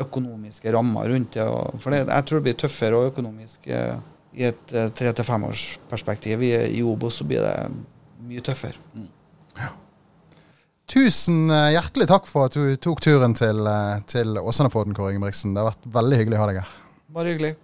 økonomiske 0.00 0.72
rammer 0.74 1.08
rundt 1.08 1.38
det. 1.38 1.46
for 1.80 1.94
det, 1.94 2.02
jeg 2.04 2.26
tror 2.26 2.40
det 2.40 2.46
blir 2.48 2.58
tøffere 2.58 2.98
og 2.98 3.12
økonomisk 3.12 3.68
eh, 3.70 3.96
i 4.34 4.46
et 4.48 4.74
eh, 4.74 4.90
tre 4.94 5.12
til 5.14 5.26
femårsperspektiv 5.26 6.42
i, 6.42 6.52
i 6.78 6.82
Obos 6.82 7.20
så 7.20 7.26
blir 7.28 7.44
det 7.44 7.54
mye 8.24 8.42
tøffere. 8.44 8.78
Mm. 8.94 9.10
Ja. 9.60 9.70
Tusen 10.90 11.44
eh, 11.50 11.74
hjertelig 11.76 12.08
takk 12.10 12.26
for 12.30 12.48
at 12.48 12.56
du 12.58 12.74
tok 12.82 13.02
turen 13.04 13.36
til, 13.38 13.62
eh, 13.70 14.00
til 14.10 14.38
Åsane-podden, 14.40 14.96
Kåre 14.96 15.14
Ingebrigtsen. 15.14 15.54
Det 15.54 15.62
har 15.62 15.70
vært 15.70 15.92
veldig 16.00 16.20
hyggelig 16.20 16.40
å 16.40 16.42
ha 16.42 16.48
deg 16.50 16.60
her. 16.62 16.74
Bare 17.14 17.34
hyggelig. 17.34 17.54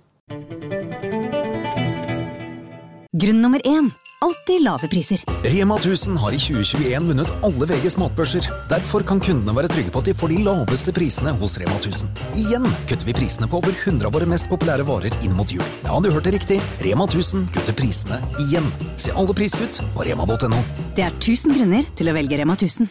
Grunn 3.12 3.40
nummer 3.43 3.61
én 3.66 3.90
alltid 4.21 4.62
lave 4.62 4.88
priser. 4.88 5.19
Rema 5.43 5.77
1000 5.77 6.16
har 6.16 6.33
i 6.33 6.38
2021 6.38 7.09
vunnet 7.09 7.33
alle 7.43 7.66
VGs 7.66 7.97
matbørser. 7.99 8.47
Derfor 8.71 9.03
kan 9.03 9.21
kundene 9.21 9.57
være 9.57 9.71
trygge 9.73 9.90
på 9.90 9.99
at 9.99 10.11
de 10.11 10.14
får 10.14 10.31
de 10.31 10.38
laveste 10.45 10.95
prisene 10.95 11.33
hos 11.40 11.59
Rema 11.59 11.75
1000. 11.81 12.09
Igjen 12.38 12.69
kutter 12.87 13.09
vi 13.09 13.16
prisene 13.19 13.51
på 13.51 13.59
over 13.59 13.75
100 13.75 14.07
av 14.07 14.14
våre 14.14 14.31
mest 14.31 14.47
populære 14.53 14.87
varer 14.87 15.19
inn 15.27 15.35
mot 15.35 15.51
jul. 15.51 15.66
Ja, 15.83 15.99
du 15.99 16.12
hørte 16.14 16.31
riktig. 16.37 16.61
Rema 16.87 17.11
1000 17.11 17.49
kutter 17.57 17.75
prisene 17.75 18.23
igjen. 18.47 18.71
Se 18.97 19.11
alle 19.11 19.35
priskutt 19.35 19.83
på 19.97 20.07
rema.no. 20.07 20.62
Det 20.95 21.09
er 21.09 21.19
1000 21.19 21.59
grunner 21.59 21.90
til 21.99 22.12
å 22.12 22.14
velge 22.14 22.38
Rema 22.38 22.55
1000. 22.55 22.87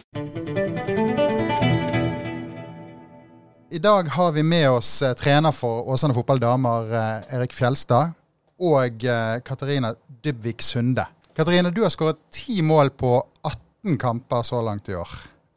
I 3.72 3.78
dag 3.78 4.08
har 4.08 4.32
vi 4.32 4.42
med 4.42 4.70
oss 4.70 5.02
eh, 5.02 5.12
trener 5.14 5.54
for 5.54 5.86
Åsane 5.94 6.14
fotball 6.14 6.40
damer, 6.42 6.88
eh, 6.90 7.34
Erik 7.36 7.52
Fjelstad, 7.54 8.16
og 8.58 9.04
eh, 9.06 9.34
Katarina 9.46 9.92
Dybvik 10.24 10.62
Sunde. 10.66 11.04
Katarina, 11.38 11.70
du 11.70 11.84
har 11.84 11.92
skåret 11.94 12.18
ti 12.34 12.64
mål 12.66 12.88
på 12.98 13.12
18 13.46 13.94
kamper 14.02 14.42
så 14.42 14.58
langt 14.66 14.90
i 14.90 14.96
år. 14.98 15.12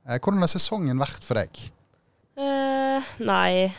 Hvordan 0.06 0.44
har 0.46 0.52
sesongen 0.52 1.02
vært 1.02 1.26
for 1.26 1.40
deg? 1.42 1.58
Eh, 2.38 3.08
nei, 3.26 3.72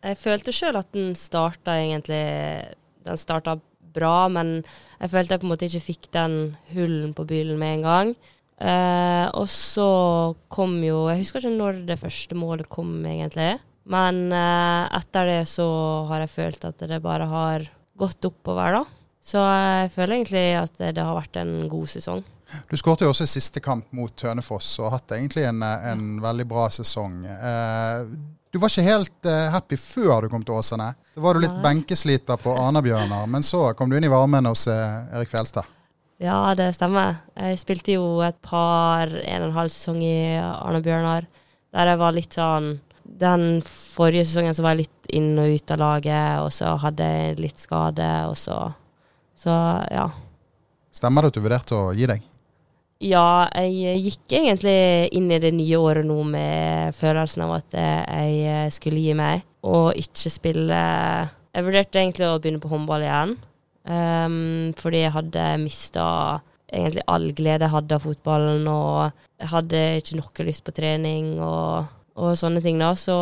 jeg 0.00 0.18
følte 0.22 0.54
sjøl 0.56 0.78
at 0.80 0.88
den 0.96 1.12
starta 1.18 1.74
egentlig 1.82 2.22
Den 3.04 3.18
starta 3.20 3.58
bra, 3.92 4.30
men 4.32 4.62
jeg 5.02 5.12
følte 5.12 5.34
jeg 5.34 5.42
på 5.42 5.48
en 5.48 5.52
måte 5.52 5.68
ikke 5.68 5.84
fikk 5.90 6.08
den 6.16 6.38
hullen 6.70 7.12
på 7.12 7.26
bilen 7.28 7.60
med 7.60 7.76
en 7.76 7.84
gang. 7.90 8.14
Eh, 8.56 9.26
og 9.36 9.50
så 9.50 9.90
kom 10.48 10.78
jo 10.80 11.10
Jeg 11.10 11.24
husker 11.24 11.42
ikke 11.42 11.58
når 11.58 11.82
det 11.92 11.98
første 12.00 12.38
målet 12.38 12.72
kom, 12.72 12.94
egentlig. 13.04 13.58
Men 13.90 14.28
uh, 14.30 14.86
etter 14.94 15.26
det 15.26 15.40
så 15.50 15.66
har 16.10 16.22
jeg 16.22 16.34
følt 16.34 16.66
at 16.68 16.84
det 16.86 17.00
bare 17.02 17.26
har 17.30 17.64
gått 17.98 18.24
oppover, 18.28 18.78
da. 18.78 18.84
Så 19.22 19.38
jeg 19.38 19.90
føler 19.94 20.16
egentlig 20.16 20.46
at 20.58 20.78
det, 20.80 20.98
har 20.98 21.14
vært 21.14 21.38
en 21.38 21.52
god 21.70 21.90
sesong. 21.90 22.22
Du 22.68 22.74
skårte 22.76 23.06
jo 23.06 23.12
også 23.12 23.24
i 23.24 23.30
siste 23.30 23.62
kamp 23.64 23.86
mot 23.96 24.12
Tønefoss 24.18 24.74
og 24.80 24.88
har 24.88 24.98
hatt 24.98 25.14
egentlig 25.16 25.44
en, 25.48 25.62
en 25.62 26.06
veldig 26.20 26.46
bra 26.50 26.66
sesong. 26.74 27.22
Eh, 27.30 28.00
du 28.52 28.58
var 28.60 28.72
ikke 28.72 28.84
helt 28.84 29.28
eh, 29.30 29.46
happy 29.54 29.78
før 29.80 30.26
du 30.26 30.32
kom 30.32 30.42
til 30.44 30.58
Åsane. 30.58 30.90
Da 31.14 31.22
var 31.24 31.38
du 31.38 31.44
litt 31.44 31.54
Nei. 31.54 31.62
benkesliter 31.64 32.40
på 32.42 32.52
Arna-Bjørnar, 32.52 33.30
men 33.30 33.46
så 33.46 33.70
kom 33.78 33.88
du 33.88 33.96
inn 33.96 34.08
i 34.08 34.12
varmen 34.12 34.50
hos 34.50 34.66
eh, 34.68 35.14
Erik 35.14 35.30
Fjelstad. 35.30 35.70
Ja, 36.22 36.52
det 36.58 36.72
stemmer. 36.76 37.22
Jeg 37.38 37.62
spilte 37.62 37.94
jo 37.94 38.20
et 38.26 38.36
par, 38.44 39.08
en 39.08 39.46
og 39.46 39.48
en 39.48 39.56
halv 39.56 39.72
sesong 39.72 40.02
i 40.04 40.36
Arne 40.36 40.82
Bjørnar, 40.84 41.30
der 41.72 41.92
jeg 41.94 42.02
var 42.02 42.18
litt 42.18 42.36
sånn 42.36 42.74
Den 43.20 43.62
forrige 43.66 44.24
sesongen 44.26 44.56
så 44.56 44.64
var 44.64 44.74
jeg 44.74 44.86
litt 44.86 45.14
inn 45.18 45.32
og 45.40 45.52
ut 45.52 45.72
av 45.74 45.80
laget, 45.82 46.42
og 46.42 46.50
så 46.54 46.74
hadde 46.80 47.06
jeg 47.06 47.40
litt 47.42 47.60
skade, 47.60 48.10
og 48.30 48.38
så 48.40 48.60
Så 49.42 49.50
ja. 49.90 50.10
Stemmer 50.92 51.24
det 51.24 51.32
at 51.32 51.36
du 51.36 51.42
vurderte 51.42 51.74
å 51.74 51.92
gi 51.96 52.06
deg? 52.06 52.22
Ja, 53.02 53.48
jeg 53.58 53.98
gikk 54.04 54.34
egentlig 54.38 55.08
inn 55.16 55.30
i 55.32 55.40
det 55.42 55.50
nye 55.56 55.78
året 55.80 56.06
nå 56.06 56.20
med 56.22 56.94
følelsen 56.94 57.42
av 57.42 57.56
at 57.56 57.74
jeg 57.74 58.70
skulle 58.76 59.02
gi 59.02 59.16
meg, 59.18 59.42
og 59.66 59.96
ikke 59.98 60.30
spille 60.30 60.82
Jeg 61.52 61.66
vurderte 61.66 61.98
egentlig 61.98 62.28
å 62.28 62.38
begynne 62.38 62.62
på 62.62 62.70
håndball 62.70 63.02
igjen, 63.02 63.34
um, 63.84 64.70
fordi 64.78 65.02
jeg 65.02 65.14
hadde 65.16 65.48
mista 65.64 66.04
egentlig 66.72 67.02
all 67.10 67.26
glede 67.36 67.66
jeg 67.66 67.74
hadde 67.74 67.98
av 67.98 68.06
fotballen, 68.06 68.68
og 68.70 69.26
jeg 69.42 69.50
hadde 69.52 69.82
ikke 70.00 70.20
noe 70.20 70.46
lyst 70.48 70.64
på 70.64 70.74
trening 70.76 71.34
og, 71.42 71.90
og 72.18 72.34
sånne 72.36 72.62
ting, 72.64 72.80
da. 72.82 72.92
Så, 72.98 73.14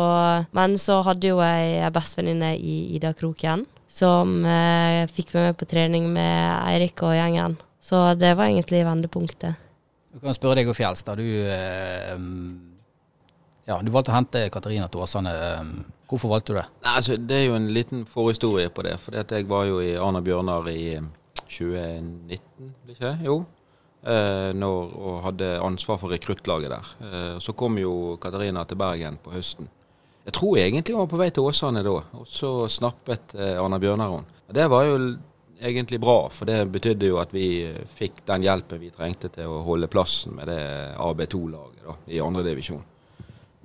men 0.55 0.77
så 0.81 0.99
hadde 1.07 1.31
jo 1.31 1.39
jeg 1.43 1.77
ei 1.79 1.91
bestevenninne 1.93 2.53
i 2.57 2.77
Ida 2.97 3.13
Kroken, 3.17 3.65
som 3.91 4.41
eh, 4.47 5.07
fikk 5.11 5.33
meg 5.35 5.49
med 5.49 5.59
på 5.59 5.67
trening 5.71 6.09
med 6.11 6.41
Eirik 6.71 7.03
og 7.07 7.15
gjengen. 7.15 7.57
Så 7.81 8.11
det 8.19 8.33
var 8.37 8.49
egentlig 8.49 8.83
vendepunktet. 8.87 9.69
Du 10.11 10.19
kan 10.19 10.35
spørre 10.35 10.59
deg 10.59 10.69
og 10.69 10.75
Fjelstad. 10.75 11.21
Du, 11.21 11.23
eh, 11.23 12.13
ja, 13.69 13.79
du 13.79 13.91
valgte 13.93 14.11
å 14.11 14.17
hente 14.17 14.43
Katarina 14.51 14.89
til 14.91 15.03
Åsane. 15.05 15.33
Hvorfor 16.11 16.33
valgte 16.33 16.51
du 16.51 16.59
det? 16.59 16.67
Nei, 16.83 16.93
altså, 16.99 17.15
det 17.15 17.37
er 17.37 17.45
jo 17.47 17.55
en 17.55 17.71
liten 17.71 18.03
forhistorie 18.09 18.71
på 18.73 18.83
det. 18.83 18.97
For 18.99 19.15
jeg 19.15 19.47
var 19.49 19.65
jo 19.69 19.79
i 19.83 19.95
Arna 19.95 20.19
Bjørnar 20.25 20.67
i 20.71 20.91
eh, 20.97 21.09
2019, 21.47 22.71
ikke 22.91 23.03
det? 23.05 23.15
Jo. 23.27 23.41
Eh, 24.01 24.49
når, 24.57 24.93
og 24.97 25.17
hadde 25.27 25.47
ansvar 25.61 25.99
for 26.01 26.09
rekruttlaget 26.09 26.71
der. 26.73 26.87
Eh, 27.05 27.35
så 27.37 27.53
kom 27.53 27.75
jo 27.77 28.17
Katarina 28.21 28.63
til 28.65 28.79
Bergen 28.81 29.19
på 29.21 29.33
høsten. 29.35 29.67
Jeg 30.25 30.33
tror 30.33 30.57
egentlig 30.57 30.95
hun 30.95 31.03
var 31.03 31.11
på 31.11 31.19
vei 31.21 31.27
til 31.33 31.45
Åsane 31.45 31.83
da, 31.85 31.93
og 32.17 32.25
så 32.29 32.65
snappet 32.69 33.35
eh, 33.37 33.59
Arna 33.61 33.77
Bjørnar 33.81 34.15
henne. 34.15 34.39
Det 34.49 34.65
var 34.73 34.87
jo 34.87 34.95
egentlig 35.61 35.99
bra, 36.01 36.17
for 36.33 36.49
det 36.49 36.63
betydde 36.73 37.11
jo 37.11 37.19
at 37.21 37.33
vi 37.33 37.45
fikk 37.93 38.23
den 38.25 38.47
hjelpen 38.47 38.81
vi 38.81 38.89
trengte 38.93 39.29
til 39.33 39.53
å 39.53 39.61
holde 39.67 39.89
plassen 39.91 40.33
med 40.39 40.49
det 40.49 40.63
AB2-laget 40.97 41.85
da, 41.85 41.95
i 42.09 42.23
andredivisjon. 42.25 42.81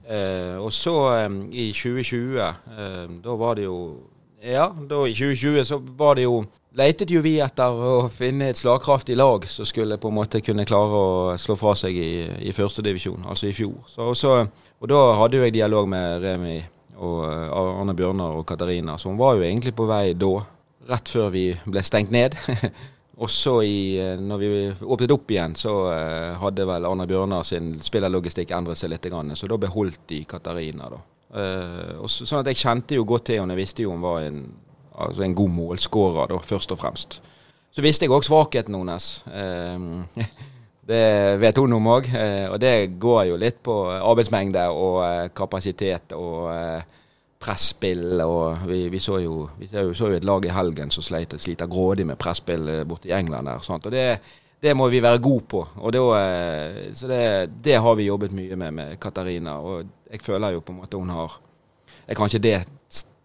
Eh, 0.04 0.60
og 0.60 0.68
så 0.76 0.94
eh, 1.14 1.38
i 1.64 1.70
2020, 1.72 2.36
eh, 2.44 3.00
da 3.24 3.40
var 3.40 3.56
det 3.56 3.64
jo 3.70 3.78
Ja, 4.46 4.68
da 4.70 5.00
i 5.08 5.14
2020 5.14 5.64
så 5.66 5.80
var 5.98 6.14
det 6.14 6.28
jo 6.28 6.44
Leitet 6.76 7.08
jo 7.08 7.22
vi 7.24 7.38
etter 7.40 7.72
å 7.72 8.10
finne 8.12 8.50
et 8.52 8.58
slagkraftig 8.60 9.14
lag 9.16 9.46
som 9.48 9.64
skulle 9.64 9.96
på 9.96 10.10
en 10.10 10.16
måte 10.18 10.42
kunne 10.44 10.66
klare 10.68 10.98
å 10.98 11.36
slå 11.40 11.54
fra 11.56 11.72
seg 11.80 11.96
i, 11.96 12.10
i 12.44 12.52
førstedivisjon, 12.52 13.24
altså 13.24 13.48
i 13.48 13.54
fjor. 13.56 13.78
Så, 13.88 14.10
så, 14.12 14.34
og 14.44 14.90
da 14.92 14.98
hadde 15.16 15.38
jo 15.38 15.46
jeg 15.46 15.54
dialog 15.56 15.88
med 15.88 16.20
Remi 16.20 16.58
og 17.00 17.22
eh, 17.30 17.56
Arne 17.56 17.94
Bjørnar 17.96 18.36
og 18.36 18.44
Katarina, 18.50 18.98
som 19.00 19.16
var 19.16 19.38
jo 19.38 19.46
egentlig 19.46 19.72
på 19.72 19.88
vei 19.88 20.12
da, 20.20 20.34
rett 20.92 21.08
før 21.08 21.32
vi 21.32 21.46
ble 21.64 21.84
stengt 21.86 22.12
ned. 22.12 22.36
Og 23.16 23.30
så 23.32 23.62
i, 23.64 23.96
eh, 23.96 24.20
når 24.20 24.40
vi 24.42 24.48
åpnet 24.84 25.12
opp 25.14 25.30
igjen, 25.32 25.54
så 25.56 25.70
eh, 25.94 26.36
hadde 26.36 26.68
vel 26.68 26.84
Arne 26.84 27.06
Bjørnar 27.08 27.46
sin 27.48 27.78
spillerlogistikk 27.80 28.52
endret 28.52 28.76
seg 28.76 28.92
litt. 28.92 29.08
Så 29.32 29.48
da 29.48 29.56
beholdt 29.56 30.02
de 30.12 30.20
Katarina, 30.28 30.90
da. 30.92 31.00
Eh, 31.34 31.94
og 31.98 32.10
så, 32.12 32.26
sånn 32.28 32.42
at 32.42 32.50
jeg 32.52 32.62
kjente 32.62 32.98
jo 32.98 33.06
godt 33.08 33.28
til 33.30 33.40
henne. 33.40 33.56
Jeg 33.56 33.64
visste 33.64 33.86
jo 33.86 33.94
hun 33.94 34.04
var 34.04 34.26
en, 34.26 34.42
altså 34.94 35.26
en 35.26 35.38
god 35.38 35.54
målskårer, 35.56 36.34
da, 36.34 36.42
først 36.52 36.74
og 36.74 36.82
fremst. 36.82 37.20
Så 37.74 37.84
visste 37.84 38.06
jeg 38.06 38.14
òg 38.14 38.24
svakheten 38.24 38.76
hennes. 38.78 39.08
Uh, 39.28 40.24
det 40.90 41.02
vet 41.42 41.58
hun 41.60 41.76
om 41.76 41.90
òg. 41.92 42.08
Uh, 42.08 42.54
og 42.54 42.60
det 42.62 42.74
går 43.02 43.26
jo 43.32 43.40
litt 43.40 43.58
på 43.66 43.74
arbeidsmengde 43.96 44.62
og 44.72 45.02
eh, 45.04 45.26
kapasitet 45.36 46.14
og 46.16 46.46
eh, 46.54 46.96
presspill. 47.42 48.20
og 48.20 48.66
Vi, 48.68 48.86
vi, 48.92 48.98
så, 49.02 49.18
jo, 49.22 49.48
vi 49.58 49.68
så, 49.68 49.84
jo, 50.08 50.16
et 50.16 50.24
lag 50.24 50.44
i 50.46 50.54
helgen 50.54 50.90
som 50.94 51.04
sliter, 51.04 51.40
sliter 51.42 51.70
grådig 51.70 52.06
med 52.06 52.18
presspill 52.20 52.68
eh, 52.68 52.84
borte 52.88 53.10
i 53.10 53.14
England. 53.16 53.48
der, 53.48 53.62
sant? 53.64 53.86
og 53.86 53.92
det, 53.92 54.06
det 54.62 54.74
må 54.76 54.88
vi 54.88 55.02
være 55.02 55.22
gode 55.22 55.44
på. 55.48 55.66
og 55.76 55.92
det, 55.92 56.00
eh, 56.00 56.94
så 56.94 57.10
det, 57.10 57.22
det 57.64 57.78
har 57.82 57.94
vi 57.94 58.08
jobbet 58.08 58.32
mye 58.32 58.56
med 58.56 58.72
med 58.80 59.00
Katarina. 59.00 59.58
og 59.60 59.84
Jeg 60.10 60.22
føler 60.22 60.56
jo 60.56 60.62
på 60.64 60.74
en 60.74 60.80
måte 60.82 61.00
hun 61.00 61.12
har 61.14 61.38
er 62.06 62.18
kanskje 62.18 62.42
det 62.42 62.56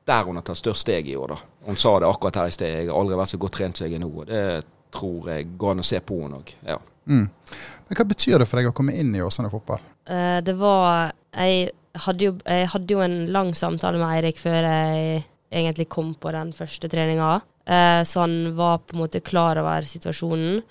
der 0.07 0.23
hun 0.25 0.39
har 0.39 0.45
tatt 0.45 0.57
størst 0.57 0.81
steg 0.81 1.07
i 1.07 1.15
år. 1.15 1.35
da. 1.35 1.37
Hun 1.67 1.77
sa 1.77 1.93
det 1.99 2.07
akkurat 2.09 2.39
her 2.41 2.49
i 2.49 2.55
sted. 2.55 2.71
Jeg 2.73 2.89
har 2.89 2.97
aldri 2.97 3.19
vært 3.19 3.33
så 3.33 3.39
godt 3.41 3.57
trent 3.59 3.77
som 3.77 3.87
jeg 3.87 3.99
er 3.99 4.01
nå. 4.01 4.09
og 4.09 4.25
Det 4.27 4.45
tror 4.91 5.29
jeg 5.29 5.51
går 5.61 5.75
an 5.75 5.83
å 5.83 5.87
se 5.87 5.99
på 6.01 6.17
henne 6.23 6.39
òg. 6.41 6.55
Ja. 6.67 6.79
Mm. 7.05 7.27
Men 7.87 7.99
hva 7.99 8.07
betyr 8.09 8.41
det 8.41 8.47
for 8.49 8.59
deg 8.59 8.71
å 8.71 8.75
komme 8.75 8.95
inn 8.97 9.13
i 9.15 9.21
Åsane 9.21 9.51
fotball? 9.53 9.83
Uh, 10.09 10.39
det 10.41 10.55
var 10.57 11.13
jeg 11.31 11.69
hadde, 12.05 12.27
jo, 12.27 12.35
jeg 12.45 12.69
hadde 12.73 12.95
jo 12.95 13.03
en 13.03 13.17
lang 13.31 13.53
samtale 13.57 13.99
med 13.99 14.17
Eirik 14.17 14.39
før 14.41 14.67
jeg 14.67 15.23
egentlig 15.51 15.89
kom 15.91 16.13
på 16.15 16.31
den 16.33 16.53
første 16.55 16.89
treninga. 16.91 17.39
Eh, 17.65 18.03
så 18.07 18.23
han 18.23 18.53
var 18.55 18.81
på 18.85 18.95
en 18.95 19.03
måte 19.03 19.23
klar 19.23 19.59
over 19.61 19.87
situasjonen. 19.87 20.61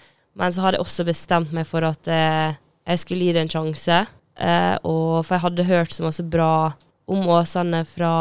Men 0.40 0.54
så 0.54 0.64
hadde 0.64 0.78
jeg 0.78 0.86
også 0.86 1.06
bestemt 1.08 1.52
meg 1.56 1.68
for 1.68 1.84
at 1.86 2.08
eh, 2.10 2.56
jeg 2.88 3.02
skulle 3.02 3.28
gi 3.28 3.36
det 3.36 3.44
en 3.44 3.52
sjanse. 3.52 4.00
Eh, 4.40 4.76
og, 4.88 5.20
for 5.24 5.36
jeg 5.36 5.44
hadde 5.44 5.68
hørt 5.68 5.94
så 5.94 6.06
masse 6.06 6.24
bra 6.24 6.72
om 7.10 7.26
Åsane 7.28 7.82
fra 7.88 8.12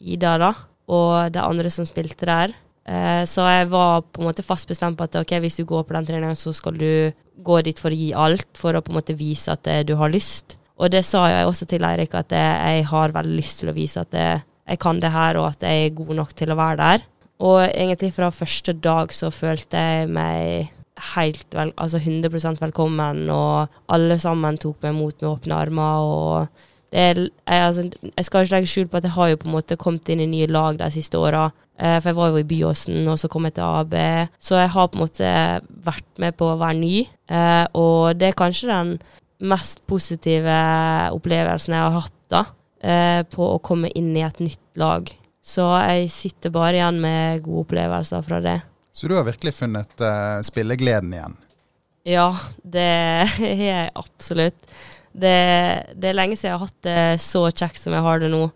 Ida 0.00 0.36
da, 0.40 0.52
og 0.92 1.34
de 1.34 1.42
andre 1.42 1.72
som 1.72 1.86
spilte 1.88 2.28
der. 2.28 2.54
Eh, 2.86 3.22
så 3.26 3.46
jeg 3.50 3.70
var 3.72 4.04
på 4.06 4.22
en 4.22 4.28
måte 4.28 4.44
fast 4.46 4.68
bestemt 4.70 4.98
på 4.98 5.08
at 5.08 5.18
ok, 5.18 5.38
hvis 5.42 5.58
du 5.58 5.64
går 5.66 5.86
på 5.86 5.96
den 5.96 6.06
treninga, 6.06 6.36
så 6.38 6.54
skal 6.54 6.78
du 6.78 7.10
gå 7.46 7.58
dit 7.66 7.80
for 7.82 7.92
å 7.92 7.98
gi 7.98 8.12
alt, 8.14 8.48
for 8.58 8.76
å 8.76 8.82
på 8.84 8.92
en 8.92 9.00
måte 9.00 9.16
vise 9.18 9.52
at 9.52 9.66
eh, 9.70 9.82
du 9.86 9.96
har 9.98 10.12
lyst. 10.12 10.58
Og 10.76 10.92
det 10.92 11.02
sa 11.08 11.24
jeg 11.32 11.48
også 11.48 11.66
til 11.68 11.84
Eirik, 11.88 12.14
at 12.14 12.32
jeg 12.36 12.86
har 12.90 13.14
veldig 13.14 13.36
lyst 13.36 13.62
til 13.62 13.72
å 13.72 13.76
vise 13.76 14.04
at 14.04 14.14
eh, 14.14 14.44
jeg 14.66 14.80
kan 14.82 15.00
det 15.02 15.12
her, 15.14 15.38
og 15.40 15.50
at 15.54 15.66
jeg 15.66 15.86
er 15.86 15.98
god 15.98 16.14
nok 16.20 16.32
til 16.36 16.52
å 16.52 16.58
være 16.58 16.78
der. 16.82 17.04
Og 17.46 17.58
egentlig 17.66 18.14
fra 18.16 18.30
første 18.32 18.72
dag 18.72 19.12
så 19.12 19.30
følte 19.34 19.82
jeg 19.82 20.08
meg 20.12 20.72
helt 21.14 21.54
vel, 21.54 21.72
altså 21.76 21.98
100 21.98 22.60
velkommen, 22.60 23.26
og 23.30 23.68
alle 23.92 24.18
sammen 24.18 24.58
tok 24.58 24.80
meg 24.82 24.94
imot 24.94 25.20
med 25.20 25.30
åpne 25.30 25.60
armer. 25.66 26.06
og 26.06 26.48
er, 26.92 27.18
jeg, 27.18 27.66
altså, 27.66 27.90
jeg 28.16 28.24
skal 28.24 28.44
ikke 28.44 28.54
legge 28.54 28.70
skjul 28.70 28.88
på 28.88 28.96
at 28.96 29.04
jeg 29.04 29.16
har 29.16 29.28
jo 29.28 29.38
på 29.40 29.48
en 29.48 29.56
måte 29.56 29.76
kommet 29.76 30.08
inn 30.08 30.22
i 30.22 30.28
nye 30.30 30.46
lag 30.46 30.78
de 30.78 30.88
siste 30.94 31.18
åra. 31.18 31.50
Eh, 31.76 31.98
for 32.00 32.10
jeg 32.10 32.16
var 32.16 32.30
jo 32.32 32.40
i 32.40 32.48
Byåsen, 32.48 33.08
og 33.10 33.18
så 33.20 33.28
kom 33.28 33.48
jeg 33.48 33.56
til 33.58 33.66
AB. 33.66 33.96
Så 34.38 34.60
jeg 34.60 34.72
har 34.72 34.88
på 34.88 34.98
en 34.98 35.04
måte 35.04 35.32
vært 35.88 36.22
med 36.22 36.36
på 36.38 36.48
å 36.52 36.58
være 36.60 36.78
ny. 36.78 36.94
Eh, 37.28 37.66
og 37.76 38.16
det 38.16 38.30
er 38.30 38.38
kanskje 38.38 38.70
den 38.70 38.94
mest 39.50 39.82
positive 39.90 40.56
opplevelsen 41.12 41.76
jeg 41.76 41.84
har 41.84 41.98
hatt 41.98 42.14
da, 42.32 42.44
eh, 42.80 43.20
på 43.28 43.50
å 43.52 43.60
komme 43.60 43.90
inn 43.92 44.14
i 44.16 44.24
et 44.24 44.40
nytt 44.40 44.80
lag. 44.80 45.10
Så 45.44 45.66
jeg 45.84 46.08
sitter 46.10 46.54
bare 46.54 46.78
igjen 46.78 47.02
med 47.02 47.44
gode 47.44 47.66
opplevelser 47.66 48.24
fra 48.24 48.40
det. 48.42 48.60
Så 48.96 49.10
du 49.10 49.16
har 49.18 49.26
virkelig 49.26 49.52
funnet 49.58 50.00
uh, 50.00 50.40
spillegleden 50.46 51.12
igjen? 51.12 51.34
Ja, 52.08 52.30
det 52.64 52.86
har 53.36 53.64
jeg 53.66 53.90
absolutt. 53.92 54.70
Det, 55.12 55.32
det 55.96 56.08
er 56.08 56.16
lenge 56.16 56.36
siden 56.36 56.54
jeg 56.54 56.56
har 56.56 56.64
hatt 56.64 56.86
det 56.86 57.24
så 57.24 57.42
kjekt 57.50 57.80
som 57.82 57.92
jeg 57.92 58.04
har 58.06 58.22
det 58.22 58.30
nå. 58.32 58.46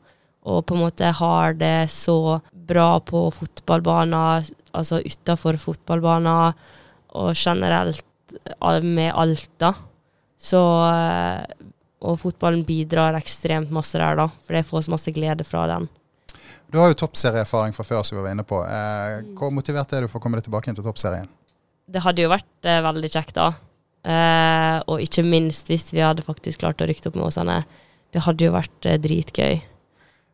Og 0.49 0.63
på 0.65 0.77
en 0.77 0.81
måte 0.87 1.11
har 1.19 1.57
det 1.61 1.91
så 1.93 2.41
bra 2.53 2.95
på 3.05 3.27
fotballbaner, 3.37 4.49
altså 4.73 5.03
utafor 5.05 5.59
fotballbaner, 5.61 6.57
og 7.21 7.37
generelt 7.37 8.07
med 8.87 9.13
alt, 9.13 9.51
da. 9.61 9.75
Så 10.41 10.61
eh, 10.89 11.67
Og 12.01 12.17
fotballen 12.23 12.63
bidrar 12.65 13.19
ekstremt 13.19 13.73
masse 13.75 13.99
der, 14.01 14.17
da. 14.17 14.31
For 14.47 14.57
jeg 14.57 14.65
får 14.65 14.87
så 14.87 14.95
masse 14.95 15.13
glede 15.13 15.45
fra 15.45 15.67
den. 15.69 15.91
Du 16.71 16.79
har 16.79 16.93
jo 16.93 16.99
toppserieerfaring 17.03 17.75
fra 17.75 17.85
før, 17.87 18.03
som 18.07 18.19
vi 18.19 18.25
var 18.25 18.35
inne 18.35 18.45
på. 18.47 18.61
Eh, 18.67 19.17
hvor 19.39 19.51
motivert 19.55 19.93
er 19.97 20.05
du 20.07 20.11
for 20.11 20.21
å 20.21 20.25
komme 20.25 20.39
deg 20.39 20.47
tilbake 20.47 20.71
inn 20.71 20.79
til 20.79 20.87
toppserien? 20.87 21.27
Det 21.91 22.03
hadde 22.05 22.23
jo 22.23 22.31
vært 22.31 22.69
eh, 22.71 22.79
veldig 22.85 23.11
kjekt, 23.11 23.35
da. 23.41 23.49
Eh, 24.07 24.77
og 24.89 25.03
ikke 25.05 25.25
minst 25.27 25.69
hvis 25.69 25.91
vi 25.93 26.01
hadde 26.05 26.23
faktisk 26.25 26.63
klart 26.63 26.81
å 26.81 26.87
rykke 26.89 27.11
opp 27.11 27.19
med 27.19 27.27
Åsane. 27.27 27.57
Det 28.15 28.23
hadde 28.25 28.47
jo 28.47 28.55
vært 28.55 28.87
eh, 28.89 29.01
dritgøy. 29.03 29.59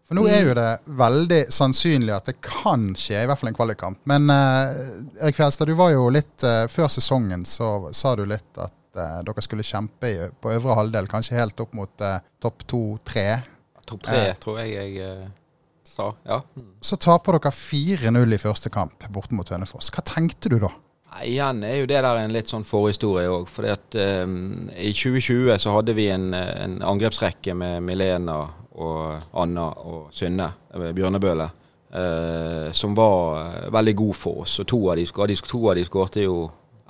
For 0.07 0.15
nå 0.15 0.23
er 0.31 0.45
jo 0.47 0.53
det 0.55 0.69
veldig 1.01 1.39
sannsynlig 1.51 2.13
at 2.15 2.29
det 2.31 2.37
kan 2.45 2.93
skje, 2.95 3.25
i 3.25 3.27
hvert 3.27 3.41
fall 3.41 3.51
en 3.51 3.57
kvalikkamp. 3.59 3.99
Men 4.07 4.31
eh, 4.31 5.25
Erik 5.25 5.41
Fjelstad, 5.41 5.67
du 5.67 5.75
var 5.81 5.91
jo 5.97 6.05
litt 6.15 6.45
eh, 6.47 6.69
Før 6.71 6.93
sesongen 6.95 7.43
så 7.49 7.89
sa 7.97 8.13
du 8.15 8.23
litt 8.31 8.61
at 8.63 9.01
eh, 9.01 9.17
dere 9.27 9.43
skulle 9.43 9.67
kjempe 9.67 10.13
i, 10.13 10.21
på 10.31 10.53
øvre 10.55 10.77
halvdel, 10.79 11.09
kanskje 11.11 11.41
helt 11.41 11.59
opp 11.65 11.75
mot 11.75 12.07
eh, 12.07 12.21
topp 12.45 12.63
to-tre. 12.71 13.27
Topp 13.87 14.05
tre 14.07 14.23
Eh. 14.29 14.39
tror 14.43 14.61
jeg 14.63 14.77
jeg 14.77 14.95
eh, 15.03 15.27
sa. 15.97 16.11
Ja. 16.29 16.41
Så 16.85 16.99
taper 17.01 17.39
dere 17.39 17.53
4-0 17.55 18.37
i 18.37 18.41
første 18.41 18.73
kamp 18.73 19.07
borte 19.13 19.37
mot 19.37 19.49
Hønefoss. 19.49 19.91
Hva 19.95 20.05
tenkte 20.07 20.53
du 20.53 20.59
da? 20.63 20.71
Nei, 21.17 21.23
Igjen 21.33 21.63
er 21.65 21.79
jo 21.81 21.89
det 21.89 22.03
der 22.05 22.21
en 22.21 22.35
litt 22.35 22.51
sånn 22.51 22.67
forhistorie 22.67 23.31
òg. 23.33 23.49
For 23.49 23.69
um, 23.69 24.69
i 24.75 24.93
2020 24.93 25.57
så 25.63 25.77
hadde 25.79 25.97
vi 25.97 26.11
en, 26.13 26.33
en 26.35 26.81
angrepsrekke 26.85 27.55
med 27.57 27.85
Milena 27.87 28.41
og 28.77 29.31
Anna 29.41 29.71
og 29.89 30.11
Synne 30.13 30.51
eh, 30.75 30.91
Bjørnebøle. 30.97 31.49
Uh, 31.97 32.69
som 32.75 32.93
var 32.99 33.39
eh, 33.41 33.69
veldig 33.73 33.93
god 33.97 34.17
for 34.19 34.43
oss. 34.43 34.59
Og 34.61 34.67
to 34.69 34.81
av 34.91 34.99
de, 34.99 35.07
to 35.39 35.61
av 35.71 35.79
de 35.79 35.85
skårte 35.87 36.25
jo 36.27 36.43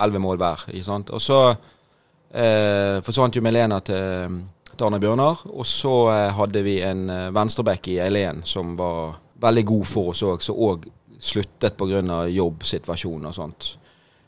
elleve 0.02 0.22
mål 0.24 0.40
hver. 0.40 0.64
Ikke 0.72 0.88
sant? 0.88 1.12
Og 1.14 1.22
så 1.22 1.40
uh, 1.52 2.96
forsvant 3.06 3.36
jo 3.36 3.44
Milena 3.44 3.78
til, 3.86 4.40
Arne 4.82 5.00
Bjørnar. 5.00 5.46
Og 5.52 5.66
så 5.66 5.94
eh, 6.12 6.34
hadde 6.36 6.62
vi 6.66 6.80
en 6.84 7.08
eh, 7.10 7.30
venstreback 7.34 7.88
i 7.92 7.98
Eileen 8.04 8.42
som 8.44 8.76
var 8.78 9.18
veldig 9.40 9.64
god 9.68 9.88
for 9.88 10.12
oss 10.12 10.22
òg, 10.26 10.44
som 10.44 10.56
òg 10.56 10.86
sluttet 11.20 11.76
pga. 11.76 12.26
jobbsituasjonen 12.28 13.30
og 13.30 13.34
sånt. 13.34 13.68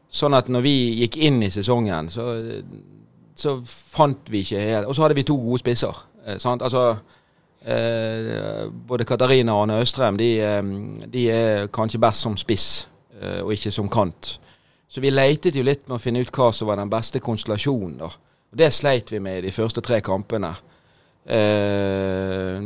Sånn 0.09 0.37
at 0.37 0.49
når 0.49 0.65
vi 0.65 0.77
gikk 1.03 1.19
inn 1.29 1.43
i 1.45 1.51
sesongen, 1.53 2.09
så, 2.09 2.25
så 3.37 3.59
fant 3.65 4.31
vi 4.33 4.41
ikke 4.41 4.63
helt 4.65 4.89
Og 4.89 4.97
så 4.97 5.05
hadde 5.05 5.19
vi 5.19 5.27
to 5.29 5.37
gode 5.37 5.61
spisser. 5.61 6.05
Eh, 6.27 6.39
sant? 6.41 6.63
Altså, 6.63 6.97
eh, 7.65 8.69
både 8.89 9.05
Katarina 9.05 9.55
og 9.55 9.67
Arne 9.67 9.81
Østrem 9.83 10.19
de, 10.19 10.31
de, 11.07 11.29
er 11.31 11.67
kanskje 11.73 12.01
best 12.01 12.25
som 12.25 12.37
spiss, 12.41 12.89
eh, 13.21 13.41
og 13.43 13.53
ikke 13.53 13.73
som 13.75 13.89
kant. 13.89 14.39
Så 14.89 15.05
vi 15.05 15.13
leitet 15.13 15.57
jo 15.57 15.63
litt 15.63 15.85
med 15.89 15.99
å 15.99 16.03
finne 16.03 16.25
ut 16.25 16.33
hva 16.33 16.49
som 16.57 16.69
var 16.69 16.81
den 16.81 16.91
beste 16.91 17.21
konstellasjonen. 17.21 17.99
da. 18.01 18.09
Og 18.53 18.59
Det 18.59 18.73
sleit 18.73 19.13
vi 19.13 19.21
med 19.21 19.39
i 19.39 19.47
de 19.49 19.53
første 19.53 19.81
tre 19.85 20.01
kampene. 20.01 20.55
Eh, 21.29 22.57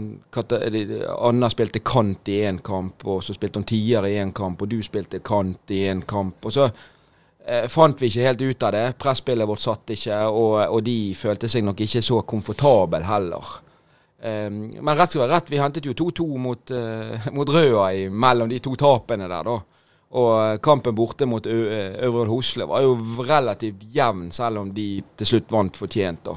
Anna 1.19 1.49
spilte 1.51 1.83
kant 1.83 2.29
i 2.31 2.39
én 2.47 2.61
kamp, 2.63 3.03
og 3.11 3.23
så 3.27 3.35
spilte 3.35 3.59
hun 3.59 3.67
tier 3.67 4.07
i 4.07 4.21
én 4.23 4.31
kamp, 4.33 4.63
og 4.63 4.71
du 4.71 4.79
spilte 4.87 5.19
kant 5.19 5.75
i 5.75 5.83
én 5.91 6.05
kamp. 6.07 6.47
og 6.47 6.53
så 6.53 6.69
eh, 7.45 7.67
fant 7.69 7.99
vi 7.99 8.07
ikke 8.07 8.29
helt 8.29 8.43
ut 8.43 8.63
av 8.63 8.73
det. 8.77 8.85
Presspillet 9.03 9.49
vårt 9.49 9.65
satt 9.65 9.91
ikke, 9.91 10.21
og, 10.31 10.61
og, 10.69 10.81
de 10.87 11.15
følte 11.19 11.51
seg 11.51 11.67
nok 11.67 11.83
ikke 11.83 12.03
så 12.03 12.23
komfortable 12.23 13.03
heller. 13.03 13.53
Eh, 14.23 14.49
men 14.51 14.95
rett 14.95 15.11
skal 15.11 15.25
være 15.25 15.35
rett, 15.35 15.51
vi 15.51 15.59
hentet 15.59 15.91
jo 15.91 15.99
2-2 15.99 16.29
mot, 16.39 16.71
eh, 16.71 17.29
mot 17.37 17.49
Røa 17.51 17.91
mellom 18.11 18.49
de 18.49 18.63
to 18.63 18.77
tapene 18.79 19.27
der, 19.27 19.51
da. 19.51 19.59
Og 20.13 20.61
kampen 20.61 20.93
borte 20.95 21.25
mot 21.25 21.47
Øvre 21.47 22.27
Hosle 22.29 22.67
var 22.69 22.83
jo 22.85 22.97
relativt 23.25 23.87
jevn, 23.95 24.27
selv 24.33 24.61
om 24.61 24.73
de 24.75 24.87
til 25.17 25.31
slutt 25.31 25.53
vant 25.53 25.79
fortjent. 25.79 26.27
da. 26.27 26.35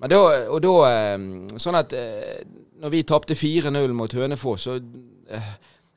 Men 0.00 0.12
da, 0.12 0.20
og 0.52 0.60
da 0.64 0.74
eh, 0.88 1.16
Sånn 1.60 1.78
at 1.78 1.94
eh, 1.96 2.42
når 2.82 2.92
vi 2.92 3.06
tapte 3.08 3.36
4-0 3.38 3.94
mot 3.96 4.12
Hønefoss, 4.12 4.66
så 4.68 4.76
eh, 4.76 5.52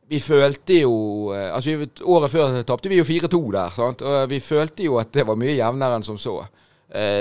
vi 0.09 0.21
følte 0.23 0.79
jo 0.79 0.93
altså 1.35 1.75
vi, 1.77 1.87
Året 2.09 2.31
før 2.33 2.55
tapte 2.65 2.89
vi 2.89 2.97
jo 2.97 3.05
4-2 3.05 3.41
der. 3.53 3.75
Sant? 3.75 4.01
Og 4.01 4.23
vi 4.31 4.39
følte 4.41 4.87
jo 4.87 4.95
at 4.97 5.11
det 5.13 5.25
var 5.27 5.37
mye 5.37 5.53
jevnere 5.53 5.99
enn 5.99 6.05
som 6.07 6.17
så. 6.17 6.39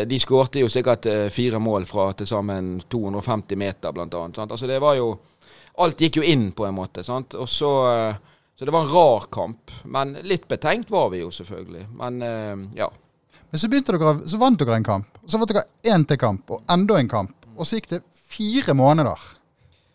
De 0.09 0.17
skårte 0.17 0.63
jo 0.63 0.71
sikkert 0.73 1.05
fire 1.29 1.59
mål 1.61 1.85
fra 1.85 2.07
til 2.17 2.31
sammen 2.31 2.79
250 2.89 3.61
meter, 3.61 3.93
blant 3.93 4.17
annet. 4.17 4.41
Sant? 4.41 4.55
Altså 4.57 4.71
det 4.71 4.79
var 4.81 4.97
jo 4.97 5.11
Alt 5.85 6.01
gikk 6.01 6.17
jo 6.19 6.25
inn, 6.27 6.49
på 6.57 6.65
en 6.65 6.75
måte. 6.75 7.05
Sant? 7.07 7.37
Og 7.39 7.47
så, 7.47 7.69
så 8.59 8.67
det 8.67 8.75
var 8.75 8.83
en 8.83 8.91
rar 8.91 9.29
kamp. 9.31 9.71
Men 9.85 10.17
litt 10.27 10.49
betenkt 10.51 10.91
var 10.91 11.13
vi 11.15 11.23
jo, 11.23 11.31
selvfølgelig. 11.31 11.85
Men 12.01 12.23
ja. 12.75 12.89
Men 13.51 13.61
så, 13.63 13.69
dere, 13.71 14.15
så 14.29 14.41
vant 14.41 14.59
dere 14.61 14.77
en 14.77 14.85
kamp, 14.85 15.21
og 15.23 15.31
så 15.31 15.39
vant 15.41 15.53
dere 15.55 15.95
én 15.95 16.05
til 16.09 16.19
kamp, 16.21 16.51
og 16.51 16.73
enda 16.75 16.99
en 16.99 17.09
kamp. 17.09 17.47
Og 17.57 17.67
så 17.67 17.79
gikk 17.79 17.93
det 17.95 18.03
fire 18.29 18.75
måneder 18.77 19.23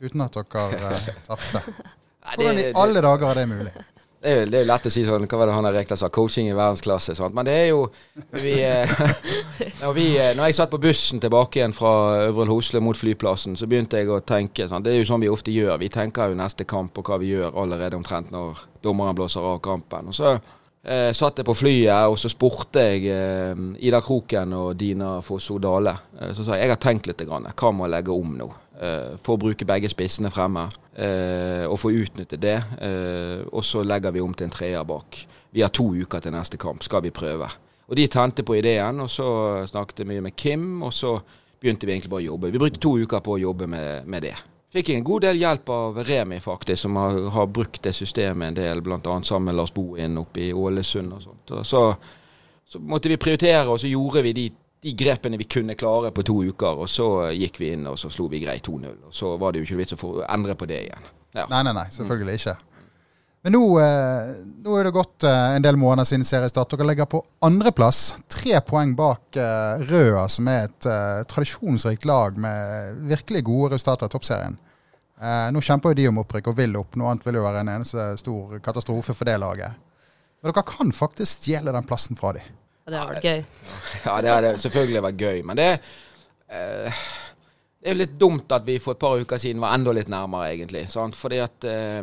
uten 0.04 0.24
at 0.26 0.40
dere 0.40 0.64
eh, 0.80 1.10
tapte. 1.28 1.62
Hvordan 2.34 2.60
i 2.60 2.70
alle 2.80 3.04
dager 3.04 3.30
er 3.30 3.42
det 3.42 3.50
mulig? 3.52 3.74
Det 4.24 4.32
er, 4.32 4.38
jo, 4.38 4.48
det 4.48 4.56
er 4.56 4.64
jo 4.64 4.70
lett 4.70 4.86
å 4.88 4.92
si 4.94 5.02
sånn 5.04 5.26
Hva 5.28 5.40
var 5.42 5.50
det 5.50 5.56
han 5.58 5.68
Rekdal 5.76 6.00
sa? 6.00 6.08
Coaching 6.14 6.48
i 6.48 6.56
verdensklasse. 6.56 7.16
Sant? 7.18 7.36
Men 7.36 7.48
det 7.50 7.58
er 7.60 7.68
jo 7.74 7.82
vi, 8.32 8.54
eh, 8.64 8.94
når, 9.82 9.94
vi, 9.98 10.08
eh, 10.16 10.32
når, 10.38 10.48
jeg 10.48 10.58
satt 10.62 10.72
på 10.72 10.80
bussen 10.86 11.20
tilbake 11.24 11.60
igjen 11.60 11.76
fra 11.76 11.94
Øvrel 12.30 12.54
Hosle 12.54 12.80
mot 12.84 12.98
flyplassen, 12.98 13.58
så 13.60 13.68
begynte 13.68 14.00
jeg 14.00 14.08
å 14.08 14.22
tenke 14.24 14.70
sant? 14.72 14.88
Det 14.88 14.96
er 14.96 15.02
jo 15.02 15.12
sånn 15.12 15.26
vi 15.26 15.32
ofte 15.34 15.52
gjør. 15.52 15.76
Vi 15.84 15.92
tenker 15.92 16.32
jo 16.32 16.40
neste 16.40 16.64
kamp 16.70 16.98
og 16.98 17.12
hva 17.12 17.20
vi 17.20 17.34
gjør 17.36 17.52
allerede 17.66 18.00
omtrent 18.00 18.32
når 18.32 18.64
dommeren 18.84 19.20
blåser 19.20 19.44
av 19.44 19.60
kampen. 19.64 20.14
Og 20.14 20.18
så 20.18 20.38
Eh, 20.84 21.14
satt 21.16 21.38
jeg 21.40 21.48
på 21.48 21.54
flyet, 21.56 22.10
og 22.12 22.18
så 22.20 22.28
spurte 22.28 22.82
jeg 22.84 23.06
eh, 23.08 23.60
Ida 23.88 24.02
Kroken 24.04 24.52
og 24.58 24.74
Dina 24.76 25.14
Fosso 25.24 25.56
Dale. 25.64 25.94
Eh, 26.20 26.34
så 26.36 26.44
sa 26.44 26.58
jeg 26.58 26.68
jeg 26.68 26.74
har 26.74 26.82
tenkt 26.84 27.08
litt. 27.08 27.24
Grann. 27.24 27.48
Hva 27.56 27.72
må 27.72 27.88
jeg 27.88 27.94
legge 27.94 28.12
om 28.12 28.34
nå? 28.36 28.50
Eh, 28.84 29.14
for 29.24 29.38
å 29.38 29.44
bruke 29.46 29.68
begge 29.68 29.92
spissene 29.92 30.32
fremme 30.34 30.66
eh, 30.98 31.64
og 31.70 31.78
få 31.80 31.94
utnytte 31.96 32.40
det. 32.42 32.58
Eh, 32.84 33.44
og 33.52 33.64
så 33.66 33.84
legger 33.86 34.16
vi 34.16 34.24
om 34.24 34.34
til 34.36 34.50
en 34.50 34.56
treer 34.56 34.88
bak. 34.88 35.20
Vi 35.54 35.64
har 35.64 35.72
to 35.74 35.92
uker 35.94 36.24
til 36.24 36.34
neste 36.36 36.60
kamp. 36.60 36.84
Skal 36.84 37.06
vi 37.06 37.14
prøve? 37.14 37.50
Og 37.88 37.98
de 38.00 38.08
tente 38.08 38.46
på 38.48 38.58
ideen, 38.58 39.04
og 39.04 39.12
så 39.12 39.28
snakket 39.70 40.02
jeg 40.02 40.10
mye 40.10 40.24
med 40.26 40.36
Kim, 40.40 40.82
og 40.84 40.94
så 40.96 41.18
begynte 41.62 41.88
vi 41.88 41.94
egentlig 41.96 42.12
bare 42.12 42.24
å 42.24 42.32
jobbe. 42.32 42.52
Vi 42.52 42.60
brukte 42.60 42.82
to 42.82 42.96
uker 43.00 43.22
på 43.24 43.36
å 43.36 43.44
jobbe 43.44 43.68
med, 43.70 44.08
med 44.10 44.26
det. 44.26 44.34
Fikk 44.74 44.90
en 44.90 45.06
god 45.06 45.28
del 45.28 45.38
hjelp 45.38 45.70
av 45.70 46.00
Remi, 46.08 46.40
faktisk, 46.42 46.82
som 46.82 46.98
har, 46.98 47.20
har 47.36 47.52
brukt 47.54 47.84
det 47.86 47.94
systemet 47.94 48.50
en 48.50 48.58
del, 48.58 48.82
bl.a. 48.82 49.00
sammen 49.22 49.52
med 49.52 49.60
Lars 49.60 49.74
Bohin 49.76 50.18
oppe 50.18 50.48
i 50.48 50.50
Ålesund 50.50 51.14
og 51.14 51.22
sånt. 51.22 51.54
Og 51.54 51.68
så, 51.70 51.84
så, 52.66 52.82
måtte 52.82 53.12
vi 53.12 53.20
prioritere, 53.22 53.68
og 53.70 53.78
så 53.84 53.92
gjorde 53.92 54.24
vi 54.26 54.34
de, 54.40 54.48
de, 54.84 54.94
grepene 55.00 55.40
vi 55.40 55.48
kunne 55.50 55.78
klare 55.80 56.12
på 56.16 56.26
to 56.28 56.42
uker. 56.44 56.84
Og 56.84 56.92
så 56.92 57.08
gikk 57.34 57.60
vi 57.62 57.74
inn 57.78 57.88
og 57.90 57.98
så 58.00 58.12
slo 58.14 58.30
vi 58.32 58.44
greit 58.44 58.68
2-0. 58.68 59.00
Og 59.10 59.16
så 59.16 59.34
var 59.42 59.54
det 59.54 59.64
jo 59.64 59.70
ikke 59.70 59.82
vits 59.82 59.98
å 59.98 60.14
endre 60.28 60.58
på 60.60 60.70
det 60.70 60.84
igjen. 60.86 61.10
Ja. 61.34 61.48
Nei, 61.50 61.64
nei, 61.66 61.74
nei, 61.74 61.90
selvfølgelig 61.96 62.40
ikke. 62.42 62.58
Men 63.44 63.58
nå, 63.58 63.64
eh, 63.84 64.28
nå, 64.64 64.76
er 64.80 64.88
det 64.88 64.94
gått 64.96 65.26
eh, 65.28 65.56
en 65.58 65.64
del 65.66 65.76
måneder 65.76 66.08
siden 66.08 66.24
seriestart. 66.24 66.72
Dere 66.72 66.88
ligger 66.88 67.10
på 67.12 67.20
andreplass. 67.44 68.14
Tre 68.32 68.62
poeng 68.64 68.94
bak 68.96 69.36
eh, 69.36 69.84
Røa, 69.90 70.30
som 70.32 70.48
er 70.48 70.70
et 70.70 70.88
tradisjonsrikt 71.28 72.08
lag 72.08 72.40
med 72.40 73.02
virkelig 73.12 73.44
gode 73.50 73.74
resultater 73.76 74.08
i 74.08 74.16
toppserien. 74.16 74.56
nå 75.52 75.62
kjemper 75.62 75.92
jo 75.92 75.98
de 76.00 76.08
om 76.08 76.22
opprykk 76.24 76.48
og 76.52 76.58
vil 76.58 76.80
opp. 76.80 76.96
Noe 76.96 77.12
annet 77.12 77.28
vil 77.28 77.42
jo 77.42 77.44
være 77.44 77.66
en 77.66 77.74
eneste 77.76 78.08
stor 78.20 78.58
katastrofe 78.64 79.16
for 79.16 79.28
det 79.28 79.36
laget. 79.44 79.76
Men 80.40 80.52
dere 80.52 80.64
kan 80.68 80.96
faktisk 80.96 81.44
stjele 81.44 81.76
den 81.76 81.88
plassen 81.88 82.20
fra 82.20 82.34
dem. 82.40 82.48
Det 82.86 83.00
har 83.00 83.12
vært 83.14 83.28
gøy. 83.28 83.44
Ja, 84.06 84.16
det 84.22 84.32
hadde 84.34 84.56
selvfølgelig 84.60 85.04
vært 85.06 85.22
gøy. 85.26 85.42
Men 85.48 85.60
det, 85.60 85.68
eh, 86.52 87.04
det 87.80 87.90
er 87.90 87.96
jo 87.96 88.02
litt 88.02 88.16
dumt 88.20 88.56
at 88.56 88.66
vi 88.68 88.80
for 88.84 88.98
et 88.98 89.04
par 89.04 89.20
uker 89.20 89.40
siden 89.40 89.64
var 89.64 89.76
enda 89.78 89.94
litt 89.96 90.12
nærmere, 90.12 90.52
egentlig. 90.56 90.86
Sant? 90.92 91.16
Fordi 91.20 91.40
at 91.44 91.68
eh, 91.70 92.02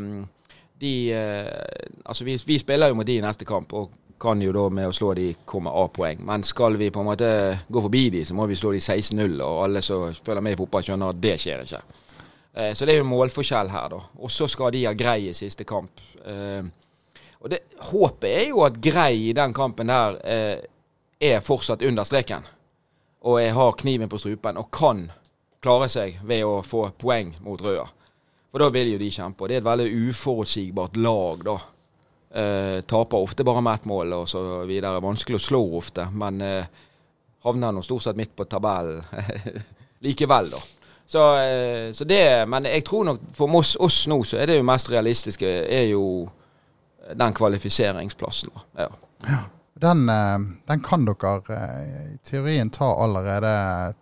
de 0.80 0.94
eh, 1.12 1.88
Altså, 2.04 2.24
vi, 2.24 2.38
vi, 2.46 2.58
spiller 2.58 2.90
jo 2.90 2.96
mot 2.98 3.06
de 3.06 3.18
i 3.20 3.24
neste 3.24 3.44
kamp, 3.48 3.72
og 3.76 3.96
kan 4.20 4.40
jo 4.42 4.52
da 4.52 4.66
med 4.68 4.90
å 4.90 4.94
slå 4.94 5.14
de 5.16 5.30
komme 5.48 5.72
A-poeng. 5.72 6.20
Men 6.26 6.44
skal 6.44 6.76
vi 6.80 6.90
på 6.92 7.00
en 7.00 7.08
måte 7.08 7.30
gå 7.68 7.82
forbi 7.86 8.04
de, 8.12 8.24
så 8.28 8.36
må 8.36 8.46
vi 8.50 8.58
slå 8.58 8.74
de 8.76 8.80
16-0, 8.82 9.38
og 9.40 9.64
alle 9.64 9.82
som 9.84 10.10
følger 10.12 10.44
med 10.44 10.56
i 10.56 10.60
fotball, 10.60 10.84
skjønner 10.84 11.14
at 11.14 11.22
det 11.22 11.36
skjer 11.40 11.64
ikke. 11.64 11.80
Eh, 12.52 12.72
så 12.74 12.86
det 12.86 12.94
er 12.94 13.00
jo 13.00 13.08
målforskjell 13.08 13.70
her, 13.72 13.88
da. 13.94 14.02
Og 14.20 14.32
så 14.32 14.48
skal 14.50 14.74
de 14.74 14.84
ha 14.88 14.94
Grei 14.98 15.30
i 15.30 15.36
siste 15.36 15.64
kamp. 15.68 16.02
Eh, 16.26 16.60
og 17.40 17.50
det, 17.53 17.62
håpet 17.90 18.31
er 18.31 18.48
jo 18.50 18.64
at 18.66 18.76
Grei 18.85 19.31
i 19.31 19.37
den 19.37 19.55
kampen 19.57 19.88
der 19.88 20.18
eh, 20.24 20.59
er 21.20 21.44
fortsatt 21.44 21.85
under 21.87 22.05
streken. 22.05 22.44
Og 23.24 23.40
jeg 23.40 23.55
har 23.57 23.79
kniven 23.81 24.09
på 24.09 24.20
strupen 24.20 24.61
og 24.61 24.70
kan 24.72 25.07
klare 25.61 25.88
seg 25.92 26.20
ved 26.24 26.44
å 26.44 26.61
få 26.64 26.87
poeng 27.00 27.35
mot 27.44 27.61
Røa. 27.61 27.87
For 28.50 28.62
da 28.62 28.70
vil 28.74 28.94
jo 28.94 29.00
de 29.00 29.11
kjempe. 29.12 29.44
Og 29.44 29.50
det 29.50 29.59
er 29.59 29.62
et 29.62 29.68
veldig 29.68 30.11
uforutsigbart 30.11 30.96
lag, 31.00 31.44
da. 31.46 31.57
Eh, 32.31 32.81
taper 32.87 33.18
ofte 33.18 33.44
bare 33.46 33.62
med 33.62 33.74
ett 33.74 33.88
mål 33.90 34.16
og 34.20 34.29
så 34.29 34.42
videre. 34.68 35.03
Vanskelig 35.03 35.38
å 35.38 35.44
slå 35.44 35.62
ofte, 35.79 36.09
men 36.12 36.40
eh, 36.44 36.83
havner 37.46 37.72
nå 37.74 37.83
stort 37.83 38.05
sett 38.05 38.18
midt 38.18 38.35
på 38.37 38.46
tabellen 38.50 39.03
likevel, 40.05 40.53
da. 40.53 40.61
Så, 41.11 41.22
eh, 41.42 41.92
så, 41.92 42.05
det 42.07 42.46
Men 42.46 42.68
jeg 42.70 42.85
tror 42.87 43.09
nok 43.09 43.22
for 43.35 43.57
oss, 43.59 43.74
oss, 43.83 44.05
nå 44.07 44.20
så 44.22 44.38
er 44.38 44.46
det 44.46 44.61
jo 44.61 44.66
mest 44.66 44.90
realistiske 44.92 45.48
er 45.66 45.88
jo 45.90 46.05
den 47.16 47.34
kvalifiseringsplassen. 47.34 48.50
Ja. 48.78 48.90
ja. 49.26 49.40
Den, 49.80 50.08
eh, 50.08 50.38
den, 50.66 50.80
kan 50.80 51.06
dere 51.08 51.36
eh, 51.56 52.14
i 52.14 52.18
teorien 52.24 52.68
ta 52.70 52.90
allerede 53.00 53.52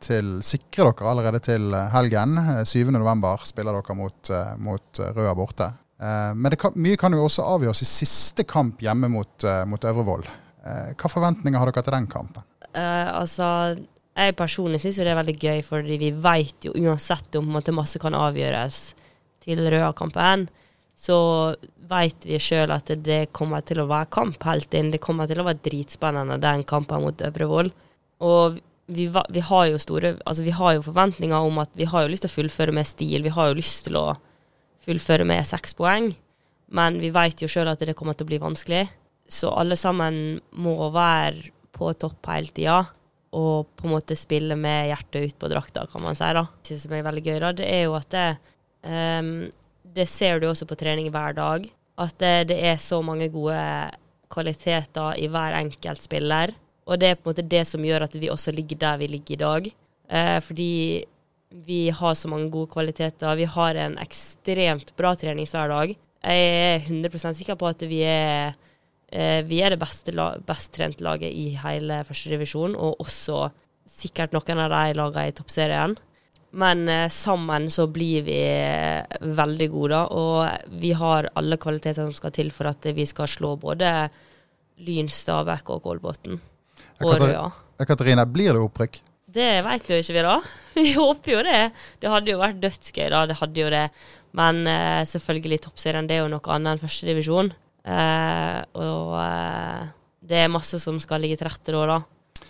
til 0.02 0.38
Sikre 0.42 0.88
dere 0.90 1.10
allerede 1.12 1.40
til 1.44 1.74
helgen. 1.92 2.34
7.11 2.66 3.28
eh, 3.28 3.44
spiller 3.46 3.78
dere 3.78 3.94
mot, 3.98 4.32
mot 4.58 5.02
Røa 5.14 5.36
borte. 5.38 5.70
Men 5.98 6.54
kan, 6.54 6.74
mye 6.78 6.98
kan 6.98 7.14
jo 7.14 7.24
også 7.26 7.42
avgjøres 7.56 7.82
i 7.82 7.88
siste 7.90 8.44
kamp 8.46 8.82
hjemme 8.82 9.08
mot, 9.10 9.42
mot 9.66 9.82
Øvrevoll. 9.82 10.28
Hva 10.62 11.10
forventninger 11.10 11.58
har 11.58 11.72
dere 11.72 11.82
til 11.82 11.96
den 11.96 12.06
kampen? 12.06 12.44
Uh, 12.68 13.18
altså, 13.18 13.48
jeg 14.14 14.36
personlig 14.38 14.78
syns 14.84 15.00
det 15.02 15.10
er 15.10 15.18
veldig 15.18 15.34
gøy, 15.42 15.64
fordi 15.66 15.96
vi 15.98 16.12
vet 16.14 16.68
jo 16.68 16.76
uansett 16.84 17.34
om 17.40 17.50
at 17.58 17.72
masse 17.74 17.98
kan 17.98 18.14
avgjøres 18.14 18.78
til 19.42 19.64
Røa-kampen 19.74 20.46
så 20.98 21.18
veit 21.88 22.24
vi 22.26 22.40
sjøl 22.42 22.72
at 22.74 22.90
det 23.06 23.28
kommer 23.37 23.62
til 23.62 23.80
å 23.82 23.88
være 23.90 24.11
kamp 24.11 24.42
helt 24.48 24.72
inn. 24.74 24.90
Det 24.90 25.00
kommer 25.02 25.28
til 25.30 25.38
å 25.38 25.46
være 25.46 25.62
dritspennende, 25.62 26.40
den 26.42 26.64
kampen 26.66 27.04
mot 27.04 27.22
Øvrevoll. 27.22 27.70
Og 28.26 28.58
vi, 28.88 29.04
vi, 29.06 29.42
har 29.44 29.66
jo 29.68 29.78
store 29.78 30.16
Altså, 30.24 30.42
vi 30.42 30.54
har 30.56 30.74
jo 30.74 30.87
forventninger 30.88 31.44
om 31.44 31.61
at 31.62 31.70
vi 31.78 31.87
har 31.87 32.02
jo 32.02 32.11
lyst 32.11 32.24
til 32.26 32.32
å 32.32 32.37
fullføre 32.38 32.74
med 32.74 32.88
stil. 32.88 33.22
Vi 33.22 33.34
har 33.37 33.50
jo 33.50 33.58
lyst 33.61 33.87
til 33.87 33.98
å 34.00 34.06
fullføre 34.88 35.26
med 35.28 35.46
seks 35.46 35.76
poeng. 35.78 36.11
Men 36.74 36.98
vi 37.00 37.12
vet 37.14 37.44
jo 37.44 37.50
sjøl 37.50 37.70
at 37.70 37.84
det 37.84 37.96
kommer 37.96 38.16
til 38.16 38.26
å 38.26 38.32
bli 38.32 38.40
vanskelig. 38.42 38.88
Så 39.28 39.52
alle 39.54 39.76
sammen 39.78 40.40
må 40.56 40.76
være 40.92 41.52
på 41.76 41.92
topp 42.00 42.26
hele 42.32 42.50
tida. 42.56 42.80
Og 43.38 43.68
på 43.76 43.87
en 43.87 43.94
måte 43.94 44.16
spille 44.18 44.56
med 44.58 44.88
hjertet 44.90 45.30
ut 45.30 45.38
på 45.38 45.52
drakta, 45.52 45.87
kan 45.92 46.02
man 46.02 46.16
si. 46.18 46.26
da. 46.34 46.46
Det 46.64 46.80
som 46.80 46.96
er 46.96 47.06
veldig 47.06 47.24
gøy, 47.24 47.38
da, 47.44 47.54
det 47.54 47.70
er 47.70 47.82
jo 47.84 47.96
at 47.98 48.11
det, 48.14 48.28
ehm, 48.88 49.34
det 49.98 50.08
ser 50.11 50.40
du 50.40 50.48
også 50.48 50.68
på 50.68 50.78
trening 50.78 51.11
hver 51.14 51.37
dag. 51.37 51.66
At 51.98 52.14
det, 52.22 52.48
det 52.52 52.58
er 52.70 52.78
så 52.80 53.00
mange 53.02 53.28
gode 53.34 53.58
kvaliteter 54.30 55.18
i 55.18 55.28
hver 55.30 55.56
enkelt 55.58 56.02
spiller. 56.04 56.54
Og 56.88 57.00
det 57.00 57.11
er 57.11 57.18
på 57.18 57.26
en 57.28 57.32
måte 57.34 57.44
det 57.44 57.64
som 57.68 57.84
gjør 57.84 58.06
at 58.06 58.16
vi 58.16 58.30
også 58.32 58.54
ligger 58.54 58.80
der 58.80 59.00
vi 59.00 59.11
ligger 59.11 59.34
i 59.34 59.42
dag. 59.42 59.70
Eh, 60.08 60.38
fordi 60.44 60.72
vi 61.66 61.80
har 61.90 62.14
så 62.14 62.28
mange 62.28 62.50
gode 62.52 62.70
kvaliteter. 62.72 63.37
Vi 63.37 63.48
har 63.48 63.74
en 63.74 63.98
ekstremt 64.00 64.94
bra 64.96 65.14
treningshverdag. 65.16 65.96
Jeg 66.18 66.48
er 66.74 66.80
100 66.88 67.34
sikker 67.34 67.56
på 67.56 67.68
at 67.68 67.82
vi 67.88 68.02
er, 68.04 68.54
eh, 69.12 69.42
vi 69.42 69.61
er 69.62 69.70
det 69.70 69.80
beste 69.80 70.12
best 70.46 70.72
trente 70.72 71.04
laget 71.04 71.32
i 71.32 71.56
hele 71.62 72.02
førstedivisjon, 72.04 72.76
og 72.76 73.00
også 73.00 73.48
sikkert 73.88 74.32
noen 74.32 74.58
av 74.58 74.70
de 74.70 74.98
lagene 74.98 75.28
i 75.28 75.32
toppserien. 75.32 75.96
Men 76.50 76.88
eh, 76.88 77.08
sammen 77.12 77.68
så 77.70 77.87
blir 77.92 78.24
vi 78.24 78.38
eh, 78.40 79.04
veldig 79.20 79.68
gode, 79.72 79.92
da, 79.92 80.04
og 80.08 80.78
vi 80.80 80.94
har 80.96 81.28
alle 81.37 81.58
kvaliteter 81.61 82.06
som 82.06 82.14
skal 82.16 82.32
til 82.34 82.52
for 82.54 82.70
at 82.70 82.88
vi 82.96 83.04
skal 83.08 83.28
slå 83.28 83.56
både 83.61 83.92
Lyn, 84.87 85.11
Stabæk 85.12 85.74
og 85.74 85.82
Kolbotn. 85.84 86.38
Og 87.04 87.20
Røa. 87.20 87.44
Katarina, 87.87 88.24
blir 88.26 88.54
det 88.54 88.62
opprykk? 88.64 89.00
Det 89.28 89.48
veit 89.66 89.90
jo 89.90 89.98
ikke 90.00 90.14
vi, 90.16 90.24
da. 90.24 90.38
Vi 90.78 90.92
håper 90.94 91.32
jo 91.34 91.40
det. 91.44 91.61
Det 92.00 92.11
hadde 92.11 92.32
jo 92.32 92.40
vært 92.40 92.61
dødsgøy, 92.62 93.08
da. 93.12 93.24
Det 93.28 93.37
hadde 93.40 93.61
jo 93.61 93.70
det. 93.74 93.84
Men 94.38 94.61
eh, 94.70 95.02
selvfølgelig, 95.08 95.62
toppserien 95.66 96.08
det 96.08 96.16
er 96.16 96.22
jo 96.24 96.30
noe 96.32 96.54
annet 96.54 96.76
enn 96.76 96.82
førstedivisjon. 96.82 97.50
Eh, 97.88 98.61
og 98.78 99.16
eh, 99.20 99.82
det 100.28 100.44
er 100.44 100.52
masse 100.52 100.80
som 100.80 101.00
skal 101.02 101.22
ligge 101.24 101.38
til 101.40 101.48
rette 101.50 101.74
da, 101.74 101.84
da. 101.92 101.98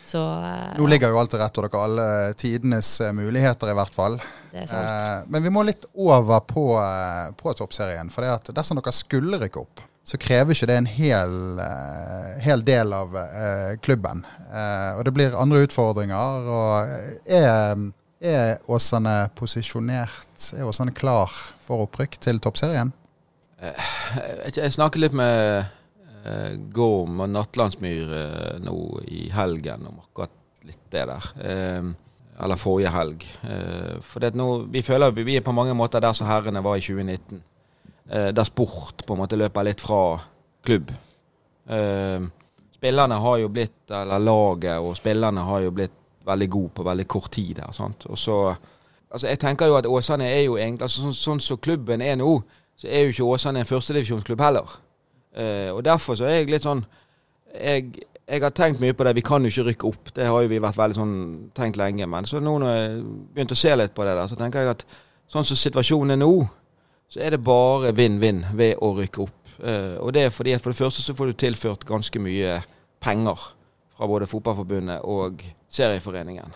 Så 0.09 0.21
eh, 0.45 0.79
Nå 0.79 0.87
ligger 0.89 1.13
jo 1.13 1.19
alt 1.21 1.35
til 1.35 1.43
rette, 1.43 1.61
og 1.61 1.69
dere 1.69 1.85
alle 1.85 2.07
tidenes 2.41 2.95
eh, 3.05 3.13
muligheter, 3.13 3.69
i 3.73 3.77
hvert 3.77 3.93
fall. 3.93 4.17
det 4.55 4.63
er 4.65 4.71
sant. 4.71 4.89
Eh, 4.89 5.29
men 5.35 5.45
vi 5.45 5.53
må 5.53 5.65
litt 5.69 5.85
over 5.93 6.41
på, 6.49 6.65
eh, 6.81 7.29
på 7.37 7.53
toppserien. 7.59 8.09
For 8.13 8.25
det 8.25 8.33
at 8.33 8.51
dersom 8.57 8.81
dere 8.81 8.95
skulle 8.97 9.41
rykke 9.43 9.61
opp, 9.61 9.85
så 10.09 10.17
krever 10.17 10.57
ikke 10.57 10.71
det 10.71 10.79
en 10.81 10.89
hel, 10.89 11.35
eh, 11.61 12.31
hel 12.41 12.65
del 12.65 12.95
av 12.97 13.17
eh, 13.21 13.75
klubben. 13.85 14.25
Eh, 14.49 14.97
og 14.97 15.05
det 15.05 15.13
blir 15.19 15.37
andre 15.37 15.67
utfordringer. 15.67 16.49
Og 16.49 17.29
er, 17.29 17.83
er 18.25 18.55
Åsane 18.65 19.19
posisjonert? 19.37 20.49
Er 20.57 20.65
Åsane 20.65 20.97
klar 20.97 21.35
for 21.61 21.85
opprykk 21.85 22.17
til 22.25 22.41
toppserien? 22.41 22.95
Jeg 23.59 24.73
snakket 24.73 25.03
litt 25.03 25.17
med 25.19 25.67
uh, 26.27 27.07
med 27.07 27.25
og 27.25 27.31
Nattlandsmyr 27.35 28.13
eh, 28.19 28.59
nå 28.65 28.77
i 29.07 29.29
helgen 29.33 29.87
om 29.89 30.01
akkurat 30.03 30.35
litt 30.67 30.85
det 30.93 31.05
der. 31.09 31.29
Eh, 31.45 31.91
eller 32.39 32.57
forrige 32.57 32.93
helg. 32.95 33.27
Eh, 33.43 33.99
for 34.05 34.23
det 34.23 34.35
nå, 34.39 34.49
vi 34.71 34.83
føler 34.87 35.15
vi, 35.17 35.37
er 35.37 35.45
på 35.45 35.55
mange 35.55 35.75
måter 35.75 36.03
der 36.03 36.15
som 36.17 36.29
herrene 36.29 36.63
var 36.65 36.79
i 36.79 36.85
2019. 36.85 37.43
Eh, 38.11 38.29
der 38.35 38.45
sport 38.49 39.05
på 39.07 39.15
en 39.15 39.23
måte 39.23 39.39
løper 39.39 39.67
litt 39.67 39.83
fra 39.83 40.19
klubb. 40.65 40.93
Eh, 41.69 42.27
spillerne 42.79 43.19
har 43.25 43.39
jo 43.43 43.51
blitt, 43.53 43.83
eller 43.91 44.23
laget 44.23 44.79
og 44.79 44.97
spillerne 44.97 45.47
har 45.49 45.67
jo 45.67 45.75
blitt 45.75 45.97
veldig 46.29 46.51
gode 46.51 46.75
på 46.77 46.87
veldig 46.87 47.09
kort 47.09 47.31
tid 47.33 47.57
der. 47.57 47.73
sant? 47.73 48.07
Og 48.07 48.19
så, 48.19 48.55
altså 49.11 49.27
Jeg 49.27 49.39
tenker 49.39 49.67
jo 49.67 49.77
at 49.77 49.87
Åsane 49.87 50.29
er 50.29 50.43
jo 50.43 50.57
egentlig 50.57 50.83
altså 50.83 51.01
Sånn 51.03 51.15
sånn 51.15 51.41
som 51.41 51.59
klubben 51.59 52.03
er 52.03 52.17
nå, 52.17 52.43
så 52.77 52.89
er 52.89 53.07
jo 53.07 53.15
ikke 53.15 53.31
Åsane 53.35 53.65
en 53.65 53.67
førstedivisjonsklubb 53.69 54.41
heller. 54.41 54.79
Eh, 55.39 55.71
og 55.73 55.85
derfor 55.87 56.19
så 56.19 56.27
er 56.27 56.41
jeg 56.41 56.53
litt 56.53 56.67
sånn 56.67 56.83
jeg, 57.55 57.93
jeg 58.29 58.43
har 58.43 58.53
tenkt 58.53 58.83
mye 58.83 58.95
på 58.97 59.07
det. 59.07 59.15
Vi 59.17 59.25
kan 59.25 59.45
jo 59.45 59.53
ikke 59.53 59.67
rykke 59.71 59.89
opp. 59.89 60.11
Det 60.15 60.27
har 60.29 60.45
jo 60.45 60.51
vi 60.51 60.61
vært 60.63 60.79
veldig 60.79 60.99
sånn 60.99 61.19
tenkt 61.57 61.79
lenge. 61.81 62.07
Men 62.11 62.29
så 62.29 62.43
nå 62.45 62.59
når 62.61 62.75
jeg 62.75 63.03
begynte 63.35 63.57
å 63.57 63.61
se 63.63 63.75
litt 63.79 63.95
på 63.97 64.05
det 64.07 64.17
der, 64.19 64.29
så 64.29 64.39
tenker 64.39 64.65
jeg 64.65 64.75
at 64.77 64.85
sånn 65.33 65.47
som 65.49 65.59
situasjonen 65.59 66.17
er 66.17 66.21
nå, 66.21 66.33
så 67.09 67.23
er 67.25 67.35
det 67.35 67.45
bare 67.45 67.95
vinn-vinn 67.97 68.43
ved 68.57 68.83
å 68.85 68.93
rykke 68.99 69.25
opp. 69.25 69.53
Eh, 69.65 69.97
og 70.03 70.13
det 70.15 70.27
er 70.27 70.35
fordi 70.35 70.55
at 70.55 70.65
for 70.65 70.75
det 70.75 70.83
første 70.83 71.05
så 71.05 71.17
får 71.17 71.31
du 71.31 71.41
tilført 71.41 71.89
ganske 71.89 72.21
mye 72.23 72.59
penger 73.03 73.49
fra 73.97 74.09
både 74.11 74.29
Fotballforbundet 74.31 75.07
og 75.09 75.43
Serieforeningen. 75.73 76.53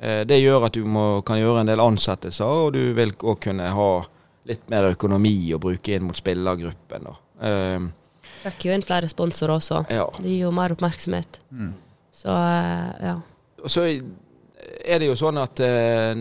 Eh, 0.00 0.22
det 0.24 0.40
gjør 0.40 0.66
at 0.70 0.78
du 0.78 0.86
må, 0.88 1.20
kan 1.26 1.38
gjøre 1.38 1.62
en 1.62 1.70
del 1.70 1.82
ansettelser, 1.84 2.64
og 2.64 2.72
du 2.78 2.94
vil 2.96 3.12
òg 3.20 3.42
kunne 3.44 3.68
ha 3.76 3.90
litt 4.48 4.64
mer 4.72 4.88
økonomi 4.94 5.52
å 5.54 5.60
bruke 5.60 5.92
inn 5.94 6.08
mot 6.08 6.18
spillergruppen. 6.18 7.04
Da. 7.04 7.18
Eh, 7.40 7.88
Trekker 8.40 8.70
jo 8.70 8.76
inn 8.76 8.84
flere 8.86 9.08
sponsorer 9.10 9.56
også. 9.58 9.84
ja. 9.92 10.06
Det 10.16 10.28
gir 10.28 10.46
jo 10.46 10.54
mer 10.54 10.72
oppmerksomhet. 10.72 11.40
Mm. 11.50 11.74
Så 12.12 12.30
eh, 12.30 13.06
ja. 13.10 13.18
Og 13.60 13.70
så 13.70 13.84
er 13.88 15.00
det 15.00 15.08
jo 15.08 15.16
sånn 15.18 15.38
at 15.40 15.60
eh, 15.64 16.14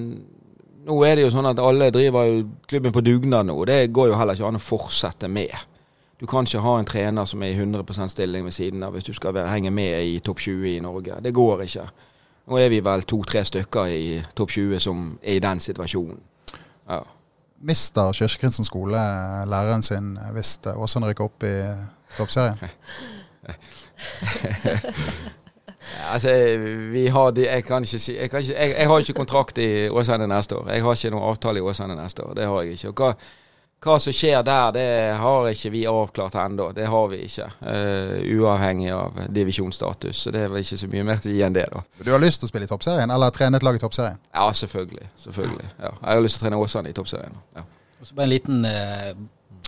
Nå 0.89 0.95
er 1.05 1.19
det 1.19 1.25
jo 1.25 1.31
sånn 1.33 1.45
at 1.45 1.59
alle 1.61 1.89
driver 1.93 2.25
jo 2.25 2.37
klubben 2.65 2.93
på 2.95 3.01
dugnad 3.05 3.45
nå, 3.45 3.57
det 3.67 3.91
går 3.93 4.07
jo 4.09 4.15
heller 4.17 4.33
ikke 4.33 4.47
an 4.47 4.57
å 4.57 4.61
fortsette 4.63 5.27
med. 5.29 5.51
Du 6.17 6.25
kan 6.27 6.47
ikke 6.47 6.63
ha 6.63 6.71
en 6.79 6.87
trener 6.87 7.27
som 7.29 7.43
er 7.45 7.51
i 7.53 7.59
100 7.59 8.07
stilling 8.09 8.47
ved 8.47 8.55
siden 8.55 8.81
av 8.83 8.95
hvis 8.95 9.05
du 9.05 9.13
skal 9.13 9.35
være, 9.35 9.51
henge 9.53 9.71
med 9.75 10.07
i 10.07 10.17
topp 10.23 10.39
20 10.39 10.71
i 10.71 10.79
Norge. 10.81 11.19
Det 11.21 11.33
går 11.35 11.63
ikke. 11.67 11.85
Nå 12.49 12.57
er 12.57 12.71
vi 12.73 12.79
vel 12.81 13.05
to-tre 13.05 13.43
stykker 13.45 13.91
i 13.93 14.17
topp 14.35 14.55
20 14.55 14.81
som 14.81 15.05
er 15.21 15.37
i 15.37 15.43
den 15.43 15.61
situasjonen. 15.61 16.17
Ja. 16.89 17.03
Mister 17.61 18.13
Kirkekrinsen 18.15 18.65
skole 18.67 18.99
læreren 19.49 19.81
sin 19.83 20.13
hvis 20.35 20.59
Åsane 20.75 21.09
rykker 21.09 21.27
opp 21.27 21.43
i 21.43 21.55
toppserien? 22.17 22.57
Altså, 26.11 26.29
vi 26.91 27.07
har 27.07 27.31
de, 27.31 27.45
jeg 27.47 27.63
kan 27.63 27.83
ikke 27.83 27.99
si 27.99 28.15
jeg, 28.15 28.29
kan 28.29 28.39
ikke, 28.39 28.53
jeg, 28.53 28.75
jeg 28.77 28.87
har 28.87 28.99
ikke 28.99 29.13
kontrakt 29.13 29.57
i 29.57 29.89
Åsane 29.89 30.27
neste 30.27 30.55
år. 30.57 30.69
Jeg 30.69 30.83
har 30.83 30.97
ikke 30.97 31.11
noen 31.13 31.29
avtale 31.31 31.61
i 31.61 31.63
Åsane 31.65 31.95
neste 31.97 32.23
år. 32.25 32.33
Det 32.37 32.45
har 32.45 32.61
jeg 32.61 32.77
ikke. 32.77 32.91
Og 32.91 32.99
hva, 32.99 33.13
hva 33.79 33.95
som 34.03 34.11
skjer 34.15 34.41
der, 34.43 34.71
det 34.75 34.87
har 35.21 35.45
ikke 35.47 35.69
vi 35.71 35.85
avklart 35.87 36.35
ennå. 36.35 36.69
Det 36.75 36.87
har 36.91 37.05
vi 37.11 37.21
ikke. 37.23 37.45
Uh, 37.63 38.17
uavhengig 38.35 38.89
av 38.91 39.19
divisjonsstatus. 39.31 40.25
Så 40.25 40.33
det 40.35 40.41
er 40.43 40.51
vel 40.51 40.65
ikke 40.65 40.79
så 40.81 40.89
mye 40.91 41.05
mer 41.07 41.21
å 41.23 41.31
gi 41.31 41.41
enn 41.45 41.55
det, 41.55 41.63
da. 41.71 41.83
Du 42.03 42.11
har 42.11 42.19
lyst 42.19 42.43
til 42.43 42.49
å 42.49 42.51
spille 42.51 42.67
i 42.67 42.71
toppserien, 42.71 43.11
eller 43.15 43.31
trene 43.35 43.59
et 43.61 43.63
lag 43.63 43.79
i 43.79 43.81
toppserien? 43.81 44.19
Ja, 44.35 44.49
selvfølgelig. 44.51 45.07
selvfølgelig. 45.23 45.69
Ja. 45.77 45.93
Jeg 45.95 46.09
har 46.11 46.23
lyst 46.25 46.37
til 46.39 46.43
å 46.43 46.47
trene 46.47 46.59
Åsane 46.65 46.91
i 46.91 46.97
toppserien. 46.97 47.39
Ja. 47.55 47.63
Og 47.99 48.07
så 48.07 48.15
bare 48.15 48.27
en 48.27 48.33
liten 48.33 48.67
eh, 48.67 49.07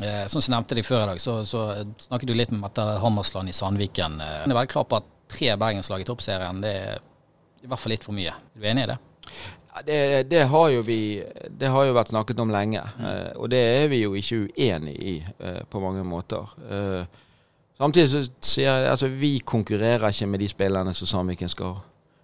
eh, 0.04 0.26
Sånn 0.32 0.40
som 0.44 0.50
jeg 0.50 0.56
nevnte 0.58 0.78
deg 0.80 0.88
før 0.88 1.02
i 1.06 1.08
dag, 1.14 1.24
så, 1.24 1.38
så 1.48 1.64
snakket 2.04 2.32
du 2.32 2.36
litt 2.36 2.52
med 2.52 2.62
Mette 2.64 2.86
Hammersland 3.04 3.52
i 3.52 3.56
Sandviken. 3.56 4.20
Eh, 4.24 4.36
Jeg 4.42 4.52
er 4.52 4.60
veldig 4.60 4.74
klar 4.76 4.88
på 4.92 5.00
at 5.02 5.10
tre 5.32 5.56
bergenslag 5.60 6.04
i 6.04 6.08
toppserien, 6.08 6.60
det 6.64 6.76
er 6.84 7.02
i 7.64 7.72
hvert 7.72 7.80
fall 7.80 7.96
litt 7.96 8.04
for 8.08 8.16
mye. 8.16 8.36
Er 8.36 8.60
du 8.64 8.70
enig 8.72 8.88
i 8.88 8.92
det? 8.92 9.00
Ja, 9.76 9.82
Det, 9.86 10.24
det, 10.30 10.44
har 10.44 10.70
jo 10.70 10.82
vi, 10.82 11.24
det 11.60 11.68
har 11.68 11.86
jo 11.86 11.94
vært 11.96 12.12
snakket 12.12 12.40
om 12.40 12.50
lenge, 12.52 12.82
eh, 13.00 13.32
og 13.36 13.50
det 13.52 13.60
er 13.60 13.88
vi 13.88 14.02
jo 14.02 14.14
ikke 14.20 14.48
uenig 14.50 14.96
i 15.00 15.14
eh, 15.40 15.62
på 15.70 15.80
mange 15.80 16.04
måter. 16.04 16.52
Eh, 16.70 17.06
samtidig 17.78 18.10
så 18.10 18.24
sier 18.42 18.68
jeg 18.68 18.90
altså 18.92 19.08
vi 19.08 19.38
konkurrerer 19.40 20.10
ikke 20.10 20.28
med 20.28 20.40
de 20.40 20.50
spillerne 20.52 20.94
som 20.94 21.08
Sandviken 21.08 21.50
skal 21.50 21.74
ha. 21.76 21.80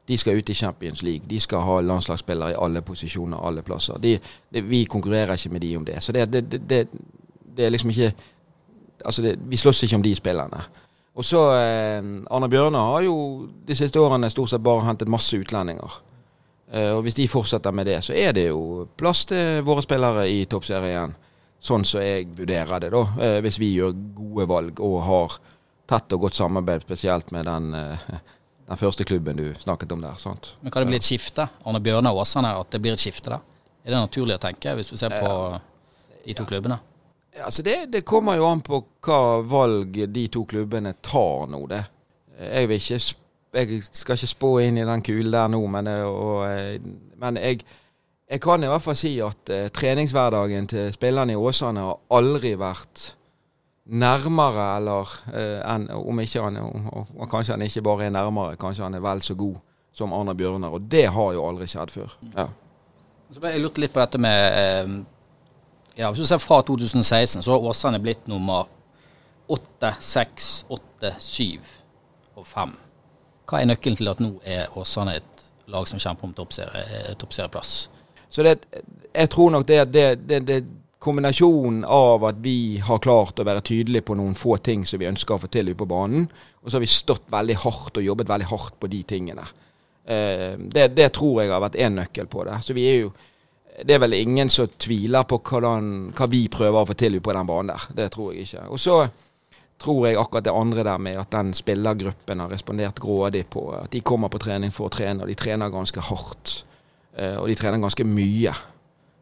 De 0.08 0.18
skal 0.18 0.38
ut 0.38 0.50
i 0.50 0.54
Champions 0.54 1.02
League. 1.04 1.28
De 1.30 1.40
skal 1.40 1.60
ha 1.60 1.82
landslagsspillere 1.82 2.52
i 2.52 2.60
alle 2.64 2.82
posisjoner, 2.82 3.38
alle 3.44 3.62
plasser. 3.62 3.98
De, 4.00 4.14
det, 4.54 4.64
vi 4.64 4.86
konkurrerer 4.86 5.36
ikke 5.36 5.50
med 5.50 5.62
de 5.62 5.76
om 5.78 5.86
det. 5.86 6.04
Så 6.04 6.12
det, 6.12 6.32
det, 6.32 6.70
det, 6.70 7.66
er 7.66 7.70
liksom 7.70 7.90
ikke 7.90 8.14
Altså, 9.06 9.36
vi 9.38 9.58
slåss 9.58 9.84
ikke 9.84 9.96
om 9.96 10.02
de 10.04 10.16
spillerne. 10.16 10.58
Og 11.16 11.26
så 11.26 11.38
eh, 11.54 12.08
Arne 12.34 12.48
Bjørnar 12.50 12.88
har 12.92 13.04
jo 13.06 13.46
de 13.68 13.76
siste 13.76 14.00
årene 14.02 14.30
stort 14.30 14.50
sett 14.50 14.64
bare 14.64 14.88
hentet 14.88 15.08
masse 15.08 15.38
utlendinger. 15.38 16.00
Eh, 16.72 16.92
og 16.92 17.04
hvis 17.06 17.16
de 17.16 17.28
fortsetter 17.32 17.72
med 17.72 17.88
det, 17.88 18.02
så 18.04 18.16
er 18.18 18.34
det 18.36 18.50
jo 18.50 18.88
plass 19.00 19.24
til 19.30 19.64
våre 19.68 19.84
spillere 19.86 20.28
i 20.30 20.44
toppserien. 20.50 21.16
Sånn 21.64 21.86
som 21.88 22.04
jeg 22.04 22.28
vurderer 22.38 22.84
det, 22.84 22.92
da. 22.94 23.04
Eh, 23.24 23.38
hvis 23.46 23.60
vi 23.62 23.72
gjør 23.78 23.96
gode 24.18 24.48
valg 24.50 24.82
og 24.84 24.98
har 25.08 25.38
tett 25.88 26.14
og 26.14 26.28
godt 26.28 26.38
samarbeid, 26.38 26.84
spesielt 26.84 27.32
med 27.32 27.48
den, 27.48 27.74
eh, 27.74 28.10
den 28.68 28.78
første 28.78 29.08
klubben 29.08 29.40
du 29.40 29.54
snakket 29.60 29.92
om 29.92 30.02
der. 30.02 30.16
sant? 30.16 30.56
Men 30.62 30.72
kan 30.72 30.84
det 30.84 30.92
bli 30.92 30.98
et 30.98 31.08
skifte? 31.08 31.48
Arne 31.66 31.80
Bjørnar 31.80 32.12
og 32.12 32.22
Åsane, 32.26 32.52
at 32.60 32.70
det 32.70 32.82
blir 32.82 32.94
et 32.94 33.00
skifte 33.00 33.30
der? 33.30 33.40
Er 33.86 33.92
det 33.92 34.04
naturlig 34.04 34.36
å 34.36 34.44
tenke, 34.44 34.76
hvis 34.76 34.90
du 34.92 34.98
ser 34.98 35.10
på 35.10 35.60
de 36.26 36.34
to 36.34 36.44
klubbene? 36.44 36.80
Altså 37.38 37.64
det, 37.64 37.92
det 37.92 38.06
kommer 38.06 38.36
jo 38.36 38.48
an 38.50 38.62
på 38.62 38.82
hva 39.06 39.42
valg 39.46 39.94
de 40.12 40.28
to 40.28 40.44
klubbene 40.50 40.96
tar 41.02 41.48
nå, 41.48 41.62
det. 41.68 41.86
Jeg 42.38 42.68
vil 42.68 42.82
ikke 42.82 43.00
jeg 43.58 43.84
skal 43.92 44.18
ikke 44.18 44.30
spå 44.30 44.52
inn 44.64 44.78
i 44.78 44.86
den 44.86 45.04
kulen 45.06 45.34
der 45.34 45.52
nå, 45.52 45.60
men, 45.72 45.90
eh, 45.90 46.06
og, 46.06 46.46
eh, 46.48 46.80
men 47.18 47.40
jeg, 47.42 47.62
jeg 48.30 48.42
kan 48.44 48.64
i 48.64 48.70
hvert 48.70 48.84
fall 48.84 48.98
si 49.00 49.14
at 49.24 49.52
uh, 49.54 49.68
treningshverdagen 49.74 50.68
til 50.68 50.92
spillerne 50.94 51.34
i 51.34 51.40
Åsane 51.40 51.86
har 51.86 52.02
aldri 52.12 52.58
vært 52.60 53.14
nærmere, 53.88 54.66
eller 54.78 55.14
uh, 55.32 55.74
enn 55.74 55.88
om 55.96 56.20
ikke 56.20 56.44
han 56.44 56.60
og, 56.60 57.06
og, 57.16 57.26
kanskje 57.32 57.56
han 57.56 57.64
ikke 57.64 57.86
bare 57.88 58.10
er 58.10 58.16
nærmere, 58.18 58.58
kanskje 58.60 58.84
han 58.84 58.98
er 59.00 59.06
vel 59.06 59.24
så 59.24 59.38
god 59.40 59.56
som 59.96 60.14
Arne 60.14 60.36
Bjørnar. 60.36 60.76
Og 60.76 60.90
det 60.92 61.06
har 61.16 61.34
jo 61.34 61.46
aldri 61.48 61.70
skjedd 61.72 61.94
før. 61.96 62.18
Ja. 62.36 62.50
Så 63.32 63.44
jeg 63.48 63.64
lurte 63.64 63.82
litt 63.82 63.96
på 63.96 64.04
dette 64.04 64.20
med 64.22 65.06
Ja, 65.98 66.12
Hvis 66.12 66.22
du 66.22 66.28
ser 66.30 66.38
fra 66.38 66.62
2016, 66.62 67.42
så 67.42 67.56
har 67.56 67.64
Åsane 67.72 68.00
blitt 68.00 68.28
nummer 68.30 68.68
8, 69.50 69.96
6, 70.00 70.52
8, 70.70 71.16
7 71.20 71.58
og 72.36 72.46
5. 72.46 72.76
Hva 73.48 73.62
er 73.62 73.70
nøkkelen 73.70 74.00
til 74.00 74.12
at 74.12 74.24
nå 74.24 74.34
er 74.44 74.74
Åsane 74.78 75.18
et 75.20 75.46
lag 75.72 75.88
som 75.88 76.00
kjemper 76.00 76.28
om 76.28 76.34
toppserie- 76.36 77.16
toppserieplass? 77.20 77.90
Så 78.30 78.44
det, 78.44 78.58
jeg 79.14 79.30
tror 79.32 79.54
nok 79.54 79.68
det 79.68 79.80
at 79.86 79.94
det, 79.94 80.08
det, 80.28 80.42
det 80.48 80.60
kombinasjonen 81.00 81.86
av 81.86 82.26
at 82.28 82.42
vi 82.44 82.80
har 82.84 83.00
klart 83.00 83.40
å 83.40 83.46
være 83.48 83.64
tydelige 83.64 84.08
på 84.10 84.18
noen 84.18 84.36
få 84.36 84.58
ting 84.64 84.84
som 84.86 85.00
vi 85.00 85.08
ønsker 85.08 85.38
å 85.38 85.42
få 85.44 85.50
til 85.54 85.70
ute 85.72 85.80
på 85.80 85.88
banen, 85.90 86.28
og 86.62 86.68
så 86.68 86.78
har 86.78 86.84
vi 86.84 86.92
stått 86.92 87.30
veldig 87.32 87.58
hardt 87.64 88.00
og 88.02 88.08
jobbet 88.08 88.30
veldig 88.32 88.50
hardt 88.50 88.76
på 88.82 88.90
de 88.92 89.02
tingene. 89.08 89.46
Eh, 90.04 90.58
det, 90.58 90.90
det 90.98 91.12
tror 91.16 91.44
jeg 91.44 91.54
har 91.54 91.64
vært 91.64 91.80
én 91.80 91.96
nøkkel 92.02 92.28
på 92.32 92.44
det. 92.48 92.60
Så 92.66 92.76
vi 92.76 92.88
er 92.90 93.02
jo 93.06 93.14
det 93.86 93.94
er 93.94 94.02
vel 94.02 94.16
ingen 94.18 94.50
som 94.50 94.72
tviler 94.82 95.28
på 95.30 95.38
hvordan, 95.46 95.90
hva 96.18 96.26
vi 96.32 96.48
prøver 96.50 96.80
å 96.82 96.88
få 96.90 96.96
til 96.98 97.20
på 97.22 97.34
den 97.36 97.50
banen 97.50 97.76
der. 97.76 97.84
Det 98.00 98.08
tror 98.16 98.32
jeg 98.34 98.48
ikke. 98.48 98.64
Og 98.74 98.82
så 98.82 98.96
tror 99.82 100.08
jeg 100.08 100.18
akkurat 100.18 100.46
det 100.48 100.54
andre 100.54 100.84
der 100.84 101.02
med 101.02 101.20
at 101.22 101.32
den 101.34 101.54
spillergruppen 101.54 102.40
har 102.42 102.50
respondert 102.50 103.00
grådig 103.00 103.44
på 103.50 103.70
at 103.78 103.92
de 103.94 104.02
kommer 104.02 104.32
på 104.34 104.42
trening 104.42 104.74
for 104.74 104.90
å 104.90 104.94
trene, 104.94 105.22
og 105.22 105.30
de 105.30 105.38
trener 105.38 105.74
ganske 105.74 106.02
hardt. 106.10 106.64
Eh, 107.18 107.36
og 107.38 107.48
de 107.50 107.58
trener 107.58 107.82
ganske 107.82 108.06
mye. 108.08 108.54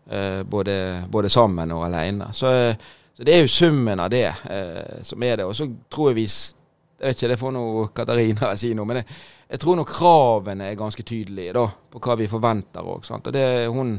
Eh, 0.05 0.43
både, 0.43 1.03
både 1.11 1.29
sammen 1.29 1.71
og 1.73 1.85
alene. 1.87 2.29
Så, 2.33 2.51
så, 3.17 3.23
det 3.23 3.35
er 3.35 3.41
jo 3.41 3.51
summen 3.51 3.99
av 3.99 4.11
det 4.13 4.27
eh, 4.27 4.99
som 5.03 5.23
er 5.23 5.41
det. 5.41 5.47
Og 5.47 5.55
så 5.57 5.67
tror 5.89 6.11
jeg 6.11 6.23
vi 6.23 6.29
Jeg 6.95 7.09
vet 7.09 7.17
ikke, 7.17 7.27
det 7.27 7.39
får 7.39 7.51
noe 7.51 7.87
Katarina 7.91 8.53
si 8.59 8.69
noe, 8.73 8.87
men 8.87 9.01
jeg, 9.01 9.05
jeg 9.49 9.59
tror 9.59 9.75
nok 9.75 9.89
kravene 9.91 10.69
er 10.69 10.77
ganske 10.79 11.03
tydelige 11.03 11.51
da, 11.53 11.65
på 11.91 11.99
hva 11.99 12.15
vi 12.15 12.29
forventer 12.31 12.87
òg. 12.87 13.09
Og 13.11 13.33
det, 13.35 13.67
hun, 13.67 13.97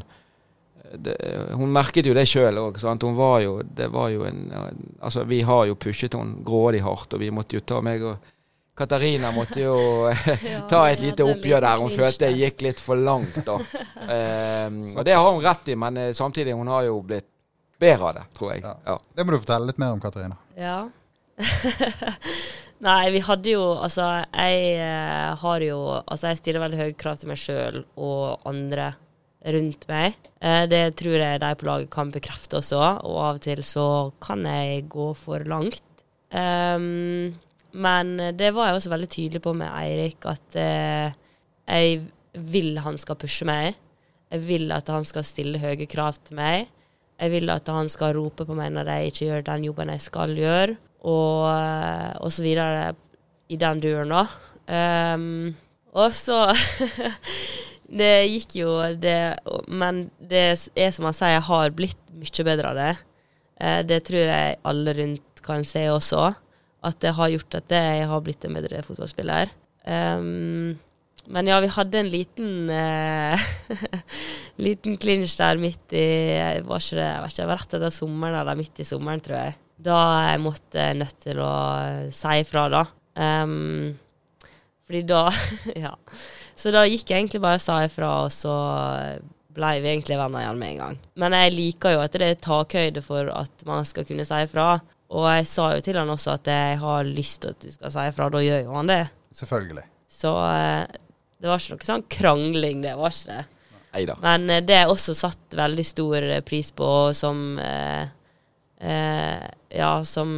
det, 0.95 1.16
hun 1.59 1.72
merket 1.74 2.07
jo 2.07 2.14
det 2.16 2.26
sjøl 2.30 2.59
òg. 2.61 2.78
Hun 3.03 3.16
var 3.18 3.41
jo 3.45 3.59
Det 3.62 3.89
var 3.93 4.09
jo 4.14 4.24
en 4.28 4.41
Altså, 5.01 5.24
vi 5.24 5.43
har 5.43 5.66
jo 5.66 5.74
pushet 5.74 6.14
henne 6.14 6.43
grådig 6.47 6.82
hardt, 6.84 7.14
og 7.14 7.20
vi 7.20 7.30
måtte 7.30 7.59
jo 7.59 7.64
ta 7.66 7.82
meg 7.84 8.05
og 8.07 8.32
Katarina 8.76 9.30
måtte 9.32 9.62
jo 9.62 9.76
ta 10.70 10.82
et 10.91 11.01
lite 11.01 11.24
oppgjør 11.24 11.64
der. 11.64 11.80
Hun 11.80 11.95
følte 11.95 12.28
det 12.28 12.43
gikk 12.43 12.66
litt 12.68 12.82
for 12.82 13.01
langt, 13.01 13.41
da. 13.47 13.57
Um, 13.57 14.82
og 14.99 15.07
det 15.09 15.16
har 15.16 15.30
hun 15.30 15.41
rett 15.45 15.72
i, 15.72 15.78
men 15.80 16.03
eh, 16.03 16.12
samtidig 16.16 16.57
hun 16.57 16.68
har 16.68 16.84
jo 16.89 17.01
blitt 17.01 17.28
bedre 17.80 18.11
av 18.11 18.14
det, 18.18 18.26
tror 18.37 18.53
jeg. 18.53 18.62
Ja. 18.64 18.99
Det 19.16 19.24
må 19.24 19.32
du 19.32 19.41
fortelle 19.41 19.70
litt 19.70 19.80
mer 19.80 19.97
om, 19.97 20.03
Katarina. 20.03 20.37
Ja. 20.61 20.78
Nei, 22.84 23.11
vi 23.12 23.20
hadde 23.24 23.53
jo 23.53 23.64
Altså, 23.76 24.07
jeg 24.32 24.76
uh, 24.80 25.34
har 25.37 25.64
jo 25.64 25.76
Altså, 25.99 26.30
jeg 26.30 26.39
stiller 26.41 26.62
veldig 26.62 26.78
høye 26.80 26.95
krav 26.97 27.18
til 27.20 27.28
meg 27.28 27.41
sjøl 27.41 27.82
og 27.97 28.49
andre 28.49 28.95
rundt 29.55 29.87
meg. 29.91 30.17
Uh, 30.43 30.65
det 30.71 30.83
tror 30.99 31.19
jeg 31.21 31.43
de 31.43 31.53
på 31.59 31.69
laget 31.69 31.91
kan 31.95 32.13
bekrefte 32.15 32.61
også, 32.61 32.81
og 33.07 33.19
av 33.23 33.39
og 33.39 33.43
til 33.45 33.63
så 33.67 33.89
kan 34.23 34.47
jeg 34.49 34.87
gå 34.93 35.11
for 35.19 35.47
langt. 35.49 35.83
Um, 36.31 37.37
men 37.77 38.15
det 38.37 38.53
var 38.57 38.71
jeg 38.71 38.81
også 38.81 38.93
veldig 38.93 39.11
tydelig 39.13 39.43
på 39.45 39.53
med 39.57 39.71
Eirik, 39.71 40.27
at 40.29 40.59
uh, 40.59 41.17
jeg 41.67 42.01
vil 42.37 42.81
han 42.85 42.99
skal 43.01 43.19
pushe 43.21 43.47
meg. 43.49 43.77
Jeg 44.33 44.43
vil 44.49 44.73
at 44.75 44.89
han 44.91 45.07
skal 45.07 45.25
stille 45.25 45.61
høye 45.63 45.87
krav 45.89 46.19
til 46.19 46.39
meg. 46.39 46.67
Jeg 47.17 47.33
vil 47.33 47.49
at 47.53 47.69
han 47.73 47.89
skal 47.89 48.17
rope 48.19 48.45
på 48.45 48.57
meg 48.59 48.75
når 48.75 48.91
jeg 48.93 49.13
ikke 49.13 49.29
gjør 49.31 49.47
den 49.47 49.71
jobben 49.71 49.93
jeg 49.95 50.03
skal 50.05 50.35
gjøre 50.37 50.75
og, 51.07 51.47
og 52.21 52.33
så 52.35 52.43
videre 52.45 52.91
i 53.49 53.57
den 53.57 53.81
duren, 53.81 54.13
da. 54.13 54.27
Um, 55.15 55.55
og 55.97 56.13
så 56.13 56.51
Det 57.87 58.26
gikk 58.26 58.57
jo 58.59 58.70
det 58.99 59.39
Men 59.70 60.09
det 60.18 60.43
er 60.74 60.95
som 60.95 61.07
han 61.07 61.14
sier, 61.14 61.37
jeg 61.37 61.47
har 61.49 61.76
blitt 61.76 62.16
mye 62.16 62.47
bedre 62.49 62.72
av 62.72 62.80
det. 62.80 62.95
Uh, 63.61 63.82
det 63.87 64.01
tror 64.09 64.24
jeg 64.26 64.59
alle 64.66 64.97
rundt 64.97 65.45
kan 65.47 65.62
se 65.66 65.84
også. 65.93 66.32
At 66.87 66.99
det 67.03 67.14
har 67.18 67.30
gjort 67.32 67.61
at 67.61 67.76
jeg 67.76 68.09
har 68.11 68.24
blitt 68.24 68.45
en 68.47 68.59
bedre 68.59 68.82
fotballspiller. 68.87 69.53
Um, 69.87 70.74
men 71.30 71.49
ja, 71.51 71.59
vi 71.62 71.70
hadde 71.74 72.01
en 72.01 72.11
liten 72.11 72.70
uh, 72.70 73.47
liten 74.66 74.99
klinsj 74.99 75.39
der 75.41 75.59
midt 75.59 75.95
i 75.95 76.09
Var 76.66 76.82
ikke 76.82 76.99
det, 76.99 77.12
var 77.22 77.32
ikke 77.32 77.49
rett 77.51 77.78
etter 77.78 77.95
sommeren 77.95 78.41
eller 78.41 78.59
midt 78.59 78.82
i 78.82 78.87
sommeren, 78.87 79.22
tror 79.22 79.41
jeg 79.41 79.57
da 79.76 79.97
jeg 80.30 80.43
måtte 80.45 80.89
nødt 80.97 81.18
til 81.20 81.41
å 81.45 81.53
si 82.14 82.41
ifra, 82.41 82.66
da. 82.72 82.82
Um, 83.16 83.97
fordi 84.87 85.03
da 85.09 85.22
Ja. 85.84 85.95
Så 86.57 86.73
da 86.73 86.87
gikk 86.89 87.11
jeg 87.11 87.21
egentlig 87.21 87.43
bare 87.45 87.61
og 87.61 87.65
sa 87.65 87.79
ifra, 87.85 88.11
og 88.25 88.33
så 88.33 88.55
ble 89.57 89.73
vi 89.81 89.91
egentlig 89.93 90.19
venner 90.21 90.45
igjen 90.45 90.61
med 90.61 90.73
en 90.75 90.83
gang. 90.83 90.99
Men 91.21 91.37
jeg 91.37 91.55
liker 91.55 91.97
jo 91.97 92.05
at 92.05 92.17
det 92.17 92.29
er 92.29 92.45
takhøyde 92.45 93.03
for 93.05 93.29
at 93.33 93.67
man 93.69 93.89
skal 93.89 94.07
kunne 94.09 94.27
si 94.29 94.41
ifra. 94.45 94.77
Og 95.17 95.27
jeg 95.31 95.49
sa 95.49 95.69
jo 95.77 95.83
til 95.85 95.99
han 96.01 96.11
også 96.13 96.35
at 96.35 96.49
jeg 96.51 96.79
har 96.83 97.09
lyst 97.09 97.43
til 97.45 97.55
at 97.55 97.63
du 97.63 97.73
skal 97.73 97.93
si 97.95 98.07
ifra. 98.11 98.31
Da 98.33 98.43
gjør 98.43 98.65
jo 98.65 98.77
han 98.77 98.91
det. 98.91 99.03
Selvfølgelig. 99.37 99.85
Så 100.17 100.33
eh, 100.49 100.97
det 101.41 101.51
var 101.51 101.61
ikke 101.61 101.77
noe 101.77 101.89
sånn 101.91 102.07
krangling, 102.17 102.81
det 102.85 102.95
var 102.99 103.15
ikke 103.15 103.37
det. 103.37 103.45
Neida. 103.97 104.17
Men 104.25 104.51
eh, 104.51 104.63
det 104.65 104.79
er 104.81 104.93
også 104.93 105.17
satt 105.17 105.57
veldig 105.57 105.87
stor 105.87 106.29
pris 106.49 106.73
på, 106.77 106.89
som 107.17 107.61
eh, 107.63 108.09
eh, 108.81 109.45
ja, 109.77 109.93
som 110.05 110.33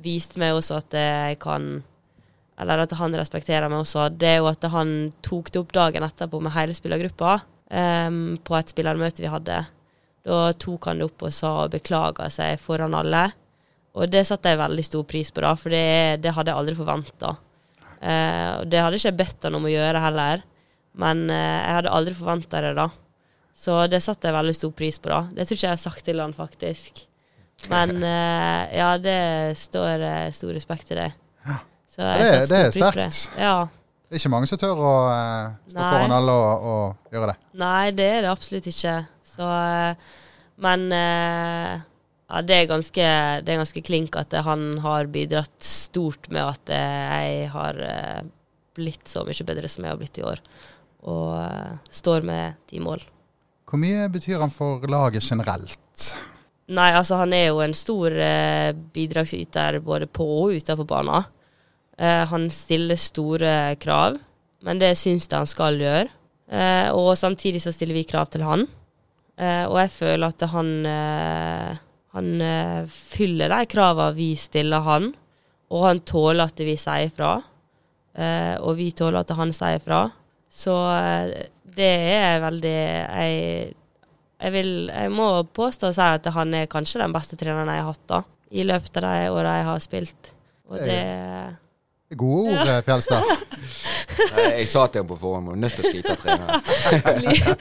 viste 0.00 0.40
meg 0.40 0.56
også 0.56 0.80
at 0.80 0.96
jeg 0.96 1.38
kan 1.42 1.80
Eller 2.60 2.82
at 2.84 2.92
han 2.98 3.16
respekterer 3.16 3.70
meg 3.72 3.80
også. 3.80 4.10
Det 4.12 4.34
er 4.34 4.40
jo 4.42 4.48
at 4.50 4.64
han 4.72 4.94
tok 5.24 5.48
det 5.52 5.62
opp 5.62 5.72
dagen 5.72 6.04
etterpå 6.04 6.40
med 6.44 6.52
hele 6.52 6.76
spillergruppa 6.76 7.38
um, 7.40 8.36
på 8.44 8.56
et 8.58 8.72
spillermøte 8.72 9.24
vi 9.24 9.30
hadde. 9.32 9.62
Da 10.26 10.40
tok 10.60 10.90
han 10.90 11.00
det 11.00 11.06
opp 11.08 11.24
og 11.24 11.32
sa 11.32 11.54
og 11.62 11.72
beklaga 11.72 12.28
seg 12.32 12.60
foran 12.60 12.96
alle. 12.98 13.30
Og 13.96 14.10
det 14.12 14.26
satte 14.28 14.52
jeg 14.52 14.60
veldig 14.60 14.84
stor 14.86 15.06
pris 15.08 15.32
på, 15.32 15.42
da, 15.42 15.54
for 15.58 15.72
det, 15.72 16.20
det 16.22 16.34
hadde 16.36 16.52
jeg 16.52 16.60
aldri 16.60 16.76
forventa. 16.78 17.32
Uh, 18.00 18.60
det 18.68 18.82
hadde 18.84 19.00
ikke 19.00 19.08
jeg 19.08 19.20
bedt 19.22 19.48
han 19.48 19.56
om 19.58 19.66
å 19.66 19.72
gjøre 19.72 20.04
heller, 20.04 20.44
men 21.00 21.24
uh, 21.32 21.36
jeg 21.36 21.78
hadde 21.78 21.94
aldri 21.96 22.14
forventa 22.18 22.62
det, 22.64 22.74
da. 22.76 22.90
Så 23.56 23.80
det 23.92 24.02
satte 24.04 24.28
jeg 24.28 24.36
veldig 24.36 24.56
stor 24.56 24.76
pris 24.76 25.00
på, 25.00 25.10
da. 25.10 25.24
Det 25.32 25.48
tror 25.48 25.58
ikke 25.58 25.66
jeg 25.66 25.74
har 25.74 25.82
sagt 25.82 26.04
til 26.06 26.22
han, 26.22 26.36
faktisk. 26.36 27.02
Men 27.72 27.96
uh, 28.04 28.62
ja, 28.72 28.92
det 29.00 29.18
står 29.64 30.06
stor 30.36 30.54
respekt 30.56 30.92
til 30.92 31.00
det. 31.00 31.10
Så 31.90 32.06
det, 32.06 32.30
det 32.46 32.58
er 32.58 32.72
sterkt. 32.74 33.00
Det. 33.34 33.42
Ja. 33.42 33.66
det 34.06 34.14
er 34.14 34.22
ikke 34.22 34.30
mange 34.30 34.46
som 34.46 34.60
tør 34.60 34.78
å 34.78 34.94
uh, 35.10 35.54
stå 35.66 35.80
Nei. 35.80 35.90
foran 35.90 36.16
alle 36.20 36.34
og, 36.38 36.66
og, 36.72 37.14
gjøre 37.14 37.32
det. 37.32 37.36
Nei, 37.58 37.84
det 37.98 38.08
er 38.14 38.26
det 38.26 38.30
absolutt 38.30 38.68
ikke. 38.70 38.96
Så 39.26 39.46
Men 40.60 40.90
ja, 40.92 42.42
det 42.46 42.56
er, 42.56 42.66
ganske, 42.70 43.06
det 43.42 43.52
er 43.52 43.62
ganske 43.62 43.82
klink 43.82 44.18
at 44.20 44.34
han 44.46 44.74
har 44.84 45.10
bidratt 45.10 45.64
stort 45.64 46.28
med 46.30 46.44
at 46.44 46.72
jeg 46.74 47.48
har 47.54 47.78
blitt 48.76 49.08
så 49.10 49.24
mye 49.26 49.46
bedre 49.48 49.70
som 49.70 49.86
jeg 49.86 49.94
har 49.94 49.98
blitt 49.98 50.20
i 50.20 50.26
år. 50.26 50.42
Og 51.10 51.88
står 51.90 52.26
med 52.28 52.60
ti 52.70 52.82
mål. 52.82 53.02
Hvor 53.70 53.80
mye 53.80 54.06
betyr 54.12 54.42
han 54.42 54.52
for 54.52 54.84
laget 54.90 55.24
generelt? 55.24 56.10
Nei, 56.70 56.90
altså 56.92 57.18
han 57.22 57.32
er 57.34 57.48
jo 57.48 57.62
en 57.64 57.74
stor 57.74 58.14
bidragsyter 58.94 59.80
både 59.82 60.10
på 60.10 60.26
og 60.44 60.58
utenfor 60.60 60.86
banen. 60.90 61.30
Eh, 62.00 62.24
han 62.30 62.48
stiller 62.52 62.96
store 62.96 63.76
krav, 63.80 64.16
men 64.64 64.80
det 64.80 64.94
syns 64.98 65.28
jeg 65.28 65.36
han 65.36 65.48
skal 65.48 65.78
gjøre. 65.80 66.08
Eh, 66.50 66.88
og 66.96 67.12
samtidig 67.18 67.60
så 67.62 67.72
stiller 67.74 68.00
vi 68.00 68.08
krav 68.08 68.30
til 68.32 68.46
han. 68.46 68.66
Eh, 69.40 69.64
og 69.64 69.78
jeg 69.80 69.92
føler 69.94 70.28
at 70.28 70.44
han, 70.52 70.70
eh, 70.86 71.80
han 72.16 72.30
eh, 72.44 72.88
fyller 72.90 73.52
de 73.52 73.68
kravene 73.72 74.16
vi 74.16 74.34
stiller 74.36 74.84
han, 74.84 75.10
og 75.70 75.86
han 75.86 76.02
tåler 76.04 76.50
at 76.50 76.60
vi 76.60 76.76
sier 76.80 77.12
fra. 77.14 77.38
og 78.60 78.74
vi 78.76 78.90
tåler 78.90 79.20
at 79.20 79.30
han 79.38 79.52
sier 79.54 79.78
fra. 79.78 80.00
Så 80.50 80.74
det 81.62 81.92
er 82.10 82.40
veldig 82.42 82.72
jeg 82.74 83.74
jeg, 84.40 84.52
vil, 84.52 84.88
jeg 84.88 85.12
må 85.12 85.28
påstå 85.44 85.90
og 85.92 85.94
si 85.94 86.08
at 86.16 86.26
han 86.34 86.54
er 86.56 86.66
kanskje 86.66 87.00
den 87.02 87.14
beste 87.14 87.36
treneren 87.38 87.70
jeg 87.70 87.84
har 87.84 87.92
hatt 87.92 88.06
da, 88.10 88.20
i 88.50 88.64
løpet 88.66 88.98
av 88.98 89.04
de 89.04 89.30
åra 89.30 89.54
jeg 89.60 89.66
har 89.68 89.82
spilt. 89.84 90.30
Og 90.68 90.80
det 90.80 91.00
Gode 92.10 92.50
ord, 92.50 92.66
ja. 92.66 92.76
Eh, 92.78 92.82
Fjelstad. 92.82 93.22
jeg 94.58 94.68
sa 94.68 94.86
til 94.90 95.04
ham 95.04 95.10
på 95.12 95.18
forhånd 95.20 95.50
hun 95.52 95.58
er 95.58 95.68
nødt 95.68 95.76
til 95.78 95.86
å 95.86 95.90
skite 95.92 96.14
av 96.14 96.22
treneren. 96.24 97.60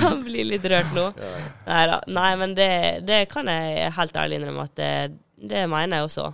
Han 0.00 0.22
blir 0.24 0.46
litt 0.48 0.64
rørt 0.72 0.94
nå. 0.96 1.10
Neida. 1.66 1.98
Nei 2.08 2.30
men 2.40 2.54
det, 2.56 2.70
det, 3.08 3.26
kan 3.32 3.50
jeg 3.52 3.90
helt 3.98 4.16
ærlig 4.16 4.38
innrømme 4.40 4.64
at 4.70 4.76
det, 4.80 4.92
det 5.52 5.66
mener 5.68 6.00
jeg 6.00 6.08
også. 6.08 6.30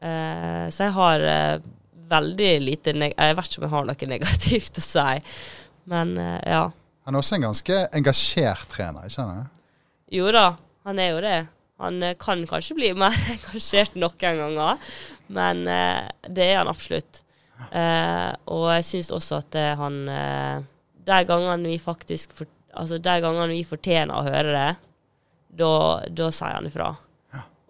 Uh, 0.00 0.66
så 0.72 0.86
jeg 0.86 0.94
har 0.96 1.24
uh, 1.28 1.70
veldig 2.08 2.52
lite 2.64 2.94
Jeg 2.96 3.36
vet 3.36 3.48
ikke 3.50 3.60
om 3.60 3.66
jeg 3.66 3.72
har 3.74 3.88
noe 3.88 4.08
negativt 4.08 4.80
å 4.80 4.84
si, 4.84 5.08
men 5.92 6.14
uh, 6.16 6.36
ja. 6.44 6.62
Han 7.08 7.16
er 7.16 7.24
også 7.24 7.36
en 7.36 7.48
ganske 7.48 7.80
engasjert 7.96 8.68
trener, 8.72 9.08
ikke 9.08 9.16
sant? 9.16 9.56
Jo 10.12 10.28
da, 10.34 10.50
han 10.88 11.00
er 11.00 11.14
jo 11.14 11.24
det. 11.24 11.38
Han 11.80 12.02
eh, 12.02 12.16
kan 12.20 12.42
kanskje 12.46 12.76
bli 12.76 12.90
mer 12.98 13.16
engasjert 13.34 13.96
noen 13.98 14.20
ganger, 14.20 14.92
men 15.30 15.62
eh, 15.70 16.06
det 16.28 16.46
er 16.46 16.60
han 16.60 16.70
absolutt. 16.70 17.22
Eh, 17.70 18.30
og 18.50 18.66
jeg 18.74 18.86
syns 18.88 19.10
også 19.12 19.42
at 19.42 19.56
eh, 19.60 19.74
han 19.76 19.96
De 21.04 21.18
gangene 21.28 21.68
vi 21.68 21.76
faktisk 21.76 22.32
for, 22.32 22.48
Altså 22.72 22.96
de 23.02 23.16
gangene 23.20 23.52
vi 23.52 23.66
fortjener 23.66 24.14
å 24.14 24.24
høre 24.24 24.54
det, 24.54 24.70
da, 25.58 26.28
sier 26.30 26.54
han 26.54 26.68
ifra. 26.68 26.92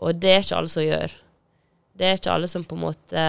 Og 0.01 0.19
det 0.21 0.35
er 0.35 0.45
ikke 0.45 0.59
alle 0.59 0.73
som 0.73 0.85
gjør. 0.85 1.15
Det 1.97 2.07
er 2.07 2.19
ikke 2.19 2.35
alle 2.35 2.51
som 2.53 2.67
på 2.69 2.77
en 2.77 2.83
måte 2.85 3.25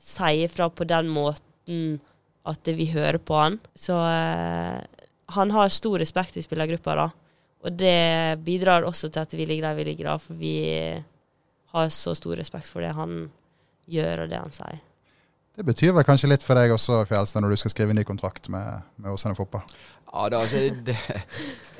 sier 0.00 0.52
fra 0.52 0.70
på 0.72 0.86
den 0.88 1.10
måten 1.12 1.98
at 2.48 2.72
vi 2.78 2.88
hører 2.92 3.18
på 3.20 3.36
han. 3.36 3.58
Så 3.76 3.96
eh, 4.08 4.80
han 5.36 5.54
har 5.54 5.72
stor 5.74 5.98
respekt 6.00 6.36
i 6.38 6.44
spillergruppa, 6.44 6.96
da. 6.96 7.06
Og 7.66 7.76
det 7.76 8.38
bidrar 8.46 8.86
også 8.86 9.10
til 9.10 9.24
at 9.24 9.32
vi 9.34 9.46
ligger 9.48 9.68
der 9.68 9.78
vi 9.80 9.86
ligger, 9.88 10.12
da, 10.12 10.18
for 10.22 10.38
vi 10.38 10.56
har 11.76 11.90
så 11.94 12.14
stor 12.16 12.36
respekt 12.40 12.70
for 12.72 12.84
det 12.84 12.92
han 12.96 13.26
gjør, 13.86 14.24
og 14.24 14.32
det 14.32 14.42
han 14.42 14.54
sier. 14.56 14.84
Det 15.56 15.64
betyr 15.64 15.94
vel 15.96 16.04
kanskje 16.04 16.28
litt 16.28 16.44
for 16.44 16.58
deg 16.58 16.74
også, 16.74 17.00
Fjelstad, 17.08 17.40
når 17.40 17.54
du 17.54 17.60
skal 17.62 17.72
skrive 17.72 17.94
ny 17.96 18.04
kontrakt 18.04 18.50
med, 18.52 18.82
med 19.00 19.14
Åsane 19.14 19.36
Fotball? 19.38 19.64
Ja, 20.12 20.26
det, 20.28 20.40
altså, 20.42 20.60
det, 20.84 20.96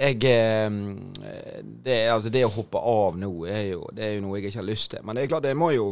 jeg, 0.01 0.23
eh, 0.31 1.63
det, 1.85 1.99
altså, 2.13 2.33
det 2.33 2.47
å 2.47 2.53
hoppe 2.55 2.81
av 2.81 3.19
nå 3.21 3.31
er 3.49 3.73
jo, 3.75 3.87
det 3.93 4.07
er 4.07 4.15
jo 4.17 4.25
noe 4.25 4.39
jeg 4.39 4.49
ikke 4.49 4.63
har 4.63 4.69
lyst 4.71 4.91
til. 4.95 5.05
Men 5.05 5.17
det 5.17 5.27
er 5.27 5.33
klart, 5.35 5.49
jeg 5.51 5.61
må 5.61 5.73
jo 5.77 5.91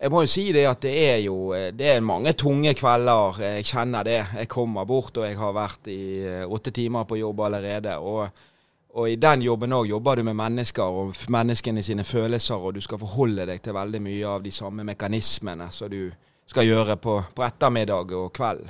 jeg 0.00 0.08
må 0.08 0.22
jo 0.24 0.30
si 0.32 0.46
det 0.56 0.62
at 0.64 0.80
det 0.80 0.92
er 0.96 1.18
jo 1.26 1.34
det 1.76 1.90
er 1.92 1.98
mange 2.00 2.32
tunge 2.32 2.72
kvelder. 2.72 3.42
Jeg 3.58 3.66
kjenner 3.68 4.06
det. 4.08 4.20
Jeg 4.38 4.48
kommer 4.48 4.86
bort, 4.88 5.12
og 5.20 5.26
jeg 5.28 5.36
har 5.36 5.52
vært 5.52 5.90
i 5.92 6.00
eh, 6.24 6.46
åtte 6.48 6.72
timer 6.72 7.04
på 7.04 7.18
jobb 7.20 7.42
allerede. 7.44 7.98
Og, 8.00 8.46
og 8.94 9.06
i 9.06 9.18
den 9.20 9.44
jobben 9.46 9.72
òg 9.76 9.86
jobber 9.92 10.18
du 10.18 10.24
med 10.26 10.34
mennesker 10.38 10.96
og 11.02 11.14
menneskene 11.30 11.82
sine 11.82 12.04
følelser, 12.04 12.58
og 12.58 12.74
du 12.74 12.80
skal 12.82 12.98
forholde 12.98 13.46
deg 13.46 13.62
til 13.62 13.76
veldig 13.76 14.00
mye 14.02 14.26
av 14.26 14.42
de 14.42 14.50
samme 14.54 14.84
mekanismene 14.86 15.68
som 15.74 15.90
du 15.92 16.10
skal 16.50 16.66
gjøre 16.66 16.96
på, 16.98 17.20
på 17.34 17.44
ettermiddag 17.46 18.14
og 18.18 18.32
kveld. 18.34 18.64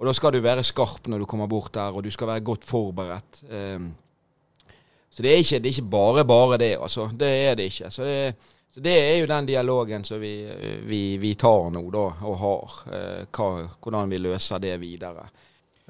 Og 0.00 0.06
da 0.08 0.14
skal 0.16 0.32
du 0.32 0.40
være 0.40 0.64
skarp 0.64 1.10
når 1.12 1.20
du 1.20 1.28
kommer 1.28 1.50
bort 1.50 1.74
der, 1.74 1.92
og 1.92 2.04
du 2.04 2.08
skal 2.12 2.30
være 2.30 2.44
godt 2.46 2.64
forberedt. 2.64 3.42
Um, 3.52 3.90
så 5.10 5.22
det 5.26 5.32
er, 5.34 5.42
ikke, 5.42 5.58
det 5.58 5.68
er 5.68 5.74
ikke 5.74 5.92
bare 5.92 6.24
bare 6.24 6.58
det, 6.62 6.70
altså. 6.80 7.10
Det 7.12 7.28
er 7.28 7.58
det 7.58 7.66
ikke. 7.68 7.90
Så 7.92 8.06
det, 8.06 8.16
så 8.72 8.80
det 8.80 8.94
er 8.96 9.18
jo 9.18 9.28
den 9.28 9.50
dialogen 9.50 10.04
som 10.06 10.20
vi, 10.22 10.32
vi, 10.88 11.02
vi 11.20 11.34
tar 11.34 11.68
nå, 11.74 11.82
da, 11.92 12.06
og 12.30 12.40
har. 12.46 12.78
Uh, 12.86 13.28
hva, 13.28 13.50
hvordan 13.76 14.14
vi 14.14 14.22
løser 14.24 14.62
det 14.62 14.78
videre. 14.80 15.26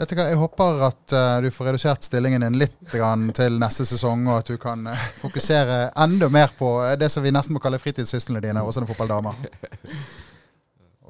Vet 0.00 0.08
du 0.08 0.16
hva, 0.16 0.30
Jeg 0.30 0.38
håper 0.40 0.78
at 0.86 1.12
uh, 1.12 1.42
du 1.44 1.50
får 1.52 1.66
redusert 1.68 2.06
stillingen 2.06 2.40
din 2.40 2.54
litt 2.62 2.78
grann, 2.88 3.26
til 3.36 3.58
neste 3.60 3.84
sesong, 3.84 4.22
og 4.30 4.38
at 4.38 4.48
du 4.48 4.56
kan 4.60 4.86
uh, 4.88 5.02
fokusere 5.20 5.90
enda 6.00 6.30
mer 6.32 6.54
på 6.56 6.70
det 6.96 7.10
som 7.12 7.24
vi 7.26 7.32
nesten 7.36 7.52
må 7.52 7.60
kalle 7.60 7.80
fritidssyslene 7.82 8.40
dine, 8.40 8.62
også 8.64 8.80
som 8.80 8.88
fotballdamer. 8.88 9.42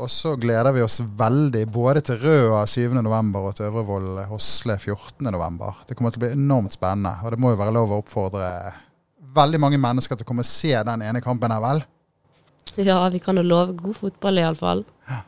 Og 0.01 0.11
så 0.11 0.33
gleder 0.41 0.73
vi 0.75 0.83
oss 0.83 0.99
veldig 1.05 1.63
både 1.71 2.03
til 2.09 2.19
Røa 2.23 2.65
7.11. 2.65 3.31
og 3.37 3.51
til 3.55 3.69
Øvrevoll 3.69 4.23
Hosle 4.31 4.79
14.11. 4.81 5.73
Det 5.87 5.97
kommer 5.99 6.15
til 6.15 6.23
å 6.23 6.25
bli 6.25 6.35
enormt 6.39 6.75
spennende, 6.75 7.15
og 7.23 7.35
det 7.35 7.41
må 7.45 7.55
jo 7.55 7.61
være 7.61 7.77
lov 7.77 7.93
å 7.93 8.03
oppfordre 8.03 8.51
veldig 9.37 9.61
mange 9.63 9.79
mennesker 9.79 10.19
til 10.19 10.27
å 10.27 10.33
komme 10.33 10.43
og 10.43 10.51
se 10.51 10.73
den 10.73 11.05
ene 11.07 11.23
kampen 11.23 11.53
her, 11.55 11.63
vel? 11.63 11.85
Ja, 12.81 13.03
vi 13.13 13.23
kan 13.23 13.39
jo 13.39 13.47
love 13.47 13.77
god 13.79 13.99
fotball, 14.01 14.41
iallfall. 14.41 14.87
Ja, 15.11 15.23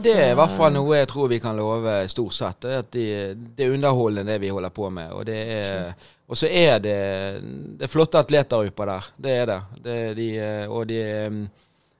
det 0.00 0.14
er 0.16 0.30
i 0.32 0.36
hvert 0.38 0.54
fall 0.56 0.72
noe 0.72 0.96
jeg 0.96 1.08
tror 1.10 1.28
vi 1.28 1.40
kan 1.42 1.56
love 1.58 2.00
stort 2.08 2.36
sett. 2.36 2.64
At 2.64 2.92
det, 2.94 3.08
det 3.56 3.66
er 3.66 3.74
underholdende 3.76 4.32
det 4.32 4.40
vi 4.40 4.52
holder 4.54 4.72
på 4.72 4.88
med. 4.90 5.12
Og, 5.12 5.26
det 5.28 5.38
er, 5.58 5.90
og 6.28 6.40
så 6.40 6.48
er 6.48 6.78
det, 6.80 6.98
det 7.76 7.84
er 7.84 7.92
flotte 7.92 8.22
atleter 8.22 8.64
oppe 8.64 8.88
der. 8.88 9.08
Det 9.16 9.34
er 9.42 9.50
det. 9.52 9.58
det 9.84 9.98
de, 10.16 10.28
og 10.72 10.86
de 10.88 11.02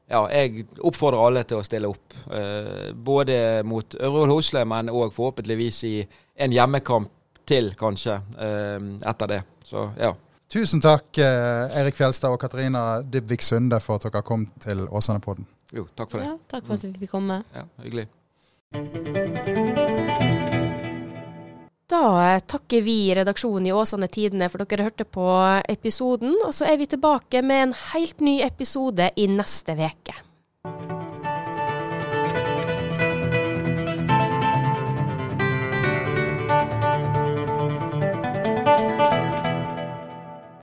ja, 0.09 0.23
jeg 0.33 0.65
oppfordrer 0.81 1.21
alle 1.21 1.43
til 1.45 1.61
å 1.61 1.67
stille 1.67 1.91
opp. 1.91 2.17
Eh, 2.33 2.89
både 2.95 3.61
mot 3.69 3.99
Ørvoll 4.01 4.33
Hosle, 4.33 4.65
men 4.69 4.89
òg 4.89 5.13
forhåpentligvis 5.17 5.83
i 5.89 5.95
en 6.41 6.55
hjemmekamp 6.55 7.13
til, 7.49 7.75
kanskje, 7.77 8.17
eh, 8.41 8.79
etter 9.09 9.35
det. 9.35 9.43
Så 9.69 9.91
ja. 10.01 10.15
Tusen 10.49 10.81
takk, 10.81 11.13
eh, 11.21 11.77
Erik 11.81 11.97
Fjelstad 11.97 12.33
og 12.33 12.41
Katarina 12.41 13.03
Dybvik 13.05 13.45
Sunde, 13.45 13.81
for 13.85 14.01
at 14.01 14.09
dere 14.09 14.25
kom 14.25 14.49
til 14.65 14.87
Åsane-podden. 14.89 15.45
Jo, 15.73 15.85
takk 15.95 16.11
for 16.11 16.23
det. 16.23 16.29
Ja, 16.31 16.37
takk 16.49 16.65
for 16.65 16.79
at 16.79 16.85
vi 16.87 16.95
fikk 17.03 17.13
komme. 17.13 17.43
Ja, 17.53 17.67
hyggelig. 17.85 18.09
Da 21.89 22.39
takker 22.45 22.83
vi 22.85 23.15
redaksjonen 23.17 23.67
i 23.69 23.73
Åsane 23.73 24.09
Tidene 24.13 24.49
for 24.53 24.61
dere 24.65 24.89
hørte 24.91 25.07
på 25.09 25.27
episoden. 25.69 26.37
Og 26.45 26.53
så 26.57 26.69
er 26.69 26.77
vi 26.81 26.89
tilbake 26.89 27.41
med 27.45 27.63
en 27.69 27.77
helt 27.93 28.21
ny 28.21 28.39
episode 28.45 29.11
i 29.17 29.29
neste 29.33 29.77
uke. 29.77 30.17